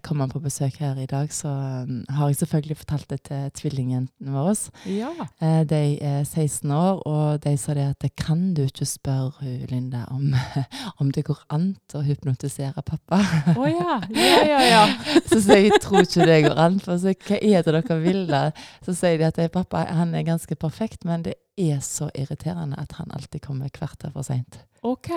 komme 0.03 0.27
på 0.29 0.41
besøk 0.43 0.79
her 0.81 0.99
i 0.99 1.07
dag, 1.07 1.33
så 1.33 1.49
eh, 1.49 2.15
har 2.15 2.31
jeg 2.31 2.37
selvfølgelig 2.41 2.77
fortalt 2.77 3.11
det 3.11 3.21
til 3.29 3.51
tvillingjentene 3.59 4.35
våre. 4.35 4.55
ja. 4.87 5.11
Eh, 5.41 5.63
de 5.69 5.99
er 6.03 6.25
16 6.25 6.71
år, 6.71 7.03
og 7.07 7.45
de 7.45 7.57
sa 7.59 7.75
det 7.75 7.87
at 7.91 8.03
det 8.03 8.15
kan 8.17 8.55
du 8.55 8.63
ikke 8.63 8.87
spørre 8.87 9.67
Linda 9.71 10.05
om, 10.11 10.35
om 11.01 11.11
det 11.11 11.25
går 11.25 11.43
an 11.51 11.77
å 11.95 12.03
hypnotisere 12.07 12.83
pappa. 12.83 13.21
Å 13.61 13.69
ja. 13.69 14.01
Ja, 14.15 14.41
ja, 14.47 14.61
ja. 14.65 14.85
så 15.29 15.41
sier 15.41 15.69
jeg 15.69 15.83
tror 15.83 16.03
ikke 16.07 16.27
det 16.27 16.41
går 16.49 16.59
an. 16.59 16.81
For 16.81 16.99
så, 17.01 17.15
hva 17.27 17.39
er 17.41 17.63
det 17.67 17.77
dere 17.77 18.01
vil 18.03 18.25
da? 18.31 18.43
Så 18.87 18.95
sier 18.97 19.21
de 19.21 19.29
at 19.29 19.39
eh, 19.39 19.53
pappa 19.53 19.85
han 19.91 20.15
er 20.15 20.27
ganske 20.27 20.57
perfekt, 20.59 21.05
men 21.09 21.25
det 21.27 21.37
er 21.61 21.81
så 21.85 22.11
irriterende 22.15 22.79
at 22.81 22.97
han 22.99 23.11
alltid 23.15 23.45
kommer 23.45 23.71
kvarter 23.73 24.13
for 24.15 24.27
seint. 24.27 24.63
OK. 24.83 25.11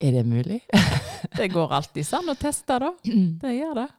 Er 0.00 0.12
det 0.18 0.24
mulig? 0.26 0.60
Det 1.36 1.48
går 1.52 1.72
alltid 1.72 2.08
an 2.14 2.28
å 2.34 2.34
teste, 2.38 2.78
da. 2.82 2.90
Det 3.04 3.52
gjør 3.58 3.74
det. 3.82 3.90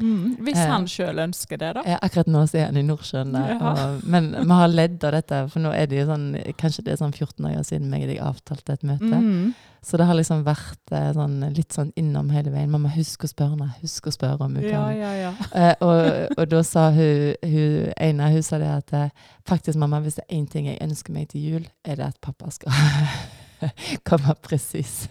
Mm. 0.00 0.36
Hvis 0.40 0.56
Eh. 0.56 0.68
han 0.70 0.86
sjøl 0.88 1.18
ønsker 1.20 1.58
det, 1.60 1.68
da. 1.76 1.82
Ja, 1.86 1.98
akkurat 2.02 2.26
nå 2.32 2.40
er 2.56 2.62
han 2.70 2.78
i 2.80 2.82
Nordsjøen. 2.82 3.34
Ja. 3.36 3.98
Men 4.08 4.30
vi 4.32 4.56
har 4.56 4.68
ledd 4.72 5.04
av 5.04 5.12
dette, 5.12 5.40
for 5.52 5.60
nå 5.60 5.70
er 5.76 5.86
det 5.86 5.98
jo 6.00 6.06
sånn 6.08 6.30
Kanskje 6.56 6.84
det 6.86 6.94
er 6.94 7.00
sånn 7.02 7.12
14 7.12 7.44
år 7.50 7.60
siden 7.68 7.90
meg 7.92 8.06
og 8.06 8.08
deg 8.08 8.22
avtalte 8.24 8.72
et 8.72 8.82
møte. 8.88 9.04
Mm. 9.20 9.52
Så 9.84 9.98
det 10.00 10.06
har 10.08 10.16
liksom 10.16 10.44
vært 10.46 10.92
eh, 10.96 11.10
sånn, 11.12 11.36
litt 11.54 11.76
sånn 11.76 11.92
innom 12.00 12.30
hele 12.32 12.50
veien. 12.54 12.70
Mamma, 12.72 12.88
husk 12.96 13.24
å 13.26 13.30
spørre 13.30 13.52
henne. 13.56 13.68
Husk 13.82 14.08
å 14.08 14.14
spørre 14.16 14.40
om 14.48 14.56
hun 14.56 14.64
Ja, 14.64 14.80
kan. 14.88 14.96
ja, 14.96 15.12
ja. 15.20 15.32
Eh, 15.52 15.74
og, 15.84 16.38
og 16.38 16.48
da 16.54 16.62
sa 16.66 16.88
hun, 16.96 17.34
hun 17.44 17.92
ene 18.00 18.32
hun 18.32 18.42
sa 18.46 18.58
det 18.62 18.72
at 18.72 18.92
eh, 18.96 19.08
faktisk, 19.48 19.76
mamma, 19.78 20.00
hvis 20.00 20.16
det 20.18 20.24
er 20.28 20.36
én 20.40 20.48
ting 20.50 20.66
jeg 20.72 20.80
ønsker 20.88 21.12
meg 21.12 21.28
til 21.34 21.44
jul, 21.52 21.68
er 21.84 22.00
det 22.00 22.08
at 22.14 22.20
pappa 22.24 22.48
skal 22.50 22.72
komme 24.08 24.34
presis. 24.42 25.08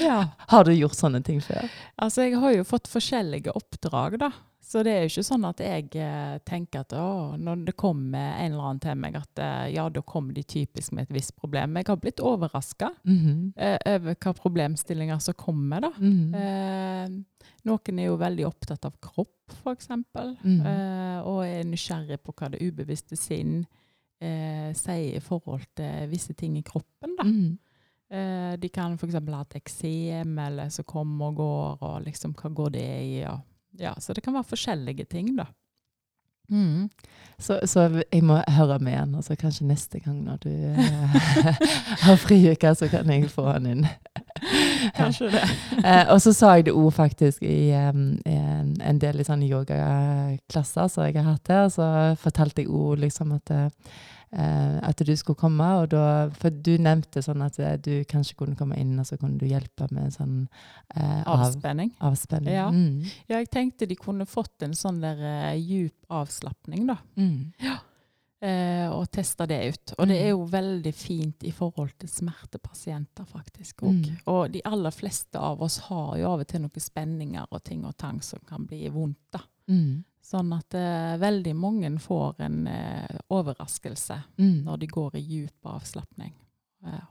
ja. 0.00 0.22
Har 0.48 0.64
du 0.64 0.72
gjort 0.74 0.96
sånne 0.98 1.22
ting 1.26 1.40
før? 1.44 1.68
Altså, 2.00 2.26
jeg 2.26 2.38
har 2.42 2.52
jo 2.58 2.64
fått 2.68 2.88
forskjellige 2.90 3.52
oppdrag, 3.56 4.18
da. 4.22 4.30
Så 4.66 4.80
det 4.82 4.90
er 4.96 5.04
jo 5.04 5.10
ikke 5.12 5.22
sånn 5.28 5.44
at 5.46 5.60
jeg 5.62 5.84
eh, 5.94 6.38
tenker 6.42 6.80
at 6.82 6.90
å, 6.98 7.36
når 7.38 7.60
det 7.68 7.74
kommer 7.78 8.32
en 8.42 8.48
eller 8.56 8.64
annen 8.66 8.80
til 8.82 8.96
meg, 8.98 9.14
at 9.14 9.38
eh, 9.38 9.68
ja, 9.76 9.84
da 9.94 10.02
kommer 10.02 10.34
de 10.34 10.42
typisk 10.42 10.90
med 10.96 11.06
et 11.06 11.12
visst 11.14 11.36
problem. 11.38 11.76
Jeg 11.78 11.86
har 11.86 12.00
blitt 12.02 12.18
overraska 12.18 12.88
Mhm. 13.06 13.52
eh, 13.56 13.76
over 13.94 14.16
hva 14.18 14.32
problemstillinger 14.34 15.20
som 15.22 15.34
kommer, 15.38 15.86
da. 15.86 15.92
Mhm. 16.00 16.34
Eh, 16.34 17.46
noen 17.70 17.98
er 18.02 18.08
jo 18.10 18.16
veldig 18.18 18.46
opptatt 18.48 18.84
av 18.90 18.98
kropp, 19.02 19.54
f.eks., 19.62 19.86
Mhm. 20.42 20.66
eh, 20.66 21.20
og 21.22 21.44
er 21.46 21.62
nysgjerrig 21.70 22.18
på 22.26 22.34
hva 22.34 22.50
det 22.50 22.60
ubevisste 22.66 23.16
sinn 23.16 23.60
eh, 24.20 24.72
sier 24.74 25.14
i 25.14 25.20
forhold 25.22 25.66
til 25.76 26.08
visse 26.10 26.34
ting 26.34 26.56
i 26.58 26.62
kroppen. 26.66 27.14
da. 27.20 27.22
Eh, 28.10 28.54
de 28.58 28.68
kan 28.70 28.94
f.eks. 28.94 29.18
ha 29.18 29.42
et 29.42 29.58
eksem 29.58 30.38
eller 30.38 30.70
som 30.70 30.86
kommer 30.86 31.32
og 31.32 31.40
går, 31.42 31.78
og 31.82 32.02
liksom 32.06 32.36
hva 32.38 32.50
går 32.54 32.74
det 32.78 32.88
i? 33.02 33.14
Og, 33.26 33.40
ja, 33.82 33.94
så 34.00 34.14
det 34.14 34.22
kan 34.24 34.36
være 34.36 34.52
forskjellige 34.54 35.08
ting, 35.10 35.34
da. 35.38 35.48
Mm. 36.50 36.88
Så, 37.38 37.58
så 37.66 38.02
jeg 38.12 38.22
må 38.24 38.38
høre 38.48 38.78
med 38.78 38.94
han, 38.94 39.14
og 39.18 39.24
så 39.24 39.34
kanskje 39.36 39.66
neste 39.66 39.98
gang 40.00 40.20
når 40.24 40.36
du 40.44 40.50
eh, 40.50 41.16
har 42.06 42.16
friuke, 42.22 42.74
så 42.74 42.88
kan 42.88 43.10
jeg 43.10 43.30
få 43.30 43.48
han 43.50 43.66
inn. 43.66 43.86
Kanskje 44.98 45.32
det. 45.34 45.44
Eh, 45.86 46.08
og 46.10 46.18
så 46.22 46.32
sa 46.34 46.54
jeg 46.56 46.66
det 46.66 46.72
òg 46.74 46.88
faktisk 46.96 47.42
i 47.46 47.70
em, 47.76 48.16
en, 48.26 48.72
en 48.82 48.98
del 48.98 49.20
i 49.20 49.26
sånne 49.26 49.46
yogaklasser 49.46 50.88
som 50.90 51.04
jeg 51.06 51.14
har 51.18 51.28
hatt 51.28 51.50
her. 51.52 51.68
Så 51.70 51.86
fortalte 52.18 52.64
jeg 52.64 52.72
òg 52.72 53.04
liksom 53.04 53.34
at, 53.36 53.52
eh, 53.54 53.92
at 54.32 54.96
du 55.06 55.12
skulle 55.16 55.36
komme. 55.38 55.64
Og 55.82 55.88
da, 55.90 56.28
for 56.34 56.50
du 56.50 56.76
nevnte 56.78 57.22
sånn 57.22 57.42
at 57.46 57.58
eh, 57.58 57.76
du 57.78 58.04
kanskje 58.04 58.34
kunne 58.36 58.56
komme 58.56 58.76
inn, 58.76 58.98
og 58.98 59.06
så 59.06 59.16
kunne 59.18 59.38
du 59.38 59.46
hjelpe 59.46 59.86
med 59.94 60.12
sånn 60.12 60.48
eh, 60.96 61.22
av, 61.22 61.46
Avspenning. 61.46 61.92
avspenning. 62.00 62.52
Ja. 62.54 62.68
Mm. 62.70 63.04
Ja, 63.28 63.38
jeg 63.38 63.50
tenkte 63.50 63.86
de 63.86 63.96
kunne 63.96 64.26
fått 64.26 64.62
en 64.62 64.74
sånn 64.74 65.00
der 65.00 65.16
uh, 65.16 65.54
djup 65.56 65.94
avslapning, 66.10 66.86
da. 66.86 66.96
Mm. 67.16 67.52
Eh, 68.46 68.90
og 68.92 69.06
testa 69.10 69.46
det 69.48 69.56
ut. 69.72 69.92
Og 69.98 70.06
det 70.08 70.16
Mm. 70.18 70.24
er 70.26 70.28
jo 70.28 70.44
veldig 70.52 70.92
fint 70.94 71.44
i 71.48 71.50
forhold 71.50 71.94
til 71.98 72.08
smertepasienter, 72.08 73.24
faktisk. 73.24 73.82
Og, 73.82 73.94
Mm. 73.94 74.18
og 74.26 74.52
de 74.52 74.60
aller 74.64 74.90
fleste 74.90 75.36
av 75.40 75.62
oss 75.62 75.78
har 75.88 76.18
jo 76.18 76.28
av 76.34 76.40
og 76.40 76.46
til 76.46 76.60
noen 76.60 76.80
spenninger 76.80 77.46
og 77.50 77.64
ting 77.64 77.84
og 77.86 77.96
tang 77.96 78.20
som 78.22 78.38
kan 78.46 78.66
bli 78.66 78.88
vondt. 78.90 79.16
da. 79.32 79.40
Sånn 80.26 80.50
at 80.56 80.74
uh, 80.74 81.14
veldig 81.22 81.52
mange 81.54 81.90
får 82.02 82.40
en 82.46 82.64
uh, 82.66 83.18
overraskelse 83.30 84.16
Mm. 84.38 84.64
når 84.66 84.80
de 84.82 84.86
går 84.90 85.16
i 85.20 85.22
djup 85.22 85.68
avslapning. 85.70 86.32
Ja. 86.82 87.04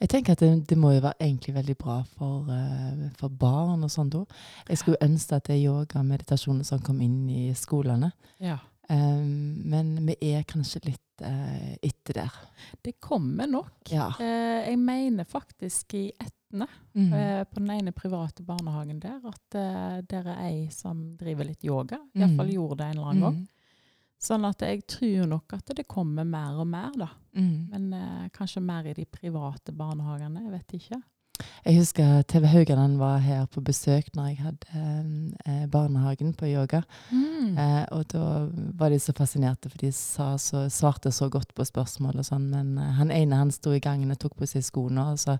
Jeg 0.00 0.08
tenker 0.08 0.32
at 0.32 0.40
det, 0.40 0.48
det 0.70 0.78
må 0.80 0.94
jo 0.94 1.02
være 1.04 1.20
egentlig 1.20 1.52
veldig 1.58 1.76
bra 1.76 1.98
for, 2.16 2.48
uh, 2.48 3.02
for 3.20 3.28
barn 3.28 3.84
og 3.84 3.92
sånt 3.92 4.16
òg. 4.16 4.32
Jeg 4.68 4.80
skulle 4.80 5.02
ønske 5.04 5.36
at 5.36 5.44
det 5.50 5.58
er 5.58 5.66
yoga 5.66 6.00
og 6.00 6.08
meditasjon 6.08 6.64
som 6.64 6.80
kom 6.80 7.02
inn 7.04 7.28
i 7.28 7.50
skolene. 7.54 8.12
ja. 8.40 8.58
Um, 8.90 9.60
men 9.68 9.90
vi 10.06 10.14
er 10.30 10.46
kanskje 10.48 10.80
litt 10.86 11.20
uh, 11.20 11.74
etter 11.84 12.22
der. 12.22 12.36
Det 12.80 12.94
kommer 13.04 13.44
nok. 13.46 13.82
Ja. 13.92 14.06
Uh, 14.16 14.64
jeg 14.64 14.78
mener 14.80 15.28
faktisk 15.28 15.92
i 15.98 16.06
Etne, 16.48 16.66
Mm. 16.94 17.12
eh, 17.12 17.44
på 17.44 17.54
den 17.60 17.70
ene 17.70 17.92
private 17.92 18.42
barnehagen 18.42 19.00
der, 19.00 19.20
at 19.28 19.54
eh, 19.54 20.00
der 20.08 20.26
er 20.32 20.38
ei 20.46 20.68
som 20.70 21.16
driver 21.18 21.44
litt 21.44 21.62
yoga. 21.64 21.98
Mm. 22.14 22.22
Iallfall 22.22 22.52
gjorde 22.54 22.76
det 22.78 22.84
en 22.86 22.96
eller 22.98 23.06
annen 23.10 23.22
gang. 23.22 23.34
Mm. 23.36 23.48
Sånn 24.20 24.44
at 24.48 24.58
jeg 24.60 24.86
tror 24.86 25.26
nok 25.28 25.52
at 25.52 25.66
det 25.76 25.86
kommer 25.86 26.24
mer 26.24 26.56
og 26.58 26.66
mer, 26.66 26.90
da. 26.96 27.08
Mm. 27.36 27.68
Men 27.70 27.92
eh, 27.92 28.28
kanskje 28.34 28.62
mer 28.62 28.86
i 28.86 28.94
de 28.94 29.04
private 29.04 29.72
barnehagene, 29.72 30.42
jeg 30.42 30.50
vet 30.50 30.74
ikke. 30.80 31.02
Jeg 31.64 31.76
husker 31.78 32.22
TV 32.26 32.46
Haugaland 32.50 32.96
var 32.98 33.18
her 33.22 33.44
på 33.46 33.60
besøk 33.62 34.08
når 34.16 34.26
jeg 34.32 34.38
hadde 34.42 35.36
eh, 35.46 35.66
barnehagen 35.70 36.32
på 36.34 36.48
yoga. 36.50 36.80
Mm. 37.12 37.56
Eh, 37.58 37.84
og 37.92 38.08
da 38.08 38.48
var 38.74 38.90
de 38.90 38.98
så 38.98 39.12
fascinerte, 39.14 39.68
for 39.70 39.78
de 39.78 39.92
sa 39.92 40.32
så, 40.36 40.64
svarte 40.72 41.12
så 41.12 41.28
godt 41.30 41.54
på 41.54 41.62
spørsmål 41.68 42.18
og 42.18 42.24
sånn. 42.26 42.48
Men 42.50 42.78
eh, 42.78 42.90
han 42.98 43.10
ene 43.14 43.36
han 43.36 43.50
sto 43.54 43.70
i 43.76 43.78
gangen 43.84 44.10
og 44.10 44.18
tok 44.18 44.34
på 44.40 44.48
seg 44.48 44.64
skoene, 44.66 45.12
og 45.12 45.18
så, 45.22 45.38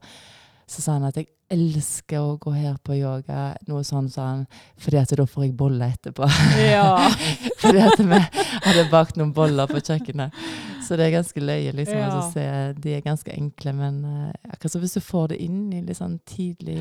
så 0.69 0.83
sa 0.85 0.97
han 0.99 1.09
at 1.09 1.17
jeg 1.17 1.31
elsker 1.49 2.21
å 2.21 2.37
gå 2.41 2.53
her 2.53 2.77
på 2.85 2.99
yoga. 2.99 3.55
Noe 3.71 3.85
sånn, 3.87 4.11
sa 4.13 4.27
han, 4.35 4.43
fordi 4.81 5.01
at 5.01 5.15
da 5.17 5.25
får 5.29 5.47
jeg 5.47 5.55
boller 5.57 5.95
etterpå. 5.95 6.29
Ja. 6.61 7.09
fordi 7.63 7.85
at 7.87 8.03
vi 8.03 8.19
hadde 8.67 8.85
bakt 8.93 9.17
noen 9.17 9.33
boller 9.37 9.71
på 9.71 9.81
kjøkkenet. 9.81 10.37
Så 10.85 10.99
det 11.01 11.09
er 11.09 11.17
ganske 11.17 11.41
løye, 11.41 11.73
liksom. 11.77 11.99
Ja. 12.01 12.13
å 12.21 12.29
se. 12.35 12.45
De 12.77 12.95
er 12.97 13.05
ganske 13.05 13.33
enkle, 13.33 13.75
men 13.77 13.99
uh, 14.05 14.53
akkurat 14.53 14.77
som 14.77 14.85
hvis 14.85 14.99
du 14.99 15.03
får 15.05 15.33
det 15.33 15.43
inn 15.49 15.67
i 15.73 15.83
litt 15.85 16.01
sånn 16.01 16.19
tidlig 16.29 16.79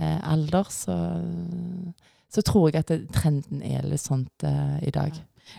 uh, 0.00 0.18
alder, 0.32 0.72
så, 0.72 0.96
så 2.32 2.44
tror 2.44 2.70
jeg 2.70 2.84
at 2.84 2.92
det, 2.92 3.02
trenden 3.16 3.64
er 3.64 3.84
litt 3.84 4.04
sånt 4.04 4.48
uh, 4.48 4.76
i 4.80 4.92
dag. 4.96 5.16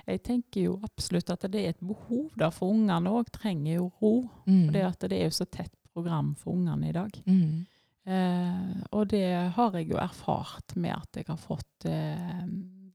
Jeg 0.10 0.26
tenker 0.26 0.66
jo 0.66 0.78
absolutt 0.84 1.30
at 1.32 1.46
det 1.54 1.62
er 1.62 1.76
et 1.76 1.82
behov 1.86 2.32
der, 2.36 2.50
for 2.54 2.74
ungene 2.74 3.14
òg 3.22 3.30
trenger 3.34 3.78
jo 3.78 3.92
ro. 4.02 4.16
Mm. 4.50 4.66
For 4.66 5.06
det 5.08 5.22
er 5.22 5.30
jo 5.30 5.36
så 5.38 5.46
tett 5.46 5.74
program 5.98 6.36
for 6.38 6.54
ungene 6.56 6.92
i 6.92 6.96
dag. 6.96 7.18
Mm. 7.26 7.66
Eh, 8.08 8.84
og 8.96 9.10
det 9.12 9.26
har 9.58 9.74
jeg 9.76 9.90
jo 9.92 9.98
erfart 10.00 10.76
med 10.80 10.94
at 10.96 11.20
jeg 11.20 11.28
har 11.28 11.40
fått 11.42 11.88
eh, 11.90 12.44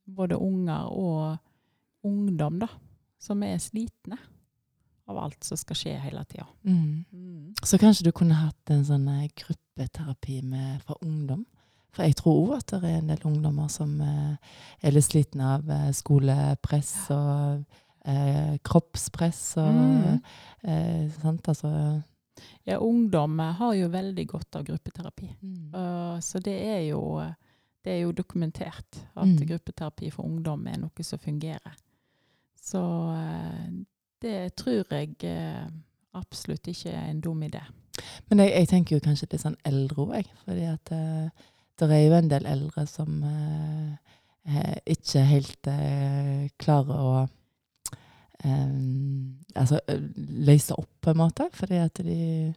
både 0.07 0.38
unger 0.40 0.88
og 0.88 2.07
ungdom, 2.09 2.62
da, 2.62 2.68
som 3.22 3.42
er 3.46 3.61
slitne 3.62 4.16
av 5.11 5.18
alt 5.18 5.44
som 5.44 5.59
skal 5.59 5.76
skje 5.78 5.96
hele 6.00 6.22
tida. 6.30 6.46
Mm. 6.64 7.53
Så 7.62 7.78
kanskje 7.82 8.07
du 8.09 8.12
kunne 8.16 8.38
hatt 8.38 8.72
en 8.72 8.84
sånn 8.86 9.05
eh, 9.11 9.28
gruppeterapi 9.42 10.40
med, 10.46 10.80
for 10.86 11.03
ungdom? 11.05 11.44
For 11.92 12.07
jeg 12.07 12.16
tror 12.22 12.38
òg 12.46 12.53
at 12.57 12.72
det 12.72 12.88
er 12.88 13.00
en 13.03 13.11
del 13.12 13.26
ungdommer 13.28 13.68
som 13.68 13.98
eh, 14.00 14.55
er 14.80 14.94
litt 14.96 15.11
slitne 15.11 15.50
av 15.59 15.68
eh, 15.68 15.90
skolepress 15.92 16.94
og 17.12 17.66
eh, 18.09 18.55
kroppspress 18.64 19.42
og 19.61 19.74
Mm. 19.82 20.22
eh, 20.64 21.11
sant, 21.20 21.48
altså 21.53 21.68
Ja, 22.64 22.78
ungdom 22.78 23.41
eh, 23.41 23.55
har 23.59 23.74
jo 23.74 23.89
veldig 23.89 24.26
godt 24.28 24.57
av 24.57 24.64
gruppeterapi. 24.64 25.37
mm. 25.43 25.74
Uh, 25.74 26.20
så 26.20 26.39
det 26.39 26.55
er 26.66 26.80
jo, 26.89 27.22
det 27.85 27.93
er 27.93 28.01
jo 28.03 28.12
dokumentert 28.12 29.01
at 29.16 29.26
Mm. 29.26 29.47
gruppeterapi 29.47 30.11
for 30.11 30.24
ungdom 30.24 30.66
er 30.66 30.78
noe 30.78 31.03
som 31.03 31.18
fungerer. 31.18 31.74
Så 32.57 32.80
uh, 32.80 33.68
det 34.22 34.55
tror 34.57 34.85
jeg 34.91 35.16
uh, 35.24 35.66
absolutt 36.14 36.66
ikke 36.68 36.91
er 36.91 37.11
en 37.11 37.20
dum 37.20 37.43
idé. 37.43 37.62
Men 38.30 38.39
jeg, 38.39 38.53
jeg 38.53 38.68
tenker 38.68 38.97
jo 38.97 39.01
kanskje 39.01 39.26
litt 39.33 39.43
sånn 39.43 39.59
eldre 39.64 40.03
òg. 40.03 40.28
Fordi 40.45 40.64
at 40.64 40.91
det 41.78 41.91
er 41.91 42.07
jo 42.07 42.14
en 42.14 42.30
del 42.30 42.47
eldre 42.47 42.87
som 42.87 43.22
ikke 44.87 45.20
helt 45.28 45.68
klarer 46.59 46.99
å 46.99 47.28
eh, 48.45 49.57
altså, 49.61 49.80
løse 50.47 50.74
opp, 50.78 50.90
på 51.01 51.11
en 51.11 51.16
måte. 51.22 51.49
Fordi 51.53 51.74
at 51.82 51.95
de, 52.05 52.55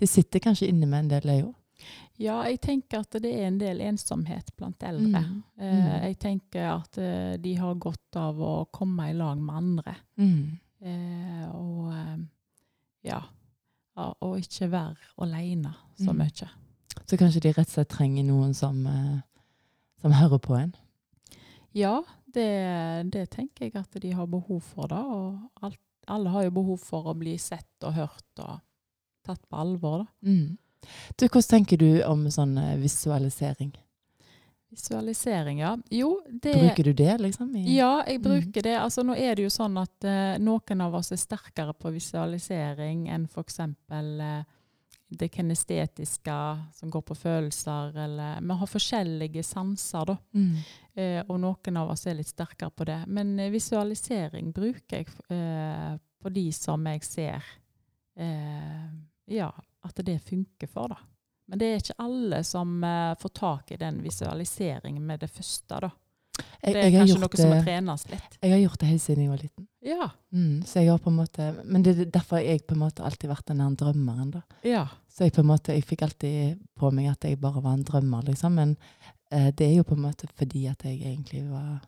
de 0.00 0.06
sitter 0.06 0.40
kanskje 0.40 0.68
inne 0.68 0.86
med 0.86 0.98
en 1.04 1.08
del, 1.10 1.22
de 1.30 1.42
òg. 1.46 1.54
Ja, 2.18 2.38
jeg 2.48 2.60
tenker 2.64 3.02
at 3.02 3.12
det 3.20 3.28
er 3.36 3.46
en 3.50 3.58
del 3.60 3.80
ensomhet 3.84 4.48
blant 4.56 4.82
eldre. 4.82 5.20
Mm. 5.20 5.42
Eh, 5.58 5.72
Mm. 5.76 6.02
jeg 6.06 6.18
tenker 6.18 6.70
at 6.70 6.98
de 7.42 7.54
har 7.56 7.74
godt 7.74 8.16
av 8.16 8.38
å 8.40 8.52
komme 8.72 9.10
i 9.10 9.12
lag 9.16 9.36
med 9.38 9.54
andre. 9.54 9.94
Mm. 10.16 10.58
Eh, 10.80 11.44
og 11.54 11.92
eh, 11.92 12.16
ja, 13.04 13.20
og 14.20 14.38
ikke 14.40 14.70
være 14.72 14.96
alene 15.18 15.74
så 15.98 16.12
Mm. 16.12 16.16
mye. 16.18 16.48
Så 17.06 17.16
kanskje 17.16 17.40
de 17.40 17.52
rett 17.52 17.68
og 17.68 17.72
slett 17.74 17.88
trenger 17.92 18.24
noen 18.24 18.54
som, 18.54 18.80
som 20.00 20.12
hører 20.12 20.38
på 20.38 20.56
en. 20.56 20.74
Ja, 21.76 22.00
det, 22.36 23.10
det 23.14 23.24
tenker 23.32 23.66
jeg 23.66 23.74
at 23.80 23.96
de 24.02 24.12
har 24.14 24.28
behov 24.30 24.60
for, 24.62 24.86
da. 24.92 25.00
Og 25.02 25.64
alt, 25.66 25.80
alle 26.06 26.30
har 26.34 26.46
jo 26.46 26.54
behov 26.60 26.78
for 26.84 27.08
å 27.10 27.16
bli 27.18 27.34
sett 27.42 27.82
og 27.88 27.96
hørt 27.96 28.44
og 28.44 28.60
tatt 29.26 29.42
på 29.50 29.58
alvor, 29.58 30.04
da. 30.04 30.30
Mm. 30.30 30.54
Du, 31.18 31.24
hvordan 31.26 31.48
tenker 31.50 31.80
du 31.82 31.88
om 32.06 32.28
sånn 32.30 32.52
eh, 32.62 32.76
visualisering? 32.78 33.72
Visualisering, 34.70 35.60
ja. 35.62 35.76
Jo, 35.94 36.20
det 36.28 36.52
Bruker 36.54 36.84
du 36.84 36.92
det, 36.92 37.18
liksom? 37.22 37.52
I, 37.56 37.76
Ja, 37.76 38.02
jeg 38.06 38.18
Mm. 38.20 38.22
bruker 38.22 38.62
det. 38.62 38.76
Altså, 38.80 39.02
nå 39.06 39.14
er 39.16 39.34
det 39.34 39.42
jo 39.46 39.50
sånn 39.50 39.78
at 39.80 40.04
uh, 40.04 40.38
noen 40.42 40.80
av 40.82 40.94
oss 40.94 41.12
er 41.12 41.16
sterkere 41.22 41.72
på 41.74 41.92
visualisering 41.94 43.08
enn 43.08 43.24
f.eks. 43.30 43.60
Eh, 43.60 44.42
det 45.08 45.28
kinestetiske 45.30 46.36
som 46.74 46.90
går 46.90 47.02
på 47.06 47.14
følelser, 47.14 47.94
eller 47.96 48.40
Vi 48.42 48.54
har 48.58 48.66
forskjellige 48.66 49.44
sanser, 49.44 50.04
da. 50.04 50.16
Mm. 50.34 50.56
Eh, 50.96 51.20
og 51.28 51.40
noen 51.42 51.76
av 51.76 51.90
oss 51.92 52.06
er 52.08 52.16
litt 52.16 52.30
sterkere 52.30 52.72
på 52.72 52.86
det. 52.88 53.02
Men 53.12 53.34
eh, 53.38 53.50
visualisering 53.52 54.52
bruker 54.56 55.02
jeg 55.02 55.10
eh, 55.28 55.98
på 56.22 56.32
de 56.32 56.46
som 56.56 56.86
jeg 56.88 57.04
ser 57.04 57.50
eh, 58.16 58.86
Ja, 59.36 59.50
at 59.84 60.00
det 60.06 60.16
funker 60.24 60.70
for, 60.70 60.94
da. 60.94 60.98
Men 61.46 61.60
det 61.60 61.68
er 61.68 61.82
ikke 61.82 62.00
alle 62.02 62.40
som 62.48 62.80
eh, 62.84 63.12
får 63.20 63.34
tak 63.36 63.76
i 63.76 63.78
den 63.78 64.00
visualiseringen 64.02 65.04
med 65.06 65.20
det 65.22 65.30
første, 65.30 65.84
da. 65.84 65.92
Jeg, 66.36 66.72
Det 66.72 66.80
er 66.80 66.82
jeg, 66.82 66.92
kanskje 66.96 67.14
gjort 67.14 67.22
noe 67.22 67.40
som 67.40 67.48
må 67.48 67.56
det, 67.56 67.64
trenes 67.64 68.02
litt. 68.10 68.34
jeg 68.42 68.52
har 68.52 68.58
gjort 68.60 68.80
det 68.80 68.88
helt 68.90 69.02
siden 69.02 69.22
jeg 69.22 69.30
var 69.30 69.40
liten. 69.40 69.66
Ja. 69.86 70.08
Mm, 70.34 70.56
så 70.68 70.82
jeg 70.82 70.90
har 70.90 70.98
på 71.04 71.12
en 71.12 71.16
måte, 71.20 71.46
men 71.64 71.84
det 71.84 71.92
er 71.94 72.10
derfor 72.12 72.42
jeg 72.42 72.64
på 72.66 72.76
en 72.76 72.82
måte 72.82 73.04
alltid 73.06 73.30
vært 73.30 73.52
den 73.52 73.62
der 73.62 73.76
drømmeren. 73.84 74.32
da. 74.34 74.42
ja. 74.66 74.86
Så 75.16 75.24
jeg 75.24 75.32
på 75.32 75.40
en 75.40 75.48
måte, 75.48 75.72
jeg 75.72 75.84
fikk 75.88 76.02
alltid 76.04 76.58
på 76.76 76.90
meg 76.92 77.08
at 77.08 77.24
jeg 77.24 77.38
bare 77.40 77.62
var 77.64 77.78
en 77.78 77.86
drømmer, 77.88 78.26
liksom. 78.28 78.58
Men 78.58 78.74
det 79.30 79.66
er 79.66 79.72
jo 79.74 79.84
på 79.88 79.96
en 79.96 80.04
måte 80.04 80.28
fordi 80.38 80.66
at 80.70 80.84
jeg 80.86 81.00
egentlig 81.02 81.42
var 81.50 81.80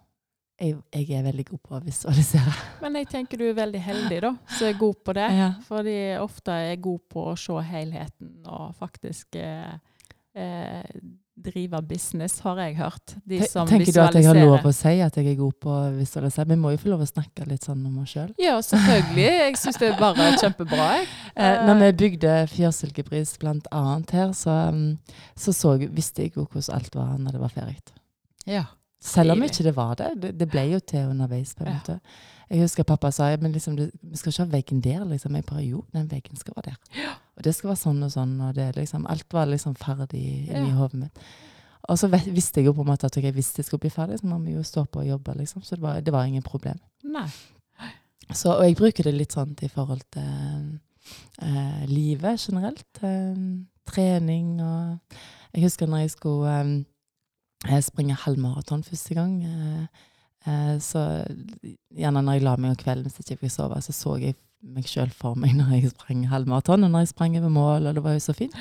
jeg, 0.59 0.75
jeg 0.91 1.19
er 1.19 1.23
veldig 1.23 1.45
god 1.53 1.61
på 1.69 1.77
å 1.77 1.83
visualisere. 1.85 2.55
Men 2.83 2.99
jeg 2.99 3.09
tenker 3.13 3.39
du 3.41 3.47
er 3.47 3.57
veldig 3.59 3.83
heldig, 3.83 4.19
da, 4.25 4.33
som 4.57 4.67
er 4.67 4.81
god 4.81 4.99
på 5.07 5.15
det. 5.19 5.29
Ja. 5.39 5.53
Fordi 5.69 5.97
ofte 6.19 6.55
er 6.55 6.65
jeg 6.73 6.83
god 6.89 7.05
på 7.15 7.27
å 7.31 7.37
se 7.39 7.63
helheten 7.69 8.33
og 8.51 8.75
faktisk 8.79 9.39
eh, 9.39 9.77
eh, 10.35 10.99
drive 11.45 11.81
business, 11.89 12.39
har 12.45 12.59
jeg 12.63 12.77
hørt. 12.79 13.15
De 13.29 13.39
som 13.49 13.69
Tenker 13.69 13.93
du 13.93 14.01
at 14.03 14.15
jeg 14.19 14.27
har 14.27 14.39
lov 14.39 14.67
å 14.67 14.73
si 14.75 14.95
at 15.05 15.17
jeg 15.17 15.27
er 15.33 15.37
god 15.39 15.57
på 15.63 15.71
å 15.75 15.91
visualisere? 15.97 16.49
Vi 16.51 16.57
må 16.61 16.73
jo 16.75 16.81
få 16.83 16.93
lov 16.93 17.05
å 17.05 17.09
snakke 17.09 17.47
litt 17.49 17.67
sånn 17.69 17.85
om 17.87 17.99
oss 18.03 18.15
sjøl. 18.15 18.33
Ja, 18.43 18.57
selvfølgelig. 18.65 19.27
Jeg 19.39 19.59
syns 19.61 19.79
det 19.81 19.91
er 19.93 20.01
bare 20.01 20.31
kjempebra. 20.43 20.89
Jeg. 20.99 21.07
Eh, 21.37 21.61
når 21.69 21.83
vi 21.85 21.91
bygde 22.05 22.35
Fjørsilkebris 22.55 23.37
blant 23.43 23.69
annet 23.75 24.11
her, 24.17 24.33
så, 24.37 24.57
um, 24.73 24.99
så, 25.39 25.55
så 25.57 25.77
visste 25.87 26.27
jeg 26.27 26.35
jo 26.37 26.47
hvordan 26.49 26.75
alt 26.79 26.99
var 26.99 27.15
når 27.19 27.39
det 27.39 27.45
var 27.47 27.55
ferdig. 27.55 27.79
Ja. 28.49 28.65
Selv 29.01 29.37
om 29.37 29.43
ikke 29.47 29.63
det 29.63 29.77
var 29.77 29.95
det. 30.01 30.11
Det, 30.23 30.33
det 30.41 30.49
ble 30.51 30.65
jo 30.73 30.81
til 30.83 31.07
underveis. 31.13 31.55
på 31.55 31.63
en 31.65 31.71
Ja. 31.71 31.79
måte. 31.79 32.01
Jeg 32.49 32.63
husker 32.65 32.83
pappa 32.89 33.11
sa 33.13 33.29
men 33.37 33.53
liksom, 33.53 33.77
vi 33.77 34.17
skal 34.17 34.33
ikke 34.33 34.45
ha 34.45 34.51
veggen 34.57 34.81
der. 34.81 35.05
liksom. 35.05 35.35
Jeg 35.37 35.45
bare 35.45 35.63
jo, 35.67 35.85
den 35.93 36.09
veggen 36.11 36.37
skal 36.37 36.55
være 36.57 36.73
der. 36.73 37.17
Og 37.39 37.45
det 37.47 37.55
skal 37.55 37.71
være 37.71 37.81
sånn 37.85 38.03
og 38.03 38.11
sånn. 38.11 38.33
og 38.43 38.55
det 38.57 38.73
liksom, 38.77 39.07
Alt 39.07 39.33
var 39.33 39.47
liksom 39.47 39.77
ferdig 39.79 40.49
Ja. 40.51 40.65
hodet 40.75 40.95
mitt. 41.05 41.19
Og 41.89 41.97
så 41.99 42.09
visste 42.11 42.61
jeg 42.61 42.67
jo 42.67 42.75
på 42.75 42.83
en 42.83 42.91
måte 42.91 43.07
at 43.07 43.17
okay, 43.17 43.31
hvis 43.33 43.53
det 43.55 43.65
skulle 43.65 43.81
bli 43.81 43.91
ferdig, 43.95 44.19
så 44.21 44.27
må 44.27 44.39
vi 44.45 44.53
jo 44.57 44.63
stå 44.67 44.85
på 44.91 45.01
og 45.01 45.07
jobbe. 45.07 45.37
liksom. 45.39 45.63
Så 45.63 45.77
det 45.77 45.83
var, 45.83 46.01
det 46.01 46.13
var 46.13 46.25
ingen 46.27 46.43
problem. 46.43 46.79
Nei. 47.05 47.29
Så, 48.35 48.51
og 48.59 48.65
jeg 48.67 48.77
bruker 48.77 49.05
det 49.05 49.15
litt 49.15 49.33
sånn 49.33 49.55
i 49.63 49.69
forhold 49.73 50.03
til 50.13 50.81
eh, 51.41 51.87
livet 51.89 52.43
generelt. 52.43 52.85
Eh, 53.03 53.65
trening 53.89 54.61
og 54.61 54.99
Jeg 55.55 55.63
husker 55.65 55.87
når 55.89 55.99
jeg 56.03 56.11
skulle 56.11 56.57
eh, 57.65 57.81
springe 57.81 58.15
halvmaraton 58.15 58.83
første 58.85 59.15
gang. 59.15 59.39
Eh, 59.45 59.87
eh, 60.47 60.75
så 60.79 61.25
gjerne 61.97 62.21
når 62.23 62.33
jeg 62.37 62.43
la 62.45 62.57
meg 62.57 62.75
om 62.75 62.77
kvelden 62.83 63.09
hvis 63.09 63.17
jeg 63.31 63.39
ikke 63.39 63.47
fikk 63.47 63.55
sove, 63.57 63.81
så 63.81 63.93
så 63.97 64.19
jeg 64.21 64.37
meg 64.63 64.89
sjøl 64.91 65.11
for 65.15 65.39
meg 65.39 65.55
når 65.59 65.75
jeg 65.77 65.93
sprang 65.95 66.27
halvmaraton, 66.31 66.87
og 66.87 66.93
når 66.93 67.05
jeg 67.05 67.13
sprang 67.15 67.37
over 67.41 67.53
mål, 67.55 67.91
og 67.91 67.99
det 67.99 68.05
var 68.05 68.17
jo 68.17 68.25
så 68.25 68.35
fint. 68.37 68.57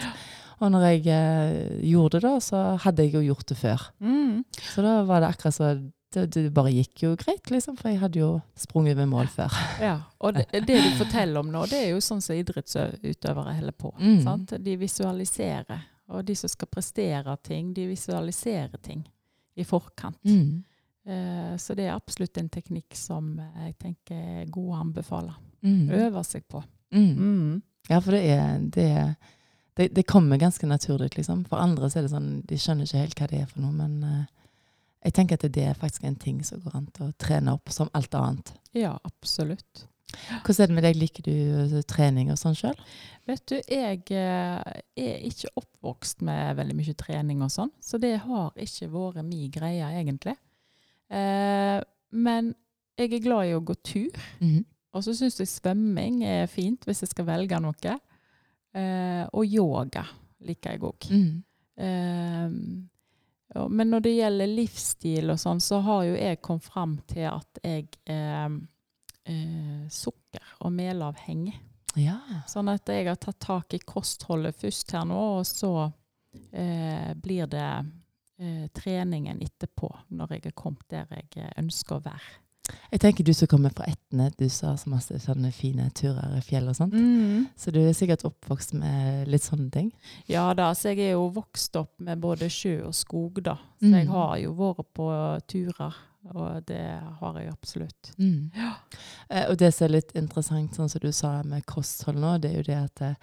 Og 0.57 0.71
når 0.73 0.87
jeg 0.87 1.03
eh, 1.13 1.83
gjorde 1.91 2.17
det, 2.17 2.23
da, 2.25 2.39
så 2.41 2.63
hadde 2.81 3.05
jeg 3.05 3.13
jo 3.13 3.27
gjort 3.27 3.49
det 3.51 3.57
før. 3.59 3.83
Mm. 4.01 4.41
Så 4.73 4.85
da 4.85 4.97
var 5.05 5.21
det 5.21 5.29
akkurat 5.33 5.57
så 5.57 5.75
det, 6.13 6.23
det 6.33 6.53
bare 6.55 6.71
gikk 6.71 7.03
jo 7.03 7.11
greit, 7.19 7.49
liksom, 7.51 7.75
for 7.77 7.91
jeg 7.91 7.99
hadde 8.01 8.21
jo 8.21 8.29
sprunget 8.57 8.95
over 8.95 9.09
mål 9.11 9.27
før. 9.31 9.57
Ja, 9.83 9.97
og 10.23 10.37
det, 10.37 10.47
det 10.65 10.79
du 10.85 10.89
forteller 10.97 11.43
om 11.43 11.51
nå, 11.51 11.65
det 11.69 11.81
er 11.83 11.91
jo 11.91 12.01
sånn 12.03 12.23
som 12.23 12.37
idrettsutøvere 12.37 13.57
holder 13.59 13.75
på. 13.75 13.91
Mm. 13.99 14.21
Sant? 14.25 14.55
De 14.63 14.77
visualiserer. 14.79 15.83
Og 16.15 16.23
de 16.23 16.37
som 16.39 16.49
skal 16.49 16.71
prestere 16.71 17.35
ting, 17.43 17.73
de 17.75 17.89
visualiserer 17.89 18.79
ting 18.79 19.03
i 19.59 19.65
forkant. 19.67 20.21
Mm. 20.23 20.63
Eh, 21.07 21.53
så 21.59 21.75
det 21.75 21.89
er 21.89 21.97
absolutt 21.97 22.39
en 22.39 22.49
teknikk 22.51 22.95
som 22.95 23.35
jeg 23.41 23.75
tenker 23.81 24.23
er 24.43 24.49
god 24.53 24.71
å 24.71 24.79
anbefale. 24.85 25.35
Mm. 25.65 25.89
Øve 25.89 26.23
seg 26.23 26.43
på. 26.49 26.61
Mm. 26.93 27.13
Mm. 27.17 27.61
Ja, 27.89 27.99
for 27.99 28.11
det 28.15 28.23
er 28.29 28.59
det, 28.75 28.87
det, 29.77 29.89
det 29.95 30.05
kommer 30.07 30.37
ganske 30.41 30.67
naturlig, 30.67 31.13
liksom. 31.17 31.45
For 31.49 31.57
andre 31.61 31.89
så 31.89 31.99
er 31.99 32.07
det 32.07 32.13
sånn, 32.13 32.31
de 32.47 32.57
skjønner 32.59 32.87
ikke 32.87 33.03
helt 33.03 33.19
hva 33.21 33.27
det 33.31 33.41
er 33.41 33.51
for 33.51 33.63
noe, 33.63 33.73
men 33.75 33.97
uh, 34.03 34.23
jeg 35.05 35.13
tenker 35.17 35.39
at 35.39 35.45
det 35.55 35.63
er 35.69 35.77
faktisk 35.77 36.03
en 36.07 36.15
ting 36.19 36.41
som 36.43 36.59
går 36.63 36.75
an 36.75 36.87
til 36.95 37.07
å 37.07 37.13
trene 37.21 37.53
opp, 37.55 37.69
som 37.71 37.89
alt 37.97 38.15
annet. 38.17 38.53
Ja, 38.75 38.97
absolutt. 39.07 39.85
Hvordan 40.43 40.63
er 40.63 40.67
det 40.69 40.75
med 40.77 40.85
deg? 40.87 40.97
Liker 41.01 41.25
du 41.25 41.31
eh, 41.77 41.81
trening 41.87 42.29
og 42.31 42.37
sånn 42.39 42.55
sjøl? 42.55 42.77
Vet 43.27 43.41
du, 43.51 43.57
jeg 43.67 44.01
eh, 44.15 44.77
er 44.95 45.25
ikke 45.27 45.51
oppvokst 45.59 46.23
med 46.27 46.55
veldig 46.59 46.75
mye 46.79 46.95
trening 46.95 47.41
og 47.43 47.51
sånn, 47.51 47.71
så 47.83 47.99
det 47.99 48.13
har 48.23 48.53
ikke 48.55 48.87
vært 48.93 49.27
min 49.27 49.51
greie, 49.51 49.89
egentlig. 49.99 50.37
Eh, 51.11 51.79
men 52.15 52.53
jeg 52.97 53.11
er 53.13 53.23
glad 53.25 53.49
i 53.51 53.55
å 53.57 53.63
gå 53.63 53.75
tur, 53.83 54.15
Mhm. 54.39 54.63
Og 54.97 55.05
så 55.05 55.15
syns 55.15 55.39
jeg 55.39 55.49
svømming 55.51 56.23
er 56.27 56.49
fint 56.51 56.85
hvis 56.87 57.03
jeg 57.05 57.13
skal 57.13 57.29
velge 57.29 57.59
noe. 57.63 57.97
Eh, 58.77 59.23
og 59.31 59.45
yoga 59.45 60.03
liker 60.47 60.75
jeg 60.75 60.85
òg. 60.85 61.09
Mm. 61.13 61.43
Eh, 61.77 63.67
men 63.71 63.89
når 63.89 64.03
det 64.03 64.15
gjelder 64.17 64.51
livsstil 64.51 65.31
og 65.33 65.39
sånn, 65.41 65.61
så 65.63 65.79
har 65.85 66.03
jo 66.09 66.17
jeg 66.17 66.41
kommet 66.43 66.67
fram 66.67 66.97
til 67.09 67.29
at 67.29 67.61
jeg 67.63 67.87
er 68.05 68.57
eh, 69.27 69.85
sukker- 69.93 70.57
og 70.65 70.73
melavhengig. 70.75 71.55
Ja. 71.97 72.19
Sånn 72.49 72.69
at 72.69 72.89
jeg 72.91 73.07
har 73.07 73.17
tatt 73.21 73.39
tak 73.41 73.73
i 73.73 73.81
kostholdet 73.81 74.57
først 74.59 74.91
her 74.93 75.07
nå, 75.09 75.21
og 75.39 75.47
så 75.47 75.71
eh, 76.51 77.13
blir 77.17 77.47
det 77.49 77.69
eh, 78.37 78.67
treningen 78.75 79.41
etterpå, 79.41 79.89
når 80.13 80.35
jeg 80.35 80.51
er 80.51 80.57
kommet 80.57 80.85
der 80.91 81.07
jeg 81.15 81.31
eh, 81.41 81.55
ønsker 81.63 81.97
å 81.97 82.05
være. 82.05 82.35
Jeg 82.91 82.99
tenker 82.99 83.23
du 83.23 83.33
som 83.33 83.47
kommer 83.47 83.71
fra 83.75 83.85
Etne, 83.87 84.29
du 84.37 84.47
sa 84.49 84.73
så 84.79 84.89
masse 84.91 85.15
sånne 85.23 85.51
fine 85.55 85.89
turer 85.95 86.37
i 86.37 86.41
fjell 86.43 86.67
og 86.67 86.75
sånt. 86.75 86.93
Så 87.59 87.71
du 87.71 87.79
er 87.79 87.93
sikkert 87.95 88.23
oppvokst 88.27 88.73
med 88.79 89.27
litt 89.31 89.43
sånne 89.43 89.69
ting? 89.71 89.91
Ja 90.27 90.49
da, 90.57 90.71
så 90.75 90.91
jeg 90.93 90.99
er 91.09 91.11
jo 91.15 91.29
vokst 91.35 91.75
opp 91.79 91.93
med 92.03 92.19
både 92.23 92.49
sjø 92.51 92.81
og 92.87 92.93
skog, 92.95 93.41
da. 93.43 93.57
Så 93.79 93.91
jeg 93.93 94.07
Mm. 94.07 94.11
har 94.13 94.37
jo 94.37 94.53
vært 94.53 94.85
på 94.93 95.07
turer, 95.47 95.95
og 96.35 96.65
det 96.65 96.81
har 97.19 97.39
jeg 97.39 97.51
absolutt. 97.51 98.11
Mm. 98.17 98.51
Eh, 99.29 99.45
og 99.49 99.57
det 99.57 99.73
som 99.73 99.85
er 99.85 99.95
litt 99.99 100.11
interessant, 100.15 100.73
sånn 100.75 100.89
som 100.89 100.99
du 101.03 101.11
sa 101.11 101.41
med 101.43 101.65
kosthold 101.65 102.17
nå, 102.19 102.37
det 102.41 102.51
er 102.51 102.57
jo 102.57 102.63
det 102.63 102.77
at 102.83 103.01
eh, 103.01 103.15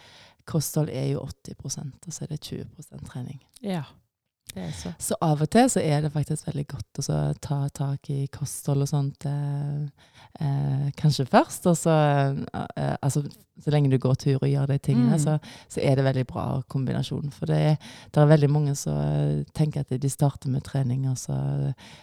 kosthold 0.47 0.88
er 0.90 1.11
jo 1.12 1.20
80% 1.20 2.07
og 2.07 2.12
så 2.12 2.22
er 2.24 2.28
det 2.28 2.40
20% 2.40 3.05
trening. 3.11 3.40
Ja, 3.62 3.82
så. 4.73 4.95
Så 4.99 5.15
av 5.21 5.43
og 5.43 5.51
til 5.51 5.69
så 5.69 5.81
er 5.83 6.01
det 6.03 6.13
faktisk 6.13 6.47
veldig 6.47 6.67
godt 6.69 7.01
å 7.09 7.35
ta 7.41 7.69
tak 7.75 8.11
i 8.11 8.27
kosthold 8.33 8.83
og 8.83 8.89
sånt 8.89 9.27
eh, 9.27 9.87
eh, 10.41 10.91
kanskje 10.97 11.27
først. 11.27 11.67
Og 11.67 11.77
så, 11.77 11.91
eh, 12.77 12.97
altså, 13.03 13.23
så 13.63 13.71
lenge 13.71 13.91
du 13.91 13.99
går 13.99 14.15
tur 14.19 14.39
og 14.43 14.49
gjør 14.51 14.67
de 14.73 14.79
tingene, 14.79 15.15
Mm. 15.15 15.19
så, 15.23 15.39
så 15.69 15.81
er 15.83 15.95
det 15.97 16.05
veldig 16.05 16.27
bra 16.27 16.63
kombinasjon. 16.69 17.31
For 17.33 17.47
det 17.47 17.57
er, 17.57 17.77
det 18.13 18.23
er 18.23 18.27
veldig 18.27 18.51
mange 18.51 18.75
som 18.77 18.97
eh, 18.99 19.45
tenker 19.55 19.81
at 19.85 19.89
de 20.01 20.09
starter 20.11 20.49
med 20.51 20.65
trening, 20.65 21.09
og 21.11 21.17
så 21.19 21.37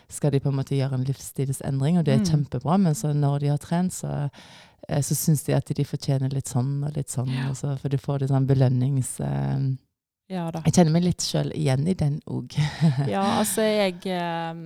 skal 0.10 0.32
de 0.32 0.40
på 0.40 0.50
en 0.50 0.56
måte 0.62 0.76
gjøre 0.78 0.94
en 1.00 1.04
livsstilsendring, 1.08 1.98
og 2.00 2.06
det 2.06 2.14
er 2.14 2.20
Mm. 2.20 2.30
kjempebra. 2.32 2.78
Men 2.80 2.94
så 2.96 3.14
når 3.14 3.40
de 3.40 3.48
har 3.48 3.58
trent, 3.58 3.94
så 3.94 4.30
eh, 4.90 5.02
så 5.02 5.14
syns 5.16 5.44
de 5.46 5.54
at 5.54 5.66
de 5.76 5.84
fortjener 5.86 6.30
litt 6.34 6.48
sånn 6.50 6.84
og 6.84 6.96
litt 6.98 7.08
sånn. 7.10 7.30
Ja. 7.30 7.50
og 7.50 7.56
så- 7.56 7.78
for 7.80 7.90
de 7.90 7.98
får 7.98 8.20
litt 8.22 8.30
sånn 8.30 8.48
belønnings... 8.48 9.20
Ja 10.32 10.46
jeg 10.54 10.74
kjenner 10.78 10.94
meg 10.96 11.04
litt 11.04 11.24
sjøl 11.26 11.52
igjen 11.58 11.84
i 11.92 11.94
den 12.00 12.22
òg. 12.32 12.56
Ja, 13.12 13.24
altså 13.42 13.66
jeg 13.68 14.00
eh, 14.08 14.62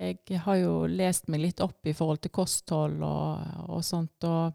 Jeg 0.00 0.40
har 0.46 0.56
jo 0.56 0.86
lest 0.88 1.28
meg 1.28 1.40
litt 1.44 1.60
opp 1.62 1.84
i 1.86 1.92
forhold 1.94 2.22
til 2.24 2.32
kosthold 2.34 3.02
og, 3.06 3.42
og 3.68 3.82
sånt. 3.86 4.24
Og, 4.26 4.54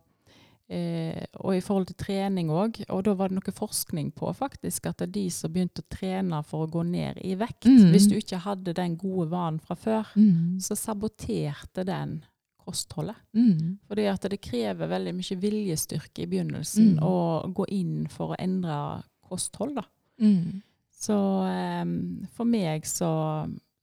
eh, 0.74 1.22
og 1.40 1.54
i 1.56 1.62
forhold 1.64 1.88
til 1.88 1.96
trening 2.02 2.50
òg. 2.52 2.82
Og 2.92 3.04
da 3.08 3.14
var 3.16 3.30
det 3.32 3.38
noe 3.38 3.54
forskning 3.56 4.10
på 4.18 4.34
faktisk 4.36 4.90
at 4.90 4.98
det 5.00 5.08
er 5.08 5.14
de 5.20 5.26
som 5.32 5.54
begynte 5.54 5.86
å 5.86 5.88
trene 5.94 6.42
for 6.44 6.66
å 6.66 6.72
gå 6.74 6.84
ned 6.90 7.22
i 7.24 7.36
vekt, 7.40 7.70
Mm. 7.70 7.92
hvis 7.94 8.10
du 8.12 8.16
ikke 8.18 8.42
hadde 8.44 8.74
den 8.76 8.98
gode 8.98 9.30
vanen 9.32 9.62
fra 9.64 9.76
før, 9.80 10.10
Mm. 10.18 10.58
så 10.60 10.76
saboterte 10.76 11.86
den 11.86 12.24
kostholdet. 12.66 13.16
Mm. 13.34 13.78
Fordi 13.88 14.06
at 14.12 14.22
det 14.28 14.42
krever 14.44 14.90
veldig 14.92 15.14
mye 15.16 15.38
viljestyrke 15.40 16.24
i 16.26 16.28
begynnelsen 16.28 16.98
Mm. 16.98 17.04
å 17.06 17.54
gå 17.54 17.66
inn 17.70 18.08
for 18.10 18.34
å 18.36 18.40
endre 18.40 19.04
kosthold. 19.30 19.76
da. 19.76 19.84
Mm. 20.22 20.62
Så 20.98 21.18
um, 21.46 22.26
for 22.34 22.50
meg 22.50 22.88
så, 22.90 23.10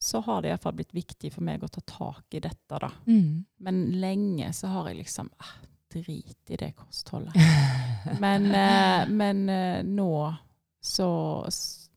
så 0.03 0.21
har 0.27 0.43
det 0.43 0.51
iallfall 0.51 0.77
blitt 0.81 0.95
viktig 0.97 1.31
for 1.35 1.47
meg 1.47 1.63
å 1.63 1.71
ta 1.71 1.83
tak 1.87 2.35
i 2.35 2.43
dette, 2.43 2.81
da. 2.81 2.91
Mm. 3.07 3.45
Men 3.67 3.85
lenge 4.03 4.51
så 4.57 4.73
har 4.75 4.91
jeg 4.91 5.05
liksom 5.05 5.31
ah, 5.39 5.55
Drit 5.95 6.51
i 6.51 6.57
det 6.59 6.73
kostholdet. 6.75 7.37
Men, 8.25 8.49
uh, 8.51 9.05
men 9.09 9.45
uh, 9.49 9.79
nå 9.87 10.35
så 10.83 11.07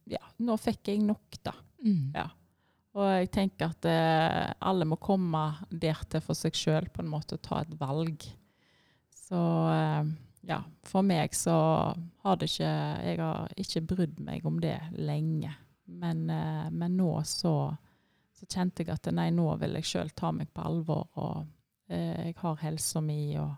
Ja, 0.08 0.22
nå 0.38 0.56
fikk 0.62 0.92
jeg 0.94 1.02
nok, 1.04 1.40
da. 1.44 1.56
Mm. 1.82 2.14
Ja. 2.14 2.28
Og 2.98 3.10
jeg 3.10 3.32
tenker 3.34 3.74
at 3.74 3.88
uh, 3.90 4.54
alle 4.70 4.86
må 4.88 5.00
komme 5.02 5.42
der 5.70 6.00
til 6.10 6.22
for 6.24 6.38
seg 6.38 6.56
sjøl, 6.56 6.88
på 6.94 7.02
en 7.04 7.10
måte, 7.12 7.36
og 7.36 7.44
ta 7.44 7.60
et 7.66 7.74
valg. 7.82 8.24
Så 9.28 9.40
eh, 9.74 10.08
ja, 10.48 10.62
for 10.88 11.04
meg 11.04 11.36
så 11.36 11.54
har 12.24 12.38
det 12.40 12.48
ikke 12.52 12.72
Jeg 13.04 13.20
har 13.20 13.54
ikke 13.60 13.82
brydd 13.90 14.20
meg 14.24 14.46
om 14.48 14.62
det 14.64 14.78
lenge. 14.96 15.52
Men, 15.88 16.30
eh, 16.30 16.70
men 16.72 16.98
nå 16.98 17.12
så, 17.28 17.54
så 18.36 18.48
kjente 18.48 18.84
jeg 18.84 18.94
at 18.96 19.12
nei, 19.16 19.30
nå 19.36 19.48
vil 19.60 19.78
jeg 19.80 19.88
sjøl 19.88 20.12
ta 20.16 20.32
meg 20.36 20.52
på 20.56 20.66
alvor, 20.68 21.08
og 21.16 21.46
eh, 21.92 22.30
jeg 22.30 22.36
har 22.42 22.60
helsa 22.64 23.04
mi, 23.04 23.38
og 23.40 23.56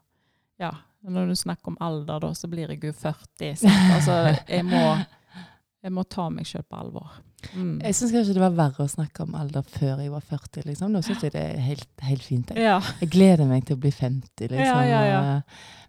ja. 0.59 0.73
Når 0.99 1.29
du 1.29 1.35
snakker 1.39 1.71
om 1.71 1.77
alder, 1.79 2.19
da, 2.19 2.33
så 2.35 2.49
blir 2.51 2.73
jeg 2.73 2.83
jo 2.83 2.91
40. 2.91 3.53
Sant? 3.61 3.85
Altså, 3.95 4.17
jeg 4.49 4.65
må, 4.67 4.81
jeg 5.79 5.95
må 5.95 6.03
ta 6.11 6.27
meg 6.33 6.47
sjøl 6.47 6.63
på 6.67 6.79
alvor. 6.79 7.19
Mm. 7.53 7.77
Jeg 7.79 7.95
syns 7.95 8.11
kanskje 8.11 8.33
det 8.35 8.41
var 8.43 8.55
verre 8.57 8.83
å 8.83 8.91
snakke 8.91 9.23
om 9.23 9.35
alder 9.39 9.63
før 9.63 10.01
jeg 10.03 10.11
var 10.11 10.23
40. 10.27 10.65
liksom. 10.67 10.91
Nå 10.91 11.01
syns 11.05 11.23
jeg 11.23 11.33
det 11.35 11.43
er 11.53 11.61
helt, 11.63 11.89
helt 12.03 12.25
fint. 12.25 12.51
Jeg. 12.51 12.65
Ja. 12.67 12.79
jeg 12.99 13.11
gleder 13.13 13.47
meg 13.47 13.63
til 13.67 13.77
å 13.77 13.81
bli 13.85 13.91
50, 13.95 14.49
liksom. 14.51 14.65
Ja, 14.65 14.81
ja, 14.83 15.03
ja. 15.07 15.21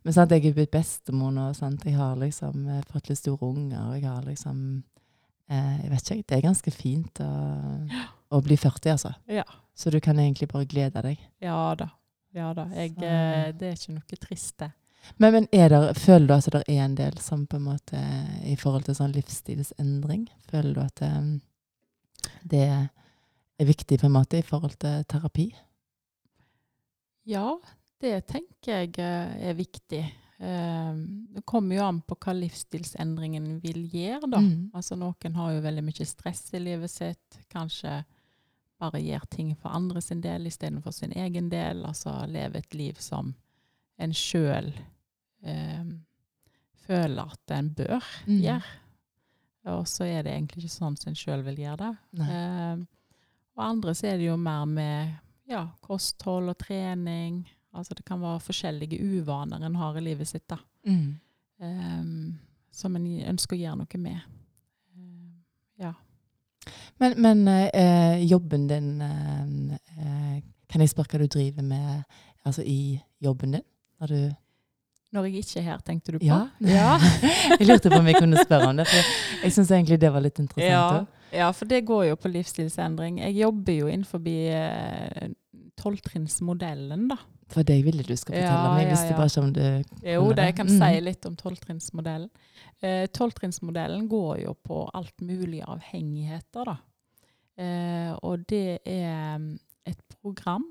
Men 0.06 0.16
sant, 0.16 0.32
jeg 0.32 0.46
er 0.46 0.56
blitt 0.56 0.72
bestemor 0.72 1.34
nå. 1.34 1.48
Sant? 1.58 1.84
Jeg 1.84 1.98
har 1.98 2.14
liksom 2.20 2.68
eh, 2.70 2.84
fått 2.92 3.10
litt 3.10 3.20
store 3.20 3.50
unger. 3.50 3.96
Jeg 3.98 4.06
har 4.06 4.22
liksom 4.24 4.60
eh, 5.50 5.74
Jeg 5.82 5.90
vet 5.90 6.12
ikke, 6.14 6.28
det 6.30 6.38
er 6.38 6.46
ganske 6.46 6.74
fint 6.74 7.22
å, 7.26 7.30
å 8.30 8.42
bli 8.46 8.56
40, 8.60 8.94
altså. 8.94 9.14
Ja. 9.28 9.46
Så 9.74 9.90
du 9.90 9.98
kan 10.04 10.18
egentlig 10.22 10.48
bare 10.52 10.68
glede 10.70 11.02
deg. 11.04 11.18
Ja 11.42 11.74
da. 11.74 11.90
Ja 12.36 12.52
da. 12.54 12.68
Jeg, 12.78 12.94
eh, 13.02 13.50
det 13.58 13.72
er 13.72 13.74
ikke 13.74 13.98
noe 13.98 14.22
trist, 14.22 14.54
det. 14.62 14.70
Men, 15.16 15.32
men 15.32 15.48
er 15.52 15.68
der, 15.72 15.92
føler 15.96 16.26
du 16.26 16.34
at 16.34 16.48
det 16.54 16.62
er 16.68 16.84
en 16.84 16.96
del 16.98 17.18
som 17.22 17.46
på 17.46 17.58
en 17.58 17.66
måte 17.66 18.00
i 18.46 18.56
forhold 18.60 18.86
til 18.86 18.96
sånn 18.98 19.14
livsstilsendring? 19.16 20.28
Føler 20.50 20.76
du 20.76 20.80
at 20.84 21.02
eh, 21.06 21.30
det 22.52 22.64
er 22.70 23.68
viktig 23.68 24.00
på 24.00 24.08
en 24.08 24.16
måte 24.16 24.40
i 24.40 24.46
forhold 24.46 24.78
til 24.80 25.04
terapi? 25.10 25.50
Ja, 27.28 27.58
det 28.00 28.24
tenker 28.30 28.80
jeg 28.82 28.96
eh, 29.02 29.50
er 29.50 29.58
viktig. 29.58 30.04
Eh, 30.40 30.94
Det 31.34 31.44
kommer 31.44 31.76
jo 31.76 31.84
an 31.84 32.00
på 32.06 32.16
hva 32.20 32.36
livsstilsendringen 32.36 33.58
vil 33.64 33.82
gjøre, 33.92 34.30
da. 34.30 34.40
Mm. 34.40 34.70
Altså 34.74 34.96
Noen 34.96 35.36
har 35.36 35.52
jo 35.52 35.66
veldig 35.66 35.84
mye 35.84 36.08
stress 36.08 36.46
i 36.56 36.62
livet 36.62 36.92
sitt. 36.92 37.42
Kanskje 37.52 38.00
bare 38.80 39.02
gjør 39.04 39.26
ting 39.28 39.52
for 39.60 39.76
andre 39.76 40.00
sin 40.00 40.22
del 40.24 40.48
istedenfor 40.48 40.94
sin 40.96 41.12
egen 41.12 41.50
del. 41.52 41.84
Altså 41.84 42.14
leve 42.26 42.62
et 42.62 42.74
liv 42.74 42.96
som 43.00 43.34
en 44.00 44.12
sjøl 44.16 44.70
eh, 45.44 45.84
føler 46.86 47.30
at 47.34 47.54
en 47.58 47.70
bør 47.76 48.04
Mm. 48.26 48.40
gjøre. 48.42 48.76
Og 49.70 49.84
så 49.88 50.04
er 50.08 50.22
det 50.24 50.32
egentlig 50.32 50.64
ikke 50.64 50.72
sånn 50.72 50.96
som 50.96 51.10
en 51.10 51.18
sjøl 51.20 51.42
vil 51.44 51.56
gjøre 51.60 51.76
det. 51.82 51.96
Eh, 52.24 52.76
og 53.56 53.64
andre 53.66 53.92
så 53.94 54.06
er 54.08 54.16
det 54.18 54.26
jo 54.30 54.36
mer 54.40 54.64
med 54.66 55.10
ja, 55.50 55.66
kosthold 55.84 56.48
og 56.48 56.58
trening. 56.58 57.42
Altså 57.76 57.94
det 57.94 58.04
kan 58.08 58.20
være 58.22 58.40
forskjellige 58.40 58.98
uvaner 59.20 59.62
en 59.66 59.76
har 59.76 59.96
i 59.98 60.00
livet 60.00 60.28
sitt, 60.28 60.46
da. 60.48 60.56
Mm. 60.86 61.20
eh, 61.60 62.04
som 62.72 62.96
en 62.96 63.06
ønsker 63.34 63.56
å 63.56 63.60
gjøre 63.60 63.76
noe 63.82 63.98
med. 64.00 64.20
Eh, 64.96 65.84
ja. 65.84 65.92
Men, 67.00 67.14
men 67.20 67.48
eh, 67.48 68.24
jobben 68.28 68.66
din 68.68 69.00
eh, 69.00 69.76
eh, 69.98 70.42
Kan 70.70 70.80
jeg 70.84 70.90
spørre 70.92 71.16
hva 71.16 71.18
du 71.24 71.26
driver 71.32 71.62
med 71.66 72.04
altså 72.46 72.62
i 72.62 73.00
jobben 73.20 73.56
din? 73.56 73.64
Når 74.00 74.06
du 74.14 74.20
Når 75.12 75.26
jeg 75.26 75.34
ikke 75.42 75.58
er 75.58 75.62
her, 75.66 75.78
tenkte 75.82 76.12
du 76.12 76.18
på? 76.18 76.26
Ja. 76.26 76.48
ja. 76.60 76.98
jeg 77.58 77.66
lurte 77.66 77.90
på 77.90 77.98
om 77.98 78.06
jeg 78.06 78.20
kunne 78.20 78.44
spørre 78.44 78.68
om 78.70 78.76
det, 78.78 78.86
for 78.86 79.42
jeg 79.44 79.52
syns 79.56 79.72
egentlig 79.74 79.98
det 80.00 80.12
var 80.14 80.22
litt 80.22 80.38
interessant. 80.38 81.10
Ja, 81.32 81.40
ja, 81.40 81.50
for 81.54 81.70
det 81.70 81.84
går 81.86 82.04
jo 82.12 82.18
på 82.18 82.30
livsstilsendring. 82.30 83.18
Jeg 83.24 83.34
jobber 83.40 83.74
jo 83.74 83.90
innenfor 83.90 84.22
eh, 84.26 85.28
tolvtrinnsmodellen, 85.80 87.08
da. 87.10 87.18
For 87.50 87.66
det 87.66 87.80
ville 87.82 88.04
du 88.06 88.14
skal 88.14 88.36
fortelle 88.36 88.70
meg. 88.70 88.84
Jeg 88.84 88.86
ja, 88.86 88.94
visste 88.94 89.16
bare 89.18 89.30
ikke 89.30 89.42
om 89.42 89.52
du 89.52 89.62
Jo, 90.06 90.20
Kunne 90.20 90.28
det 90.28 90.36
det? 90.36 90.44
jeg 90.44 90.54
kan 90.60 90.66
Mm. 90.66 90.78
si 90.78 91.00
litt 91.00 91.26
om 91.26 91.36
tolvtrinnsmodellen. 91.36 92.30
Eh, 92.82 94.08
går 94.08 94.38
jo 94.44 94.54
på 94.54 94.90
alt 94.94 95.20
mulig 95.20 95.62
avhengigheter, 95.66 96.64
da. 96.64 96.76
Eh, 97.58 98.12
og 98.22 98.46
det 98.48 98.78
er 98.86 99.38
mm, 99.38 99.58
et 99.86 99.98
program 100.22 100.64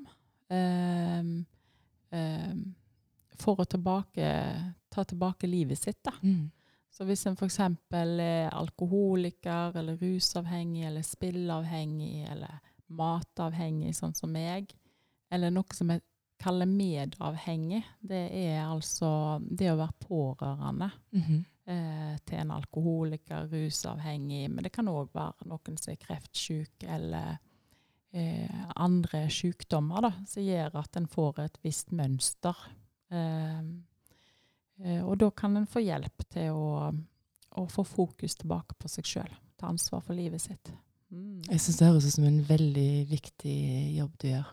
eh, 0.50 1.24
eh, 2.12 2.54
for 3.42 3.60
å 3.62 3.66
tilbake, 3.66 4.30
ta 4.90 5.04
tilbake 5.04 5.48
livet 5.48 5.80
sitt, 5.80 6.02
da. 6.04 6.12
mm. 6.24 6.52
Så 6.92 7.06
hvis 7.06 7.22
en 7.30 7.36
f.eks. 7.38 7.60
er 7.60 8.50
alkoholiker, 8.50 9.76
eller 9.78 9.96
rusavhengig, 10.02 10.88
eller 10.88 11.02
spillavhengig, 11.06 12.26
eller 12.32 12.58
matavhengig, 12.90 13.94
sånn 13.96 14.16
som 14.18 14.32
meg, 14.34 14.74
eller 15.32 15.54
noe 15.54 15.78
som 15.78 15.92
jeg 15.94 16.02
kaller 16.42 16.66
medavhengig, 16.72 17.84
det 18.02 18.24
er 18.34 18.64
altså 18.66 19.10
det 19.46 19.70
å 19.72 19.78
være 19.80 20.00
pårørende 20.08 20.90
Mhm. 21.14 21.46
eh, 21.70 22.18
til 22.26 22.40
en 22.40 22.52
alkoholiker, 22.52 23.48
rusavhengig, 23.52 24.50
men 24.50 24.64
det 24.64 24.72
kan 24.74 24.88
òg 24.88 25.12
være 25.14 25.46
noen 25.46 25.78
som 25.78 25.92
er 25.94 25.98
kreftsyk 26.02 26.84
eller 26.88 27.38
eh, 28.12 28.66
andre 28.76 29.28
sykdommer 29.30 30.02
da, 30.02 30.12
som 30.26 30.42
gjør 30.44 30.80
at 30.82 30.98
en 30.98 31.06
får 31.08 31.40
et 31.44 31.58
visst 31.64 31.92
mønster. 31.92 32.56
Eh, 33.12 33.60
eh, 34.86 35.02
og 35.06 35.18
da 35.22 35.30
kan 35.32 35.58
en 35.58 35.68
få 35.70 35.82
hjelp 35.84 36.26
til 36.30 36.52
å, 36.54 36.92
å 37.58 37.66
få 37.72 37.84
fokus 37.88 38.36
tilbake 38.40 38.76
på 38.80 38.90
seg 38.92 39.06
sjøl. 39.10 39.34
Ta 39.60 39.68
ansvar 39.72 40.02
for 40.06 40.14
livet 40.18 40.42
sitt. 40.42 40.72
Mm. 41.12 41.42
Jeg 41.50 41.60
syns 41.64 41.80
det 41.82 41.88
høres 41.90 42.06
ut 42.06 42.14
som 42.20 42.28
en 42.30 42.42
veldig 42.46 42.90
viktig 43.10 43.58
jobb 43.98 44.14
du 44.22 44.28
gjør. 44.30 44.48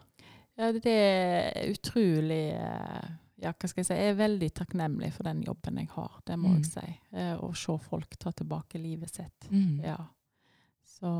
Ja, 0.57 0.71
det 0.73 0.93
er 0.97 1.71
utrolig 1.75 2.45
eh, 2.57 3.15
Ja, 3.45 3.51
hva 3.53 3.69
skal 3.69 3.83
jeg 3.83 3.87
si. 3.91 3.97
Jeg 4.01 4.15
er 4.15 4.21
veldig 4.23 4.47
takknemlig 4.57 5.11
for 5.13 5.29
den 5.29 5.43
jobben 5.45 5.77
jeg 5.83 5.91
har, 5.93 6.15
det 6.25 6.39
må 6.41 6.55
Mm. 6.55 6.63
jeg 6.63 6.71
si. 6.73 6.93
Å 7.37 7.51
se 7.55 7.75
folk 7.85 8.17
ta 8.17 8.31
tilbake 8.33 8.81
livet 8.81 9.13
sitt. 9.13 9.51
Mm. 9.53 9.83
Ja. 9.85 9.99
Så 10.97 11.11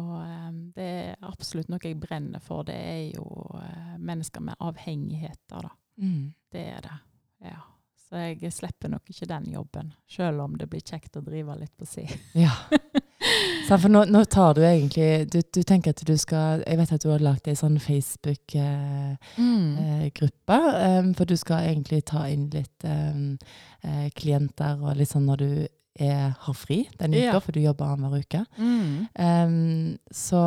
det 0.73 0.87
er 0.87 1.17
absolutt 1.29 1.69
noe 1.69 1.85
jeg 1.85 1.99
brenner 2.01 2.41
for. 2.41 2.65
Det 2.65 2.73
er 2.75 3.11
jo 3.19 3.27
mennesker 4.01 4.41
med 4.41 4.57
avhengigheter, 4.65 5.61
da. 5.69 5.75
Mm. 6.01 6.33
Det 6.51 6.63
er 6.73 6.81
det. 6.89 6.97
Ja. 7.47 7.63
Så 8.07 8.15
jeg 8.23 8.53
slipper 8.55 8.87
nok 8.93 9.03
ikke 9.11 9.27
den 9.27 9.49
jobben, 9.51 9.89
selv 10.07 10.41
om 10.45 10.53
det 10.57 10.69
blir 10.71 10.81
kjekt 10.87 11.17
å 11.19 11.25
drive 11.27 11.57
litt 11.59 11.73
på 11.77 11.87
si. 11.91 12.05
Ja. 12.39 12.53
Så 13.67 13.75
for 13.83 13.89
nå, 13.91 14.05
nå 14.07 14.21
tar 14.31 14.55
du 14.55 14.61
egentlig 14.63 15.27
du, 15.33 15.41
du 15.43 15.59
tenker 15.67 15.91
at 15.91 15.99
du 16.07 16.13
skal 16.21 16.61
Jeg 16.63 16.79
vet 16.79 16.93
at 16.95 17.03
du 17.03 17.09
har 17.11 17.19
lagd 17.25 17.49
ei 17.51 17.57
sånn 17.59 17.81
Facebook-gruppe. 17.83 19.19
Mm. 19.41 21.09
for 21.19 21.25
du 21.27 21.35
skal 21.37 21.65
egentlig 21.73 22.05
ta 22.07 22.29
inn 22.31 22.45
litt 22.53 22.85
em, 22.87 23.39
eh, 23.83 24.07
klienter 24.15 24.79
og 24.83 24.95
litt 25.01 25.09
sånn 25.11 25.27
når 25.27 25.37
du 25.43 25.67
er, 25.99 26.31
har 26.39 26.55
fri 26.55 26.85
den 27.01 27.15
uka, 27.17 27.25
Ja. 27.25 27.41
for 27.41 27.53
du 27.57 27.61
jobber 27.65 27.87
annenhver 27.97 28.23
uke. 28.23 28.45
Mm. 28.61 29.09
Em, 29.19 29.99
så, 30.13 30.45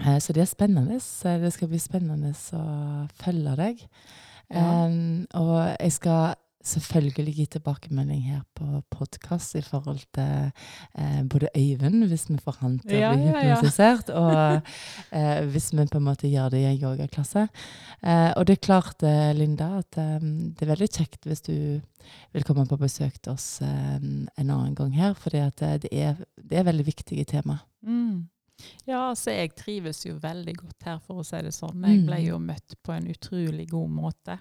eh, 0.00 0.18
så 0.18 0.32
det 0.32 0.42
er 0.42 0.46
spennende. 0.50 0.98
Det 0.98 1.52
skal 1.52 1.68
bli 1.68 1.78
spennende 1.78 2.32
å 2.32 3.08
følge 3.22 3.56
deg. 3.56 3.86
Ja. 4.52 4.86
Em, 4.86 5.26
og 5.34 5.76
jeg 5.80 5.92
skal 5.92 6.34
selvfølgelig 6.62 7.34
gi 7.34 7.44
tilbakemelding 7.56 8.22
her 8.22 8.42
på 8.54 8.82
podkast 8.94 9.56
i 9.58 9.62
forhold 9.66 10.04
til 10.14 10.52
eh, 10.98 11.22
både 11.30 11.48
Øyvind, 11.58 12.04
hvis 12.06 12.28
vi 12.30 12.36
får 12.38 12.56
han 12.60 12.76
til 12.78 12.96
å 12.96 13.00
Ja, 13.00 13.12
bli 13.16 13.26
ja, 13.26 13.32
ja. 13.32 13.56
hypnotisert, 13.56 14.12
og 14.14 14.60
eh, 15.18 15.40
hvis 15.50 15.72
vi 15.74 15.86
på 15.90 15.98
en 15.98 16.06
måte 16.06 16.30
gjør 16.30 16.52
det 16.54 16.62
i 16.62 16.68
en 16.70 16.78
yogaklasse. 16.78 17.48
Eh, 18.02 18.30
og 18.36 18.46
det 18.46 18.58
er 18.58 18.66
klart, 18.68 19.02
eh, 19.02 19.32
Linda, 19.34 19.72
at 19.82 19.98
eh, 19.98 20.20
det 20.22 20.66
er 20.66 20.72
veldig 20.74 20.90
kjekt 20.92 21.26
hvis 21.26 21.42
du 21.48 21.56
vil 22.32 22.46
komme 22.46 22.66
på 22.70 22.78
besøk 22.78 23.18
til 23.22 23.34
oss 23.34 23.56
eh, 23.62 23.98
en 23.98 24.28
annen 24.38 24.76
gang 24.78 24.94
her, 24.94 25.18
for 25.18 25.34
det, 25.34 25.48
er, 25.90 26.22
det 26.38 26.58
er 26.58 26.70
veldig 26.70 26.86
viktige 26.86 27.26
tema. 27.26 27.58
Mm. 27.82 28.28
Ja, 28.86 29.08
altså 29.10 29.30
jeg 29.34 29.54
trives 29.56 30.04
jo 30.06 30.16
veldig 30.22 30.54
godt 30.56 30.82
her, 30.88 30.98
for 31.04 31.20
å 31.22 31.24
si 31.26 31.40
det 31.42 31.52
sånn. 31.54 31.82
Jeg 31.86 32.04
ble 32.06 32.18
Mm. 32.20 32.26
jo 32.28 32.38
møtt 32.38 32.74
på 32.82 32.92
en 32.96 33.06
utrolig 33.12 33.68
god 33.70 33.90
måte. 33.90 34.38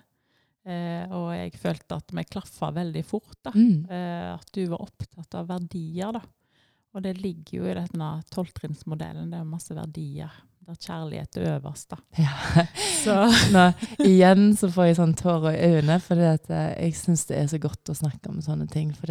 Eh, 0.66 1.08
og 1.10 1.32
jeg 1.34 1.54
følte 1.58 1.96
at 1.98 2.12
vi 2.14 2.24
klaffa 2.24 2.72
veldig 2.74 3.04
fort. 3.06 3.38
da. 3.44 3.52
Mm. 3.56 3.90
Eh, 3.90 4.34
at 4.36 4.52
du 4.54 4.68
var 4.68 4.82
opptatt 4.82 5.34
av 5.36 5.48
verdier, 5.48 6.12
da. 6.14 6.22
Og 6.94 7.02
det 7.04 7.16
ligger 7.22 7.62
jo 7.62 7.66
i 7.72 7.74
denne 7.74 8.22
tolvtrinnsmodellen. 8.30 9.30
Det 9.32 9.40
er 9.40 9.44
masse 9.48 9.74
verdier. 9.74 10.30
Der 10.68 10.76
kjærlighet 10.76 11.38
er 11.38 11.60
øverst, 11.60 11.90
da. 11.90 11.98
Ja. 12.22 12.66
Så 13.02 13.16
Nå, 13.56 13.64
igjen 14.06 14.52
så 14.56 14.70
får 14.70 14.86
jeg 14.92 14.98
sånn 15.00 15.16
tårer 15.18 15.56
i 15.58 15.72
øynene, 15.80 15.98
for 16.04 16.16
jeg 16.22 16.94
syns 16.94 17.26
det 17.32 17.38
er 17.40 17.48
så 17.48 17.58
godt 17.60 17.90
å 17.90 17.96
snakke 17.98 18.30
om 18.30 18.42
sånne 18.46 18.70
ting. 18.70 18.92
For 18.94 19.08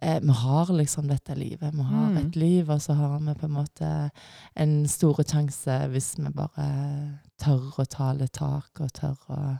eh, 0.00 0.20
vi 0.20 0.32
har 0.32 0.72
liksom 0.72 1.08
dette 1.08 1.34
livet. 1.34 1.74
Vi 1.74 1.82
har 1.82 2.10
Mm. 2.10 2.16
et 2.16 2.36
liv, 2.36 2.70
og 2.70 2.80
så 2.82 2.94
har 2.94 3.18
vi 3.18 3.34
på 3.34 3.44
en 3.46 3.52
måte 3.52 4.10
en 4.56 4.86
stor 4.88 5.14
sjanse 5.24 5.88
hvis 5.92 6.14
vi 6.18 6.30
bare 6.30 7.18
tør 7.38 7.72
å 7.78 7.84
ta 7.88 8.12
litt 8.12 8.32
tak 8.32 8.80
og 8.80 8.92
tør 8.92 9.16
å 9.28 9.58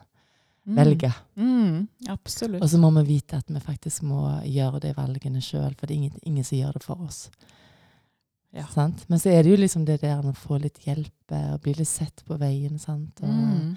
mm. 0.66 0.74
velge. 0.76 1.12
Mm, 1.36 1.88
absolutt. 2.09 2.62
Og 2.62 2.68
så 2.68 2.78
må 2.78 2.91
vi 3.01 3.16
vite 3.16 3.36
at 3.36 3.49
vi 3.49 3.61
faktisk 3.61 4.03
må 4.03 4.41
gjøre 4.45 4.80
de 4.80 4.93
valgene 4.95 5.41
sjøl, 5.41 5.74
for 5.78 5.86
det 5.86 5.95
er 5.95 5.99
ingen, 6.03 6.18
ingen 6.26 6.45
som 6.45 6.59
gjør 6.59 6.72
det 6.72 6.82
for 6.82 7.01
oss. 7.07 7.30
Ja. 8.53 8.64
Sant? 8.66 9.05
Men 9.09 9.18
så 9.18 9.30
er 9.30 9.43
det 9.45 9.51
jo 9.53 9.57
liksom 9.62 9.84
det 9.86 10.01
der 10.03 10.22
å 10.26 10.32
få 10.34 10.59
litt 10.61 10.80
hjelp 10.84 11.30
eh, 11.32 11.53
og 11.55 11.61
bli 11.62 11.72
litt 11.78 11.88
sett 11.88 12.24
på 12.26 12.36
veien. 12.38 12.78
Sant? 12.78 13.20
Og, 13.22 13.28
Mm. 13.28 13.76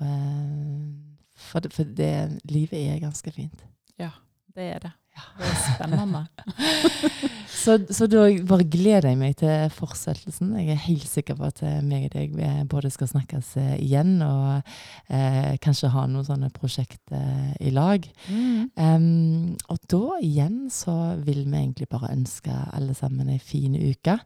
Eh, 0.00 1.14
For, 1.36 1.60
det, 1.60 1.72
for 1.72 1.84
det, 1.84 2.40
livet 2.50 2.78
er 2.78 3.00
ganske 3.02 3.30
fint. 3.34 3.64
Ja, 3.98 4.10
Det 4.54 4.62
er 4.74 4.78
det. 4.78 4.92
Ja. 5.14 5.26
Det 5.38 5.50
er 5.50 5.60
spennende. 5.74 6.26
Så, 7.64 7.78
så 7.90 8.06
da 8.10 8.26
bare 8.44 8.66
gleder 8.68 9.08
jeg 9.08 9.16
meg 9.16 9.36
til 9.40 9.70
fortsettelsen. 9.72 10.50
Jeg 10.58 10.74
er 10.74 10.80
helt 10.84 11.06
sikker 11.08 11.36
på 11.38 11.46
at 11.48 11.62
eh, 11.64 11.78
meg 11.86 12.08
og 12.08 12.16
deg 12.16 12.34
eh, 12.44 12.58
både 12.68 12.90
skal 12.92 13.08
snakkes 13.08 13.54
eh, 13.60 13.76
igjen, 13.80 14.18
og 14.20 14.66
eh, 15.08 15.54
kanskje 15.64 15.92
ha 15.94 16.04
noen 16.10 16.26
sånne 16.26 16.50
prosjekter 16.52 17.54
i 17.64 17.72
lag. 17.72 18.04
Mm. 18.28 18.68
Um, 18.76 19.54
og 19.72 19.80
da 19.88 20.18
igjen 20.20 20.58
så 20.72 21.14
vil 21.24 21.44
vi 21.46 21.62
egentlig 21.62 21.88
bare 21.92 22.12
ønske 22.12 22.52
alle 22.52 22.96
sammen 22.98 23.32
ei 23.32 23.40
fin 23.40 23.78
uke. 23.78 24.18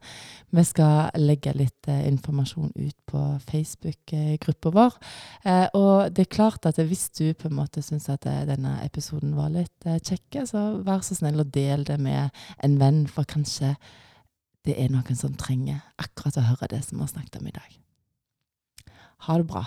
Vi 0.51 0.65
skal 0.67 1.13
legge 1.21 1.53
litt 1.55 1.87
eh, 1.87 2.07
informasjon 2.09 2.73
ut 2.75 2.97
på 3.09 3.23
Facebook-gruppa 3.49 4.73
vår. 4.73 4.99
Eh, 5.45 5.67
og 5.77 6.11
det 6.15 6.25
er 6.25 6.33
klart 6.33 6.65
at 6.69 6.79
hvis 6.81 7.07
du 7.17 7.31
på 7.37 7.49
en 7.49 7.57
måte 7.59 7.83
syns 7.85 8.09
at 8.11 8.25
eh, 8.29 8.43
denne 8.49 8.77
episoden 8.85 9.35
var 9.37 9.51
litt 9.53 9.87
eh, 9.87 9.99
kjekke, 10.01 10.45
så 10.49 10.63
vær 10.85 11.03
så 11.05 11.17
snill 11.17 11.41
og 11.43 11.51
del 11.55 11.85
det 11.87 11.99
med 12.01 12.29
en 12.63 12.79
venn, 12.81 13.03
for 13.07 13.27
kanskje 13.27 13.75
det 14.67 14.75
er 14.77 14.91
noen 14.91 15.17
som 15.17 15.35
trenger 15.39 15.81
akkurat 16.01 16.39
å 16.39 16.47
høre 16.49 16.71
det 16.73 16.81
som 16.85 16.97
vi 16.97 17.05
har 17.05 17.13
snakket 17.13 17.39
om 17.39 17.47
i 17.49 17.55
dag. 17.55 17.77
Ha 19.27 19.37
det 19.39 19.47
bra. 19.49 19.63